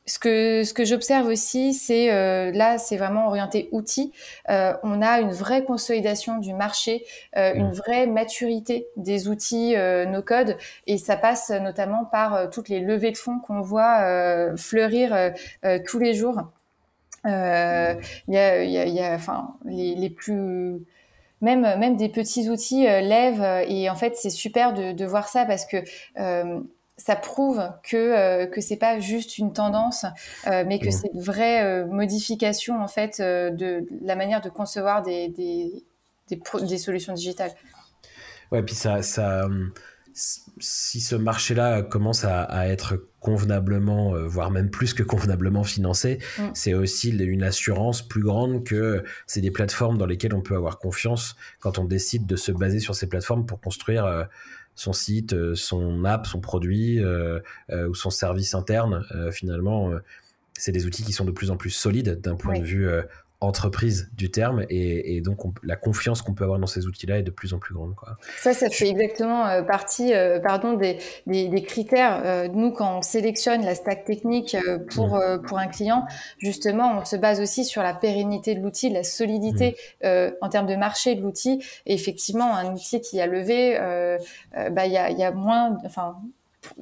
ce 0.07 0.19
que, 0.19 0.65
ce 0.65 0.75
que 0.75 0.85
j'observe 0.85 1.27
aussi, 1.29 1.73
c'est 1.73 2.13
euh, 2.13 2.51
là, 2.53 2.77
c'est 2.79 2.97
vraiment 2.97 3.27
orienté 3.27 3.69
outils. 3.73 4.13
Euh, 4.51 4.75
on 4.83 5.01
a 5.01 5.21
une 5.21 5.33
vraie 5.33 5.65
consolidation 5.65 6.39
du 6.39 6.53
marché, 6.53 7.05
euh, 7.37 7.55
une 7.55 7.69
mmh. 7.69 7.73
vraie 7.73 8.07
maturité 8.07 8.87
des 8.97 9.29
outils 9.29 9.75
no 9.77 10.23
code, 10.23 10.57
et 10.87 10.99
ça 10.99 11.17
passe 11.17 11.51
notamment 11.51 12.05
par 12.05 12.51
toutes 12.51 12.69
les 12.69 12.81
levées 12.81 13.13
de 13.13 13.17
fonds 13.17 13.39
qu'on 13.39 13.61
voit 13.61 14.57
fleurir 14.57 15.33
tous 15.87 15.99
les 15.99 16.15
jours. 16.15 16.43
Il 17.25 17.31
y 17.31 18.37
a, 18.37 18.63
y 18.65 18.79
a, 18.79 18.87
y 18.87 19.01
a, 19.01 19.15
enfin, 19.15 19.57
les, 19.65 19.95
les 19.95 20.11
plus 20.11 20.83
même 21.41 21.63
même 21.79 21.97
des 21.97 22.09
petits 22.09 22.49
outils 22.49 22.85
lèvent 22.85 23.65
et 23.69 23.91
en 23.91 23.95
fait 23.95 24.17
c'est 24.17 24.31
super 24.31 24.73
de, 24.73 24.93
de 24.93 25.05
voir 25.05 25.29
ça 25.29 25.45
parce 25.45 25.67
que 25.67 25.79
ça 26.97 27.17
prouve 27.17 27.61
que 27.83 27.97
euh, 27.97 28.47
que 28.47 28.61
c'est 28.61 28.77
pas 28.77 29.01
juste 29.01 29.39
une 29.39 29.53
tendance, 29.53 30.05
euh, 30.47 30.65
mais 30.67 30.79
que 30.79 30.89
mmh. 30.89 30.93
c'est 30.93 31.11
une 31.13 31.21
vraie 31.21 31.65
euh, 31.65 31.87
modification 31.87 32.81
en 32.81 32.89
fait 32.89 33.19
euh, 33.21 33.51
de, 33.51 33.87
la 34.03 34.15
manière 34.15 34.41
de 34.41 34.49
concevoir 34.49 35.03
des 35.03 35.29
des, 35.29 35.85
des, 36.29 36.41
des 36.67 36.79
solutions 36.79 37.13
digitales. 37.13 37.53
Ouais, 38.53 38.63
puis 38.63 38.75
ça 38.75 39.03
ça 39.03 39.49
si 40.17 41.01
ce 41.01 41.17
marché-là 41.17 41.83
commence 41.83 42.25
à, 42.25 42.45
à, 42.45 42.69
être 42.69 43.05
convenablement, 43.19 44.15
voire 44.29 44.53
même 44.53 44.71
plus 44.71 44.95
que 44.95 45.03
convenablement 45.03 45.65
financé, 45.65 46.21
mmh. 46.39 46.43
c'est 46.55 46.73
aussi 46.73 47.11
une 47.11 47.43
assurance 47.43 48.01
plus 48.01 48.23
grande 48.23 48.63
que 48.63 49.03
c'est 49.27 49.41
des 49.41 49.51
plateformes 49.51 49.99
dans 49.99 50.07
lesquelles 50.07 50.35
on 50.35 50.41
peut 50.41 50.55
avoir 50.55 50.79
confiance 50.79 51.35
quand 51.59 51.81
on 51.81 51.85
décide 51.85 52.27
de 52.27 52.37
se 52.37 52.53
baser 52.53 52.79
sur 52.79 52.95
ces 52.95 53.09
plateformes 53.09 53.45
pour 53.45 53.61
construire 53.61 54.29
son 54.75 54.93
site, 54.93 55.33
euh, 55.33 55.55
son 55.55 56.05
app, 56.05 56.27
son 56.27 56.41
produit 56.41 57.03
euh, 57.03 57.41
euh, 57.71 57.89
ou 57.89 57.95
son 57.95 58.11
service 58.11 58.55
interne, 58.55 59.05
finalement, 59.33 59.93
c'est 60.55 60.73
des 60.73 60.87
outils 60.87 61.03
qui 61.03 61.13
sont 61.13 61.25
de 61.25 61.31
plus 61.31 61.51
en 61.51 61.57
plus 61.57 61.71
solides 61.71 62.21
d'un 62.21 62.37
point 62.37 62.59
de 62.59 62.65
vue 62.65 62.89
entreprise 63.45 64.11
du 64.15 64.31
terme 64.31 64.65
et, 64.69 65.21
donc 65.21 65.41
la 65.63 65.77
confiance 65.77 66.23
qu'on 66.23 66.35
peut 66.35 66.45
avoir 66.45 66.59
dans 66.59 66.67
ces 66.67 66.87
outils-là 66.87 67.19
est 67.19 67.23
de 67.23 67.31
plus 67.31 67.55
en 67.55 67.59
plus 67.59 67.75
grande. 67.75 67.95
Quoi. 67.95 68.17
Ça, 68.39 68.53
ça 68.53 68.69
fait 68.71 68.89
exactement 68.89 69.47
euh, 69.47 69.63
partie 69.63 70.13
euh, 70.13 70.41
pardon, 70.41 70.75
des, 70.75 70.99
des, 71.27 71.49
des 71.49 71.63
critères. 71.63 72.23
Euh, 72.25 72.49
nous, 72.49 72.73
quand 72.73 72.99
on 72.99 73.03
sélectionne 73.03 73.65
la 73.65 73.75
stack 73.75 74.05
technique 74.05 74.57
pour, 74.95 75.17
mmh. 75.17 75.43
pour 75.43 75.59
un 75.59 75.67
client, 75.67 76.07
justement, 76.39 76.99
on 76.99 77.05
se 77.05 77.17
base 77.17 77.41
aussi 77.41 77.65
sur 77.65 77.83
la 77.83 77.95
pérennité 77.95 78.55
de 78.55 78.61
l'outil, 78.61 78.91
la 78.91 79.05
solidité 79.05 79.77
mmh. 80.03 80.09
en 80.41 80.49
termes 80.49 80.67
de 80.67 80.77
marché 80.77 81.15
de 81.15 81.23
l'outil. 81.23 81.63
Et 81.87 81.95
effectivement, 81.95 82.57
un 82.57 82.73
outil 82.73 83.01
qui 83.01 83.21
a 83.21 83.27
levé, 83.27 83.79
bah, 84.71 84.87
il 84.87 84.93
y, 84.93 84.99
a, 84.99 85.11
y 85.11 85.23
a 85.23 85.33
moins, 85.33 85.77
enfin, 85.85 86.17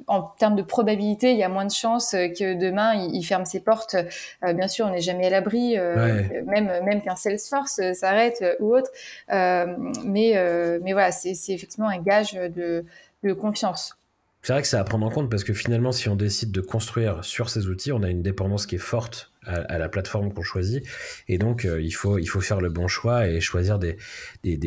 en 0.07 0.21
termes 0.21 0.55
de 0.55 0.61
probabilité, 0.61 1.31
il 1.31 1.37
y 1.37 1.43
a 1.43 1.49
moins 1.49 1.65
de 1.65 1.71
chances 1.71 2.11
que 2.11 2.53
demain 2.53 2.93
il, 2.93 3.23
ferme 3.23 3.45
ses 3.45 3.59
portes. 3.59 3.95
Euh, 4.43 4.53
bien 4.53 4.67
sûr, 4.67 4.85
on 4.85 4.91
n'est 4.91 5.01
jamais 5.01 5.27
à 5.27 5.29
l'abri, 5.29 5.77
euh, 5.77 6.23
même 6.45 6.71
même 6.83 7.01
qu'un 7.01 7.15
Salesforce 7.15 7.79
euh, 7.79 7.93
s'arrête 7.93 8.43
ou 8.59 8.75
autre. 8.75 8.89
mais 9.29 10.33
mais 10.81 10.93
voilà, 10.93 11.11
c'est 11.11 11.53
effectivement 11.53 11.89
un 11.89 11.99
gage 11.99 12.33
de, 12.33 12.85
de 13.23 13.33
confiance. 13.33 13.97
C'est 14.43 14.51
vrai 14.51 14.61
que 14.61 14.67
c'est 14.67 14.77
à 14.77 14.83
prendre 14.83 15.05
en 15.05 15.09
compte 15.09 15.31
parce 15.31 15.45
que 15.45 15.53
finalement, 15.53 15.93
si 15.93 16.09
on 16.09 16.17
décide 16.17 16.51
de 16.51 16.59
construire 16.59 17.23
sur 17.23 17.49
ces 17.49 17.67
outils, 17.67 17.93
on 17.93 18.03
a 18.03 18.09
une 18.09 18.21
dépendance 18.21 18.65
qui 18.65 18.75
est 18.75 18.77
forte 18.77 19.31
à, 19.45 19.77
la 19.77 19.87
plateforme 19.87 20.33
qu'on 20.33 20.41
choisit. 20.41 20.85
Et 21.29 21.37
donc, 21.37 21.63
euh, 21.63 21.81
il, 21.81 21.91
faut, 21.91 22.17
il 22.17 22.27
faire 22.27 22.59
le 22.59 22.69
bon 22.69 22.89
choix 22.89 23.27
et 23.27 23.39
choisir 23.39 23.79
des, 23.79 23.97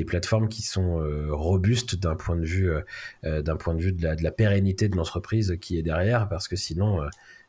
plateformes 0.07 0.49
qui 0.49 0.63
sont 0.63 1.03
euh, 1.03 1.29
robustes 1.31 1.97
d'un 1.97 2.17
point 2.17 2.37
de 2.37 2.47
vue, 2.47 2.71
euh, 2.71 3.43
de 3.43 4.23
la 4.23 4.31
pérennité 4.31 4.89
de 4.89 4.97
l'entreprise 4.97 5.59
qui 5.61 5.79
est 5.79 5.83
derrière, 5.83 6.27
parce 6.29 6.49
que 6.49 6.57
sinon, 6.57 7.03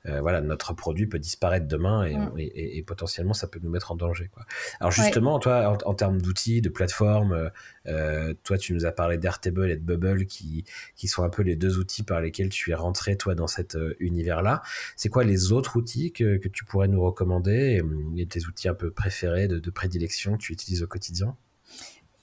euh, 0.08 0.22
voilà, 0.22 0.42
notre 0.42 0.74
produit 0.74 1.08
peut 1.08 1.20
disparaître 1.20 1.68
demain 1.68 2.08
mm. 2.08 2.40
et, 2.40 2.78
et, 2.78 2.84
potentiellement 2.84 3.34
ça 3.34 3.48
peut 3.48 3.60
nous 3.62 3.70
mettre 3.70 3.92
en 3.92 3.96
danger. 3.96 4.30
Quoi. 4.34 4.46
Alors 4.80 4.92
justement, 4.92 5.40
toi, 5.40 5.78
en, 5.86 5.94
termes 5.94 6.22
d'outils, 6.22 6.62
de 6.62 6.70
plateformes, 6.70 7.34
euh, 7.34 7.50
euh, 7.88 8.34
toi, 8.44 8.58
tu 8.58 8.74
nous 8.74 8.86
as 8.86 8.92
parlé 8.92 9.18
d'Airtable 9.18 9.70
et 9.70 9.76
de 9.76 9.84
Bubble 9.84 10.26
qui, 10.26 10.66
qui 10.96 11.08
sont 11.08 11.24
un 11.24 11.30
peu 11.30 11.42
les 11.42 11.56
deux 11.56 11.78
outils 11.78 12.04
par 12.04 12.22
lesquels 12.22 12.50
tu 12.50 12.72
es 12.72 12.76
rentré, 12.76 13.18
toi, 13.18 13.36
dans 13.36 13.48
cet 13.48 13.78
univers-là. 14.00 14.62
C'est 14.96 15.10
quoi 15.10 15.24
les 15.24 15.52
autres 15.52 15.78
outils 15.78 16.12
que, 16.12 16.38
que 16.38 16.48
tu 16.48 16.66
pourrais 16.66 16.88
nous 16.88 17.02
recommander 17.02 17.82
et, 18.18 18.26
tes 18.28 18.46
outils 18.46 18.68
un 18.68 18.74
peu 18.74 18.92
préférés 18.92 19.48
de, 19.48 19.60
de 19.60 19.70
prédilection 19.70 20.34
que 20.34 20.42
tu 20.42 20.54
utilises 20.54 20.84
au 20.84 20.88
quotidien? 20.88 21.36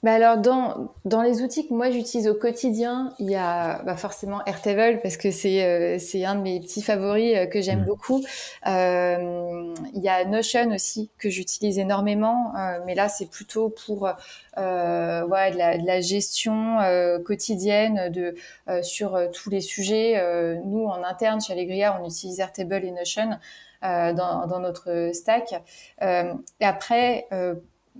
Bah 0.05 0.13
alors 0.13 0.37
dans, 0.37 0.93
dans 1.03 1.23
les 1.23 1.41
outils 1.41 1.67
que 1.67 1.73
moi 1.73 1.89
j'utilise 1.89 2.27
au 2.27 2.35
quotidien, 2.35 3.15
il 3.17 3.27
y 3.27 3.35
a 3.35 3.81
bah 3.81 3.97
forcément 3.97 4.45
Airtable 4.45 4.99
parce 5.01 5.17
que 5.17 5.31
c'est 5.31 5.65
euh, 5.65 5.97
c'est 5.97 6.23
un 6.23 6.35
de 6.35 6.41
mes 6.41 6.59
petits 6.59 6.83
favoris 6.83 7.35
euh, 7.35 7.45
que 7.47 7.59
j'aime 7.59 7.81
mmh. 7.81 7.85
beaucoup. 7.85 8.23
Euh, 8.67 9.73
il 9.95 10.03
y 10.03 10.07
a 10.07 10.23
Notion 10.25 10.69
aussi 10.71 11.09
que 11.17 11.31
j'utilise 11.31 11.79
énormément, 11.79 12.53
euh, 12.55 12.77
mais 12.85 12.93
là 12.93 13.09
c'est 13.09 13.25
plutôt 13.25 13.69
pour 13.69 14.07
euh, 14.07 15.25
ouais, 15.25 15.49
de, 15.49 15.57
la, 15.57 15.79
de 15.79 15.87
la 15.87 16.01
gestion 16.01 16.77
quotidienne 17.25 18.11
de 18.11 18.35
sur 18.83 19.19
tous 19.33 19.49
les 19.49 19.61
sujets. 19.61 20.23
nous 20.65 20.85
en 20.85 21.03
interne 21.03 21.41
chez 21.41 21.53
Allegria, 21.53 21.99
on 21.99 22.05
utilise 22.05 22.39
Airtable 22.39 22.85
et 22.85 22.91
Notion 22.91 23.39
dans, 23.81 24.45
dans 24.45 24.59
notre 24.59 25.09
stack. 25.13 25.55
et 25.99 26.65
après 26.65 27.27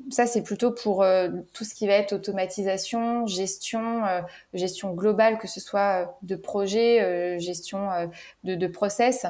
ça, 0.09 0.27
c'est 0.27 0.43
plutôt 0.43 0.71
pour 0.71 1.03
euh, 1.03 1.29
tout 1.53 1.63
ce 1.63 1.73
qui 1.73 1.87
va 1.87 1.93
être 1.93 2.13
automatisation, 2.13 3.25
gestion, 3.25 4.05
euh, 4.05 4.21
gestion 4.53 4.93
globale, 4.93 5.37
que 5.37 5.47
ce 5.47 5.59
soit 5.59 6.03
euh, 6.03 6.05
de 6.21 6.35
projet, 6.35 7.39
gestion 7.39 7.89
de, 8.43 8.55
de, 8.55 8.67
process. 8.67 9.25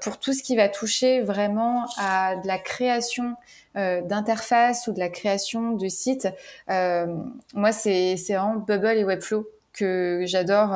pour 0.00 0.18
tout 0.18 0.32
ce 0.32 0.42
qui 0.42 0.56
va 0.56 0.68
toucher 0.68 1.20
vraiment 1.20 1.86
à 1.98 2.36
de 2.36 2.46
la 2.46 2.58
création 2.58 3.34
d'interface 3.74 4.86
ou 4.86 4.92
de 4.92 4.98
la 4.98 5.08
création 5.08 5.72
de 5.72 5.88
sites, 5.88 6.28
moi, 6.68 7.72
c'est 7.72 8.16
vraiment 8.28 8.56
Bubble 8.56 8.98
et 8.98 9.04
Webflow 9.04 9.46
que 9.72 10.22
j'adore 10.24 10.70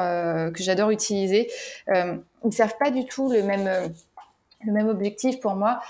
que 0.52 0.62
j'adore 0.62 0.90
utiliser. 0.90 1.50
ils 1.88 2.20
ne 2.44 2.50
servent 2.50 2.78
pas 2.78 2.90
du 2.90 3.04
tout 3.04 3.30
le 3.30 3.42
même 3.42 3.92
le 4.64 4.72
même 4.72 4.88
objectif 4.88 5.40
pour 5.40 5.54
moi. 5.54 5.80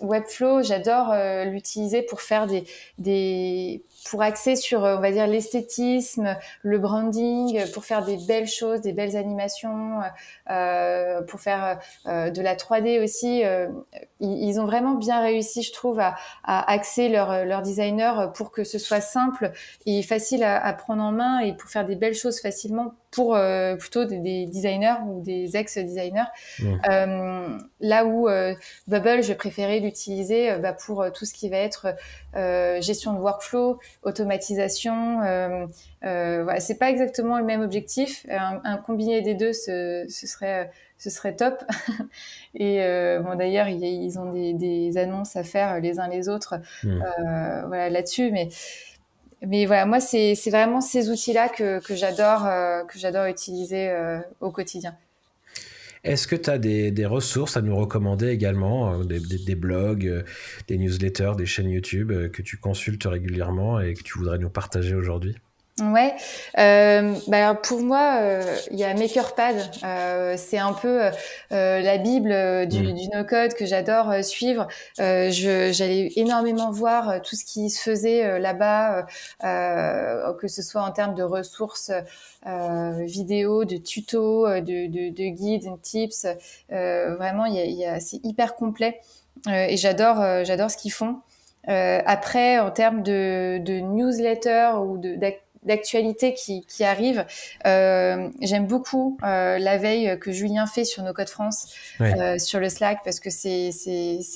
Webflow, 0.00 0.62
j'adore 0.62 1.10
euh, 1.12 1.44
l'utiliser 1.44 2.02
pour 2.02 2.20
faire 2.20 2.46
des, 2.46 2.64
des 2.98 3.84
pour 4.08 4.22
axer 4.22 4.56
sur, 4.56 4.80
on 4.80 5.00
va 5.00 5.10
dire, 5.10 5.26
l'esthétisme, 5.26 6.36
le 6.62 6.78
branding, 6.78 7.70
pour 7.72 7.84
faire 7.84 8.04
des 8.04 8.16
belles 8.16 8.48
choses, 8.48 8.80
des 8.80 8.92
belles 8.92 9.16
animations, 9.16 10.00
euh, 10.50 11.22
pour 11.22 11.40
faire 11.40 11.78
euh, 12.06 12.30
de 12.30 12.40
la 12.40 12.56
3D 12.56 13.02
aussi. 13.02 13.44
Euh, 13.44 13.68
ils, 14.20 14.58
ont 14.58 14.66
vraiment 14.66 14.94
bien 14.94 15.20
réussi, 15.20 15.62
je 15.62 15.72
trouve, 15.72 16.00
à, 16.00 16.16
à 16.44 16.70
axer 16.72 17.08
leur, 17.08 17.44
leur 17.44 17.62
designer 17.62 18.32
pour 18.32 18.50
que 18.50 18.64
ce 18.64 18.78
soit 18.78 19.00
simple 19.00 19.52
et 19.86 20.02
facile 20.02 20.42
à, 20.44 20.64
à 20.64 20.72
prendre 20.72 21.02
en 21.02 21.12
main 21.12 21.40
et 21.40 21.54
pour 21.54 21.68
faire 21.68 21.86
des 21.86 21.96
belles 21.96 22.14
choses 22.14 22.40
facilement 22.40 22.94
pour 23.10 23.34
euh, 23.34 23.76
plutôt 23.76 24.04
des, 24.04 24.46
designers 24.46 25.02
ou 25.06 25.20
des 25.20 25.56
ex-designers. 25.56 26.30
Euh, 26.88 27.58
là 27.80 28.04
où 28.04 28.28
euh, 28.28 28.54
Bubble, 28.86 29.22
je 29.22 29.32
préférais 29.32 29.80
l'utiliser 29.80 30.56
bah, 30.58 30.72
pour 30.72 31.04
tout 31.12 31.24
ce 31.24 31.34
qui 31.34 31.48
va 31.48 31.58
être 31.58 31.96
gestion 32.80 33.12
de 33.12 33.18
workflow, 33.18 33.78
automatisation. 34.02 35.18
voilà, 36.00 36.60
c'est 36.60 36.78
pas 36.78 36.90
exactement 36.90 37.38
le 37.38 37.44
même 37.44 37.62
objectif. 37.62 38.26
Un, 38.30 38.76
combiné 38.76 39.22
des 39.22 39.34
deux, 39.34 39.52
ce, 39.52 40.06
ce 40.08 40.26
serait 40.26 40.70
ce 40.98 41.08
serait 41.08 41.34
top. 41.34 41.64
et 42.54 42.78
bon, 43.22 43.34
d'ailleurs, 43.34 43.68
ils 43.68 44.18
ont 44.18 44.32
des, 44.32 44.52
des, 44.52 44.98
annonces 44.98 45.34
à 45.34 45.42
faire 45.42 45.80
les 45.80 45.98
uns 45.98 46.08
les 46.08 46.28
autres, 46.28 46.60
voilà 46.84 47.90
là-dessus, 47.90 48.30
mais 48.30 48.48
mais 49.46 49.64
voilà, 49.66 49.86
moi, 49.86 50.00
c'est 50.00 50.34
vraiment 50.50 50.80
ces 50.80 51.10
outils-là 51.10 51.48
que, 51.48 51.80
j'adore 51.90 52.46
euh, 52.46 52.84
que 52.84 52.98
j'adore 52.98 53.26
utiliser 53.26 53.90
euh, 53.90 54.20
au 54.40 54.50
quotidien. 54.50 54.94
Est-ce 56.04 56.26
que 56.26 56.36
tu 56.36 56.48
as 56.48 56.58
des, 56.58 57.06
ressources 57.06 57.56
à 57.56 57.62
nous 57.62 57.76
recommander 57.76 58.28
également, 58.28 59.00
euh, 59.00 59.04
des, 59.04 59.54
blogs, 59.54 60.24
des 60.68 60.78
newsletters, 60.78 61.32
des 61.36 61.46
chaînes 61.46 61.70
YouTube 61.70 62.12
que 62.30 62.42
tu 62.42 62.56
consultes 62.58 63.04
régulièrement 63.04 63.80
et 63.80 63.94
que 63.94 64.02
tu 64.02 64.18
voudrais 64.18 64.38
nous 64.38 64.50
partager 64.50 64.94
aujourd'hui? 64.94 65.36
Ouais, 65.80 66.14
euh, 66.58 67.14
bah 67.26 67.54
pour 67.54 67.80
moi, 67.80 68.18
euh, 68.20 68.56
il 68.70 68.78
y 68.78 68.84
a 68.84 68.92
MakerPad. 68.92 69.56
Euh, 69.82 70.34
c'est 70.36 70.58
un 70.58 70.74
peu 70.74 71.00
euh, 71.52 71.80
la 71.80 71.96
bible 71.96 72.66
du, 72.68 72.82
mmh. 72.82 72.92
du 72.92 73.08
no-code 73.08 73.54
que 73.54 73.64
j'adore 73.64 74.22
suivre. 74.22 74.66
J'allais 74.98 76.12
énormément 76.16 76.70
voir 76.70 77.22
tout 77.22 77.34
ce 77.34 77.44
qui 77.46 77.70
se 77.70 77.80
faisait 77.80 78.38
là-bas, 78.40 79.06
que 79.40 80.48
ce 80.48 80.62
soit 80.62 80.82
en 80.82 80.90
termes 80.90 81.14
de 81.14 81.22
ressources 81.22 81.92
vidéo, 82.44 83.64
de 83.64 83.76
tutos, 83.76 84.46
de, 84.48 84.86
de, 84.86 85.10
de 85.10 85.28
guides, 85.30 85.64
de 85.64 85.76
tips. 85.80 86.26
vraiment, 86.68 87.46
y 87.46 87.58
a, 87.58 87.64
y 87.64 87.84
a, 87.86 88.00
c'est 88.00 88.20
hyper 88.22 88.54
complet 88.54 89.00
et 89.48 89.76
j'adore, 89.78 90.44
j'adore 90.44 90.70
ce 90.70 90.76
qu'ils 90.76 90.92
font. 90.92 91.20
après, 91.66 92.58
en 92.58 92.70
termes 92.70 93.02
de, 93.02 93.58
de 93.64 93.80
newsletter 93.80 94.72
ou 94.84 94.98
de 94.98 95.16
d'actualité 95.62 96.34
qui, 96.34 96.64
qui 96.66 96.84
arrive. 96.84 97.24
Euh, 97.66 98.28
J'aime 98.40 98.66
beaucoup 98.66 99.18
euh, 99.22 99.58
la 99.58 99.76
veille 99.76 100.18
que 100.18 100.32
Julien 100.32 100.66
fait 100.66 100.84
sur 100.84 101.02
nos 101.02 101.12
codes 101.12 101.28
France, 101.28 101.74
euh, 102.00 102.38
sur 102.38 102.60
le 102.60 102.68
Slack, 102.68 103.00
parce 103.04 103.20
que 103.20 103.30
c'est 103.30 103.70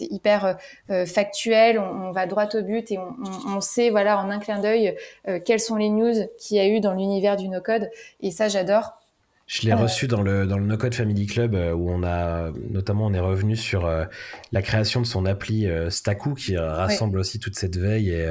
hyper 0.00 0.58
euh, 0.90 1.06
factuel, 1.06 1.78
on, 1.78 2.08
on, 2.08 2.10
va 2.12 2.26
droit 2.26 2.48
au 2.54 2.62
but 2.62 2.90
et 2.92 2.98
on, 2.98 3.14
on, 3.46 3.56
on 3.56 3.60
sait, 3.60 3.90
voilà, 3.90 4.18
en 4.18 4.30
un 4.30 4.38
clin 4.38 4.60
d'œil, 4.60 4.96
euh, 5.28 5.40
quelles 5.44 5.60
sont 5.60 5.76
les 5.76 5.88
news 5.88 6.14
qu'il 6.38 6.56
y 6.56 6.60
a 6.60 6.66
eu 6.66 6.80
dans 6.80 6.92
l'univers 6.92 7.36
du 7.36 7.48
no-code. 7.48 7.90
Et 8.20 8.30
ça, 8.30 8.48
j'adore. 8.48 8.98
Je 9.46 9.62
l'ai 9.62 9.74
reçu 9.74 10.08
dans 10.08 10.22
le, 10.22 10.46
dans 10.46 10.56
le 10.56 10.64
No 10.64 10.78
Code 10.78 10.94
Family 10.94 11.26
Club 11.26 11.54
euh, 11.54 11.74
où 11.74 11.90
on 11.90 12.02
a 12.02 12.50
notamment 12.70 13.06
on 13.06 13.12
est 13.12 13.20
revenu 13.20 13.56
sur 13.56 13.84
euh, 13.84 14.06
la 14.52 14.62
création 14.62 15.02
de 15.02 15.06
son 15.06 15.26
appli 15.26 15.66
euh, 15.66 15.90
Staku 15.90 16.32
qui 16.32 16.56
rassemble 16.56 17.18
aussi 17.18 17.38
toute 17.38 17.54
cette 17.54 17.76
veille. 17.76 18.10
Et 18.10 18.26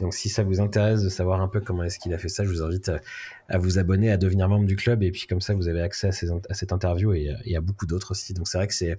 donc 0.00 0.14
si 0.14 0.30
ça 0.30 0.42
vous 0.42 0.60
intéresse 0.62 1.02
de 1.02 1.10
savoir 1.10 1.42
un 1.42 1.48
peu 1.48 1.60
comment 1.60 1.84
est-ce 1.84 1.98
qu'il 1.98 2.14
a 2.14 2.18
fait 2.18 2.30
ça, 2.30 2.44
je 2.44 2.48
vous 2.48 2.62
invite 2.62 2.90
à 3.48 3.58
vous 3.58 3.78
abonner, 3.78 4.10
à 4.10 4.16
devenir 4.16 4.48
membre 4.48 4.66
du 4.66 4.76
club 4.76 5.02
et 5.02 5.10
puis 5.10 5.26
comme 5.26 5.40
ça 5.40 5.54
vous 5.54 5.68
avez 5.68 5.82
accès 5.82 6.08
à, 6.08 6.12
cette 6.54 6.72
interview 6.72 7.12
et, 7.12 7.34
et 7.44 7.56
à 7.56 7.60
beaucoup 7.60 7.86
d'autres 7.86 8.12
aussi. 8.12 8.32
Donc 8.32 8.48
c'est 8.48 8.58
vrai 8.58 8.66
que 8.66 8.74
c'est 8.74 8.98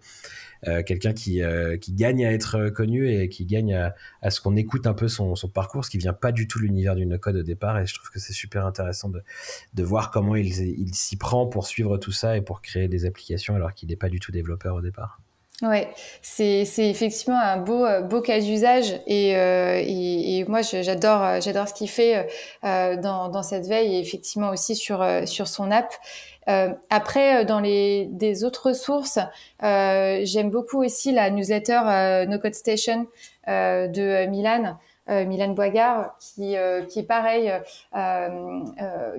euh, 0.68 0.84
quelqu'un 0.84 1.14
qui, 1.14 1.41
euh, 1.41 1.78
qui 1.78 1.93
gagne 1.93 2.26
à 2.26 2.32
être 2.32 2.70
connu 2.70 3.10
et 3.10 3.30
qui 3.30 3.46
gagne 3.46 3.74
à, 4.22 4.30
ce 4.30 4.41
qu'on 4.41 4.56
écoute 4.56 4.88
un 4.88 4.93
peu 4.93 5.08
son, 5.08 5.36
son, 5.36 5.50
parcours, 5.50 5.86
ce 5.86 5.89
qui 5.89 5.98
vient 5.98 6.14
pas 6.14 6.32
du 6.32 6.48
tout 6.48 6.60
de 6.60 6.64
l'univers 6.64 6.96
du 6.96 7.06
no-code 7.06 7.36
au 7.36 7.43
départ. 7.43 7.80
Et 7.80 7.86
je 7.86 7.93
trouve 7.93 8.10
que 8.10 8.20
c'est 8.20 8.34
super 8.34 8.66
intéressant 8.66 9.10
de, 9.10 9.24
de 9.74 9.84
voir 9.84 10.12
comment 10.12 10.36
il, 10.36 10.48
il 10.48 10.93
s'y 10.96 11.18
prend 11.18 11.48
pour 11.48 11.68
suivre 11.68 11.98
tout 11.98 12.12
ça 12.12 12.38
et 12.38 12.41
pour 12.41 12.62
créer 12.62 12.88
des 12.88 13.06
applications 13.06 13.56
alors 13.56 13.74
qu'il 13.74 13.89
n'est 13.89 13.96
pas 13.96 14.10
du 14.10 14.20
tout 14.20 14.32
développeur 14.32 14.76
au 14.76 14.82
départ. 14.82 15.22
Ouais, 15.62 15.88
c'est 16.22 16.66
effectivement 16.80 17.39
un 17.39 17.56
beau 17.56 17.86
beau 18.03 18.20
cas 18.20 18.41
d'usage 18.41 18.99
et, 19.08 19.38
euh, 19.38 19.82
et, 19.82 20.39
et, 20.39 20.45
moi 20.45 20.62
j'adore 20.62 21.39
j'adore 21.39 21.70
ce 21.70 21.74
qu'il 21.74 21.89
fait 21.89 22.28
euh, 22.66 22.97
dans, 22.97 23.30
dans 23.30 23.41
cette 23.41 23.66
veille 23.66 23.95
et 23.95 23.99
effectivement 23.99 24.49
aussi 24.49 24.76
sur 24.76 25.01
sur 25.26 25.47
son 25.47 25.72
app 25.72 25.93
euh, 26.47 26.74
après, 26.89 27.41
euh, 27.41 27.45
dans 27.45 27.60
les 27.60 28.06
des 28.06 28.43
autres 28.43 28.74
sources, 28.74 29.20
euh, 29.64 30.22
j'aime 30.24 30.49
beaucoup 30.49 30.84
aussi 30.84 31.12
la 31.12 31.30
newsletter 31.30 31.80
euh, 31.86 32.26
No 32.26 32.39
Code 32.39 32.53
Station 32.53 33.08
euh, 33.47 33.88
de 33.88 34.28
Milan. 34.28 34.78
Euh, 35.10 35.26
Boigard, 35.53 36.18
qui, 36.20 36.56
qui 36.89 36.99
est 36.99 37.08
pareil, 37.08 37.51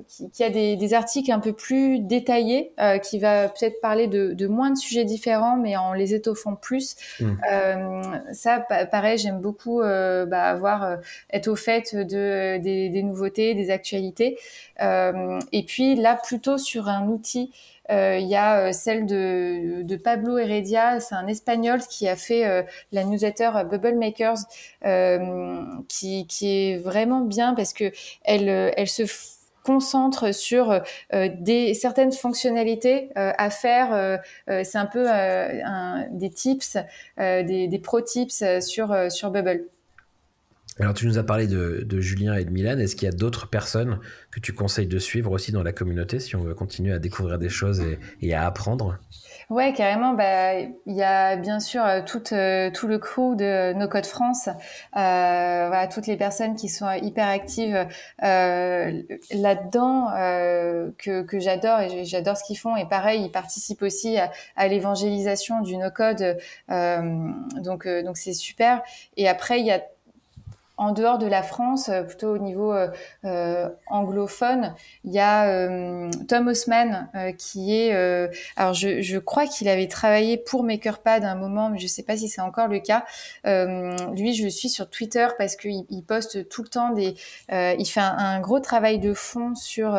qui, 0.08 0.30
qui, 0.30 0.44
a 0.44 0.50
des, 0.50 0.76
des, 0.76 0.94
articles 0.94 1.30
un 1.30 1.38
peu 1.38 1.52
plus 1.52 2.00
détaillés, 2.00 2.72
qui 3.02 3.18
va 3.18 3.48
peut-être 3.48 3.80
parler 3.80 4.06
de, 4.06 4.32
de, 4.32 4.46
moins 4.46 4.70
de 4.70 4.76
sujets 4.76 5.04
différents, 5.04 5.56
mais 5.56 5.76
en 5.76 5.92
les 5.92 6.14
étoffant 6.14 6.56
plus. 6.56 6.96
Mmh. 7.20 8.32
ça, 8.32 8.66
pareil, 8.90 9.18
j'aime 9.18 9.40
beaucoup 9.40 9.80
bah, 9.80 10.42
avoir 10.42 10.98
être 11.32 11.48
au 11.48 11.56
fait 11.56 11.94
de, 11.94 12.58
des, 12.58 12.88
des 12.88 13.02
nouveautés, 13.02 13.54
des 13.54 13.70
actualités. 13.70 14.38
Euh, 14.82 15.40
et 15.52 15.62
puis 15.62 15.94
là, 15.94 16.18
plutôt 16.22 16.58
sur 16.58 16.88
un 16.88 17.06
outil 17.08 17.50
euh, 17.50 17.75
il 17.90 18.26
y 18.26 18.34
a 18.36 18.68
euh, 18.68 18.72
celle 18.72 19.06
de, 19.06 19.82
de 19.82 19.96
Pablo 19.96 20.38
Heredia, 20.38 21.00
c'est 21.00 21.14
un 21.14 21.26
Espagnol 21.26 21.80
qui 21.80 22.08
a 22.08 22.16
fait 22.16 22.46
euh, 22.46 22.62
la 22.92 23.04
newsletter 23.04 23.50
Bubble 23.70 23.94
Makers, 23.94 24.38
qui, 25.88 26.26
qui 26.26 26.48
est 26.48 26.78
vraiment 26.78 27.20
bien 27.20 27.54
parce 27.54 27.72
que 27.72 27.92
elle, 28.24 28.48
elle 28.48 28.88
se 28.88 29.02
concentre 29.64 30.32
sur 30.32 30.80
des 31.12 31.74
certaines 31.74 32.12
fonctionnalités 32.12 33.10
à 33.16 33.50
faire. 33.50 34.20
c'est 34.46 34.78
un 34.78 34.86
peu 34.86 35.08
un, 35.10 36.06
des 36.10 36.30
tips, 36.30 36.78
des, 37.18 37.66
des 37.66 37.78
pro 37.78 38.00
tips 38.00 38.44
sur 38.60 39.10
sur 39.10 39.30
Bubble. 39.30 39.64
Alors, 40.78 40.92
tu 40.92 41.06
nous 41.06 41.16
as 41.16 41.22
parlé 41.22 41.46
de, 41.46 42.00
Julien 42.00 42.34
et 42.34 42.44
de 42.44 42.50
Milan. 42.50 42.78
Est-ce 42.78 42.96
qu'il 42.96 43.06
y 43.06 43.08
a 43.08 43.14
d'autres 43.14 43.48
personnes 43.48 43.98
que 44.30 44.40
tu 44.40 44.52
conseilles 44.52 44.86
de 44.86 44.98
suivre 44.98 45.32
aussi 45.32 45.50
dans 45.50 45.62
la 45.62 45.72
communauté 45.72 46.20
si 46.20 46.36
on 46.36 46.42
veut 46.42 46.54
continuer 46.54 46.92
à 46.92 46.98
découvrir 46.98 47.38
des 47.38 47.48
choses 47.48 47.82
et, 48.20 48.34
à 48.34 48.44
apprendre? 48.44 48.98
Ouais, 49.48 49.72
carrément. 49.72 50.12
Bah, 50.12 50.58
il 50.58 50.94
y 50.94 51.02
a 51.02 51.36
bien 51.36 51.60
sûr 51.60 51.82
euh, 51.82 52.02
tout, 52.04 52.34
euh, 52.34 52.70
tout 52.70 52.88
le 52.88 52.98
crew 52.98 53.36
de 53.36 53.72
No 53.72 53.88
Code 53.88 54.04
France. 54.04 54.50
Euh, 54.96 55.86
toutes 55.90 56.08
les 56.08 56.18
personnes 56.18 56.56
qui 56.56 56.68
sont 56.68 56.90
hyper 56.92 57.28
actives 57.28 57.86
là-dedans, 58.20 60.08
que, 60.98 61.38
j'adore 61.38 61.80
et 61.80 62.04
j'adore 62.04 62.36
ce 62.36 62.44
qu'ils 62.44 62.58
font. 62.58 62.76
Et 62.76 62.84
pareil, 62.86 63.22
ils 63.24 63.32
participent 63.32 63.82
aussi 63.82 64.18
à, 64.18 64.68
l'évangélisation 64.68 65.62
du 65.62 65.78
No 65.78 65.90
Code. 65.90 66.36
donc 66.68 67.88
c'est 68.14 68.34
super. 68.34 68.82
Et 69.16 69.26
après, 69.26 69.60
il 69.60 69.66
y 69.66 69.70
a 69.70 69.80
en 70.78 70.92
dehors 70.92 71.18
de 71.18 71.26
la 71.26 71.42
France, 71.42 71.88
euh, 71.88 72.02
plutôt 72.02 72.34
au 72.34 72.38
niveau 72.38 72.72
euh, 72.72 72.88
euh, 73.24 73.68
anglophone, 73.86 74.74
il 75.04 75.12
y 75.12 75.18
a 75.18 75.46
Tom 76.28 76.48
Osman 76.48 77.08
qui 77.38 77.74
est, 77.74 77.92
alors 78.56 78.74
je, 78.74 79.18
crois 79.18 79.46
qu'il 79.46 79.68
avait 79.68 79.88
travaillé 79.88 80.36
pour 80.36 80.64
MakerPad 80.64 81.24
à 81.24 81.30
un 81.30 81.34
moment, 81.34 81.70
mais 81.70 81.78
je 81.78 81.84
ne 81.84 81.88
sais 81.88 82.02
pas 82.02 82.16
si 82.16 82.28
c'est 82.28 82.40
encore 82.40 82.68
le 82.68 82.80
cas. 82.80 83.04
lui, 83.44 84.34
je 84.34 84.48
suis 84.48 84.68
sur 84.68 84.90
Twitter 84.90 85.26
parce 85.38 85.56
qu'il 85.56 85.84
il 85.88 86.02
poste 86.02 86.48
tout 86.48 86.62
le 86.62 86.68
temps 86.68 86.90
des, 86.90 87.14
il 87.50 87.86
fait 87.86 88.00
un, 88.00 88.40
gros 88.40 88.60
travail 88.60 88.98
de 88.98 89.14
fond 89.14 89.54
sur 89.54 89.96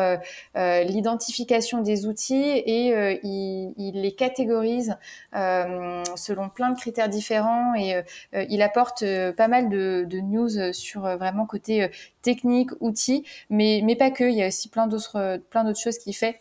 l'identification 0.54 1.82
des 1.82 2.06
outils 2.06 2.34
et 2.34 3.20
il, 3.22 4.00
les 4.00 4.12
catégorise 4.12 4.96
selon 5.32 6.48
plein 6.48 6.70
de 6.70 6.78
critères 6.78 7.08
différents 7.08 7.74
et 7.74 8.02
il 8.48 8.62
apporte 8.62 9.04
pas 9.36 9.48
mal 9.48 9.68
de 9.68 10.20
news 10.20 10.67
sur 10.72 11.06
euh, 11.06 11.16
vraiment 11.16 11.46
côté 11.46 11.84
euh, 11.84 11.88
technique, 12.22 12.70
outils, 12.80 13.24
mais, 13.50 13.80
mais 13.84 13.96
pas 13.96 14.10
que. 14.10 14.24
Il 14.24 14.36
y 14.36 14.42
a 14.42 14.48
aussi 14.48 14.68
plein 14.68 14.86
d'autres, 14.86 15.38
plein 15.50 15.64
d'autres 15.64 15.80
choses 15.80 15.98
qu'il 15.98 16.14
fait. 16.14 16.38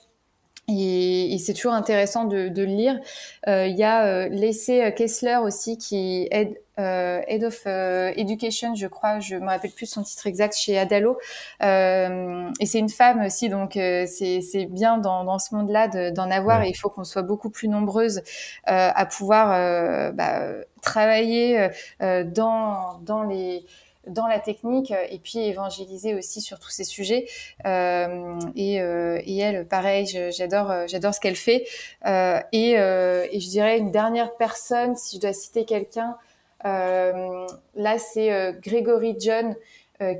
Et, 0.69 1.33
et 1.33 1.37
c'est 1.37 1.53
toujours 1.53 1.71
intéressant 1.73 2.25
de, 2.25 2.49
de 2.49 2.61
le 2.63 2.67
lire. 2.67 2.99
Euh, 3.47 3.67
il 3.67 3.77
y 3.77 3.85
a 3.85 4.05
euh, 4.05 4.29
Lacey 4.29 4.93
Kessler 4.95 5.37
aussi 5.37 5.77
qui 5.77 6.27
aide 6.29 6.59
euh, 6.77 7.21
Head 7.25 7.45
of 7.45 7.65
Education, 7.65 8.75
je 8.75 8.85
crois, 8.87 9.19
je 9.19 9.37
me 9.37 9.47
rappelle 9.47 9.71
plus 9.71 9.85
son 9.85 10.03
titre 10.03 10.27
exact 10.27 10.55
chez 10.55 10.77
Adalo. 10.77 11.17
Euh, 11.63 12.51
et 12.59 12.65
c'est 12.65 12.79
une 12.79 12.89
femme 12.89 13.21
aussi, 13.25 13.47
donc 13.47 13.71
c'est 13.75 14.67
bien 14.69 14.97
dans, 14.97 15.23
dans 15.23 15.39
ce 15.39 15.55
monde-là 15.55 16.11
d'en 16.11 16.29
avoir. 16.29 16.63
Et 16.63 16.69
il 16.69 16.75
faut 16.75 16.89
qu'on 16.89 17.05
soit 17.05 17.23
beaucoup 17.23 17.49
plus 17.49 17.69
nombreuses 17.69 18.21
à 18.65 19.05
pouvoir 19.05 20.13
bah, 20.13 20.51
travailler 20.81 21.69
dans, 22.01 22.99
dans 23.01 23.23
les 23.23 23.65
dans 24.09 24.27
la 24.27 24.39
technique 24.39 24.91
et 25.09 25.19
puis 25.19 25.39
évangéliser 25.39 26.15
aussi 26.15 26.41
sur 26.41 26.59
tous 26.59 26.69
ces 26.69 26.83
sujets. 26.83 27.27
Et, 27.65 28.75
et, 28.75 29.37
elle, 29.37 29.67
pareil, 29.67 30.05
j'adore, 30.31 30.87
j'adore 30.87 31.13
ce 31.13 31.19
qu'elle 31.19 31.35
fait. 31.35 31.65
Et, 32.05 32.71
et, 32.71 33.39
je 33.39 33.49
dirais 33.49 33.77
une 33.77 33.91
dernière 33.91 34.35
personne, 34.35 34.95
si 34.95 35.17
je 35.17 35.21
dois 35.21 35.33
citer 35.33 35.65
quelqu'un, 35.65 36.15
là 36.63 37.97
c'est 37.97 38.55
Grégory 38.61 39.15
John. 39.19 39.55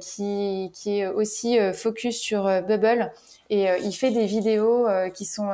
qui, 0.01 0.71
qui, 0.73 0.99
est 0.99 1.07
aussi 1.07 1.57
focus 1.73 2.19
sur 2.19 2.43
Bubble 2.63 3.11
et 3.49 3.67
il 3.83 3.93
fait 3.93 4.11
des 4.11 4.25
vidéos 4.25 4.87
qui 5.13 5.25
sont 5.25 5.49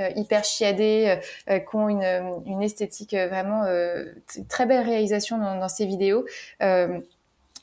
euh, 0.00 0.10
hyper 0.16 0.42
chiadés, 0.42 1.20
euh, 1.48 1.60
qui 1.60 1.76
ont 1.76 1.88
une, 1.88 2.42
une 2.46 2.64
esthétique 2.64 3.14
euh, 3.14 3.28
vraiment 3.28 3.62
très 4.48 4.66
belle 4.66 4.84
réalisation 4.84 5.38
dans, 5.38 5.56
dans 5.56 5.68
ces 5.68 5.86
vidéos. 5.86 6.24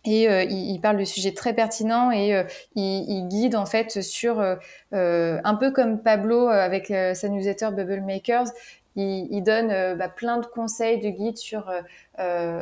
Et 0.03 0.23
il, 0.25 0.79
parle 0.81 0.97
de 0.97 1.03
sujets 1.03 1.33
très 1.33 1.53
pertinents 1.53 2.11
et 2.11 2.43
il, 2.75 3.05
il, 3.07 3.27
guide 3.27 3.55
en 3.55 3.67
fait 3.67 4.01
sur 4.01 4.41
un 4.91 5.55
peu 5.59 5.71
comme 5.71 6.01
Pablo 6.01 6.47
avec 6.47 6.87
sa 6.87 7.29
newsletter 7.29 7.69
Bubble 7.71 8.01
Makers. 8.01 8.47
Il, 8.95 9.27
il 9.29 9.43
donne 9.43 9.67
bah, 9.97 10.09
plein 10.09 10.39
de 10.39 10.45
conseils, 10.47 10.99
de 10.99 11.09
guides 11.09 11.37
sur 11.37 11.71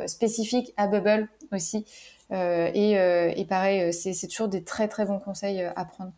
spécifiques 0.06 0.74
à 0.76 0.88
Bubble 0.88 1.30
aussi. 1.54 1.86
et, 2.32 2.92
et 2.92 3.46
pareil, 3.46 3.94
c'est 3.94 4.28
toujours 4.28 4.50
des 4.50 4.64
très 4.64 4.90
très 4.90 5.06
bons 5.06 5.20
conseils 5.20 5.64
à 5.64 5.86
prendre. 5.86 6.12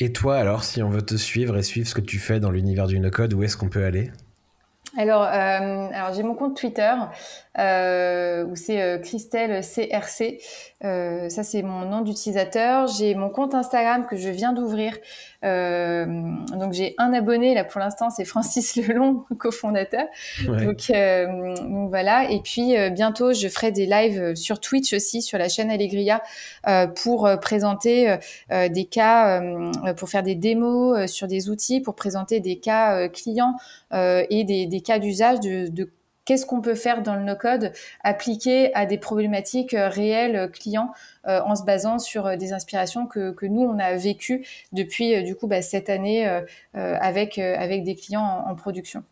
Et 0.00 0.12
toi, 0.12 0.36
alors, 0.36 0.62
si 0.62 0.80
on 0.80 0.90
veut 0.90 1.02
te 1.02 1.16
suivre 1.16 1.56
et 1.56 1.64
suivre 1.64 1.88
ce 1.88 1.94
que 1.94 2.00
tu 2.00 2.20
fais 2.20 2.38
dans 2.38 2.52
l'univers 2.52 2.86
du 2.86 3.00
no-code, 3.00 3.34
où 3.34 3.42
est-ce 3.42 3.56
qu'on 3.56 3.68
peut 3.68 3.84
aller? 3.84 4.12
Alors, 4.98 5.22
euh, 5.22 5.28
alors 5.94 6.12
j'ai 6.12 6.24
mon 6.24 6.34
compte 6.34 6.56
Twitter 6.56 6.92
euh, 7.56 8.44
où 8.46 8.56
c'est 8.56 8.82
euh, 8.82 8.98
Christelle 8.98 9.62
CRC. 9.62 10.40
Ça 10.80 11.42
c'est 11.44 11.62
mon 11.62 11.84
nom 11.84 12.00
d'utilisateur. 12.00 12.88
J'ai 12.88 13.14
mon 13.14 13.30
compte 13.30 13.54
Instagram 13.54 14.06
que 14.10 14.16
je 14.16 14.28
viens 14.28 14.52
d'ouvrir. 14.52 14.94
Donc 15.42 16.72
j'ai 16.72 16.96
un 16.98 17.12
abonné 17.12 17.54
là 17.54 17.62
pour 17.62 17.80
l'instant, 17.80 18.10
c'est 18.10 18.24
Francis 18.24 18.74
Lelon, 18.88 19.24
cofondateur. 19.38 20.06
Donc, 20.46 20.90
donc, 20.90 21.88
voilà. 21.90 22.30
Et 22.30 22.40
puis 22.40 22.74
bientôt 22.90 23.32
je 23.32 23.48
ferai 23.48 23.70
des 23.70 23.86
lives 23.86 24.34
sur 24.34 24.60
Twitch 24.60 24.92
aussi 24.92 25.22
sur 25.22 25.38
la 25.38 25.48
chaîne 25.48 25.70
Allegria 25.70 26.22
pour 26.96 27.28
présenter 27.40 28.16
des 28.50 28.84
cas, 28.84 29.40
pour 29.96 30.08
faire 30.08 30.22
des 30.24 30.34
démos 30.36 31.10
sur 31.10 31.28
des 31.28 31.50
outils, 31.50 31.80
pour 31.80 31.94
présenter 31.94 32.40
des 32.40 32.58
cas 32.58 33.08
clients 33.08 33.54
et 33.92 34.44
des, 34.44 34.66
des 34.66 34.80
cas 34.88 34.98
d'usage 34.98 35.40
de, 35.40 35.90
qu'est-ce 36.24 36.46
qu'on 36.46 36.60
peut 36.60 36.74
faire 36.74 37.02
dans 37.02 37.14
le 37.14 37.22
no-code 37.22 37.72
appliqué 38.02 38.74
à 38.74 38.86
des 38.86 38.98
problématiques 38.98 39.74
euh, 39.74 39.88
réelles 39.88 40.36
euh, 40.36 40.48
clients 40.48 40.92
euh, 41.26 41.40
en 41.42 41.54
se 41.56 41.64
basant 41.64 41.98
sur 41.98 42.36
des 42.36 42.52
inspirations 42.52 43.06
que, 43.06 43.32
que, 43.32 43.46
nous 43.46 43.62
on 43.62 43.78
a 43.78 43.96
vécues 43.96 44.46
depuis 44.72 45.22
du 45.22 45.34
coup 45.34 45.46
bah, 45.46 45.62
cette 45.62 45.90
année 45.90 46.26
avec 46.74 47.38
avec 47.38 47.84
des 47.84 47.94
clients 47.94 48.44
en, 48.46 48.54
production. 48.54 49.02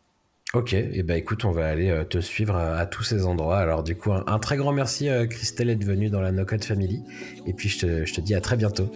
Ok, 0.54 0.72
et 0.72 0.90
eh 0.94 1.02
ben 1.02 1.16
écoute, 1.16 1.44
on 1.44 1.50
va 1.50 1.66
aller 1.66 1.92
te 2.08 2.18
suivre 2.18 2.56
à, 2.56 2.86
tous 2.86 3.02
ces 3.02 3.26
endroits. 3.26 3.58
Alors 3.58 3.82
du 3.82 3.96
coup, 3.96 4.12
un, 4.12 4.38
très 4.38 4.56
grand 4.56 4.72
merci 4.72 5.08
Christelle 5.28 5.66
d'être 5.68 5.84
venue 5.84 6.08
dans 6.08 6.20
la 6.20 6.32
No 6.32 6.44
Code 6.44 6.64
Family. 6.64 7.02
Et 7.46 7.52
puis 7.52 7.68
je 7.68 7.78
te, 7.80 8.06
je 8.06 8.14
te 8.14 8.20
dis 8.20 8.34
à 8.34 8.40
très 8.40 8.56
bientôt. 8.56 8.90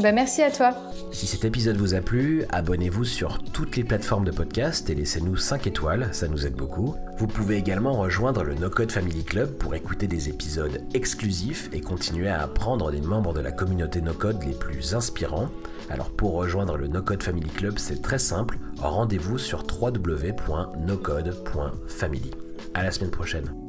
Bah, 0.00 0.12
merci 0.12 0.42
à 0.42 0.50
toi. 0.50 0.74
Si 1.12 1.26
cet 1.26 1.44
épisode 1.44 1.76
vous 1.76 1.94
a 1.94 2.00
plu, 2.00 2.44
abonnez-vous 2.50 3.04
sur 3.04 3.42
toutes 3.42 3.76
les 3.76 3.84
plateformes 3.84 4.24
de 4.24 4.30
podcast 4.30 4.88
et 4.88 4.94
laissez-nous 4.94 5.36
5 5.36 5.66
étoiles, 5.66 6.08
ça 6.12 6.28
nous 6.28 6.46
aide 6.46 6.54
beaucoup. 6.54 6.94
Vous 7.18 7.26
pouvez 7.26 7.56
également 7.56 7.92
rejoindre 7.92 8.42
le 8.42 8.54
No 8.54 8.70
Code 8.70 8.90
Family 8.90 9.22
Club 9.22 9.50
pour 9.58 9.74
écouter 9.74 10.06
des 10.06 10.30
épisodes 10.30 10.80
exclusifs 10.94 11.68
et 11.72 11.80
continuer 11.80 12.28
à 12.28 12.42
apprendre 12.42 12.90
des 12.90 13.02
membres 13.02 13.34
de 13.34 13.40
la 13.40 13.52
communauté 13.52 14.00
No 14.00 14.14
Code 14.14 14.42
les 14.44 14.54
plus 14.54 14.94
inspirants. 14.94 15.48
Alors 15.90 16.10
pour 16.10 16.32
rejoindre 16.32 16.78
le 16.78 16.88
No 16.88 17.02
Code 17.02 17.22
Family 17.22 17.50
Club, 17.50 17.78
c'est 17.78 18.00
très 18.00 18.18
simple, 18.18 18.58
rendez-vous 18.78 19.36
sur 19.38 19.62
www.nocode.family. 19.62 22.30
À 22.74 22.82
la 22.82 22.90
semaine 22.90 23.10
prochaine. 23.10 23.61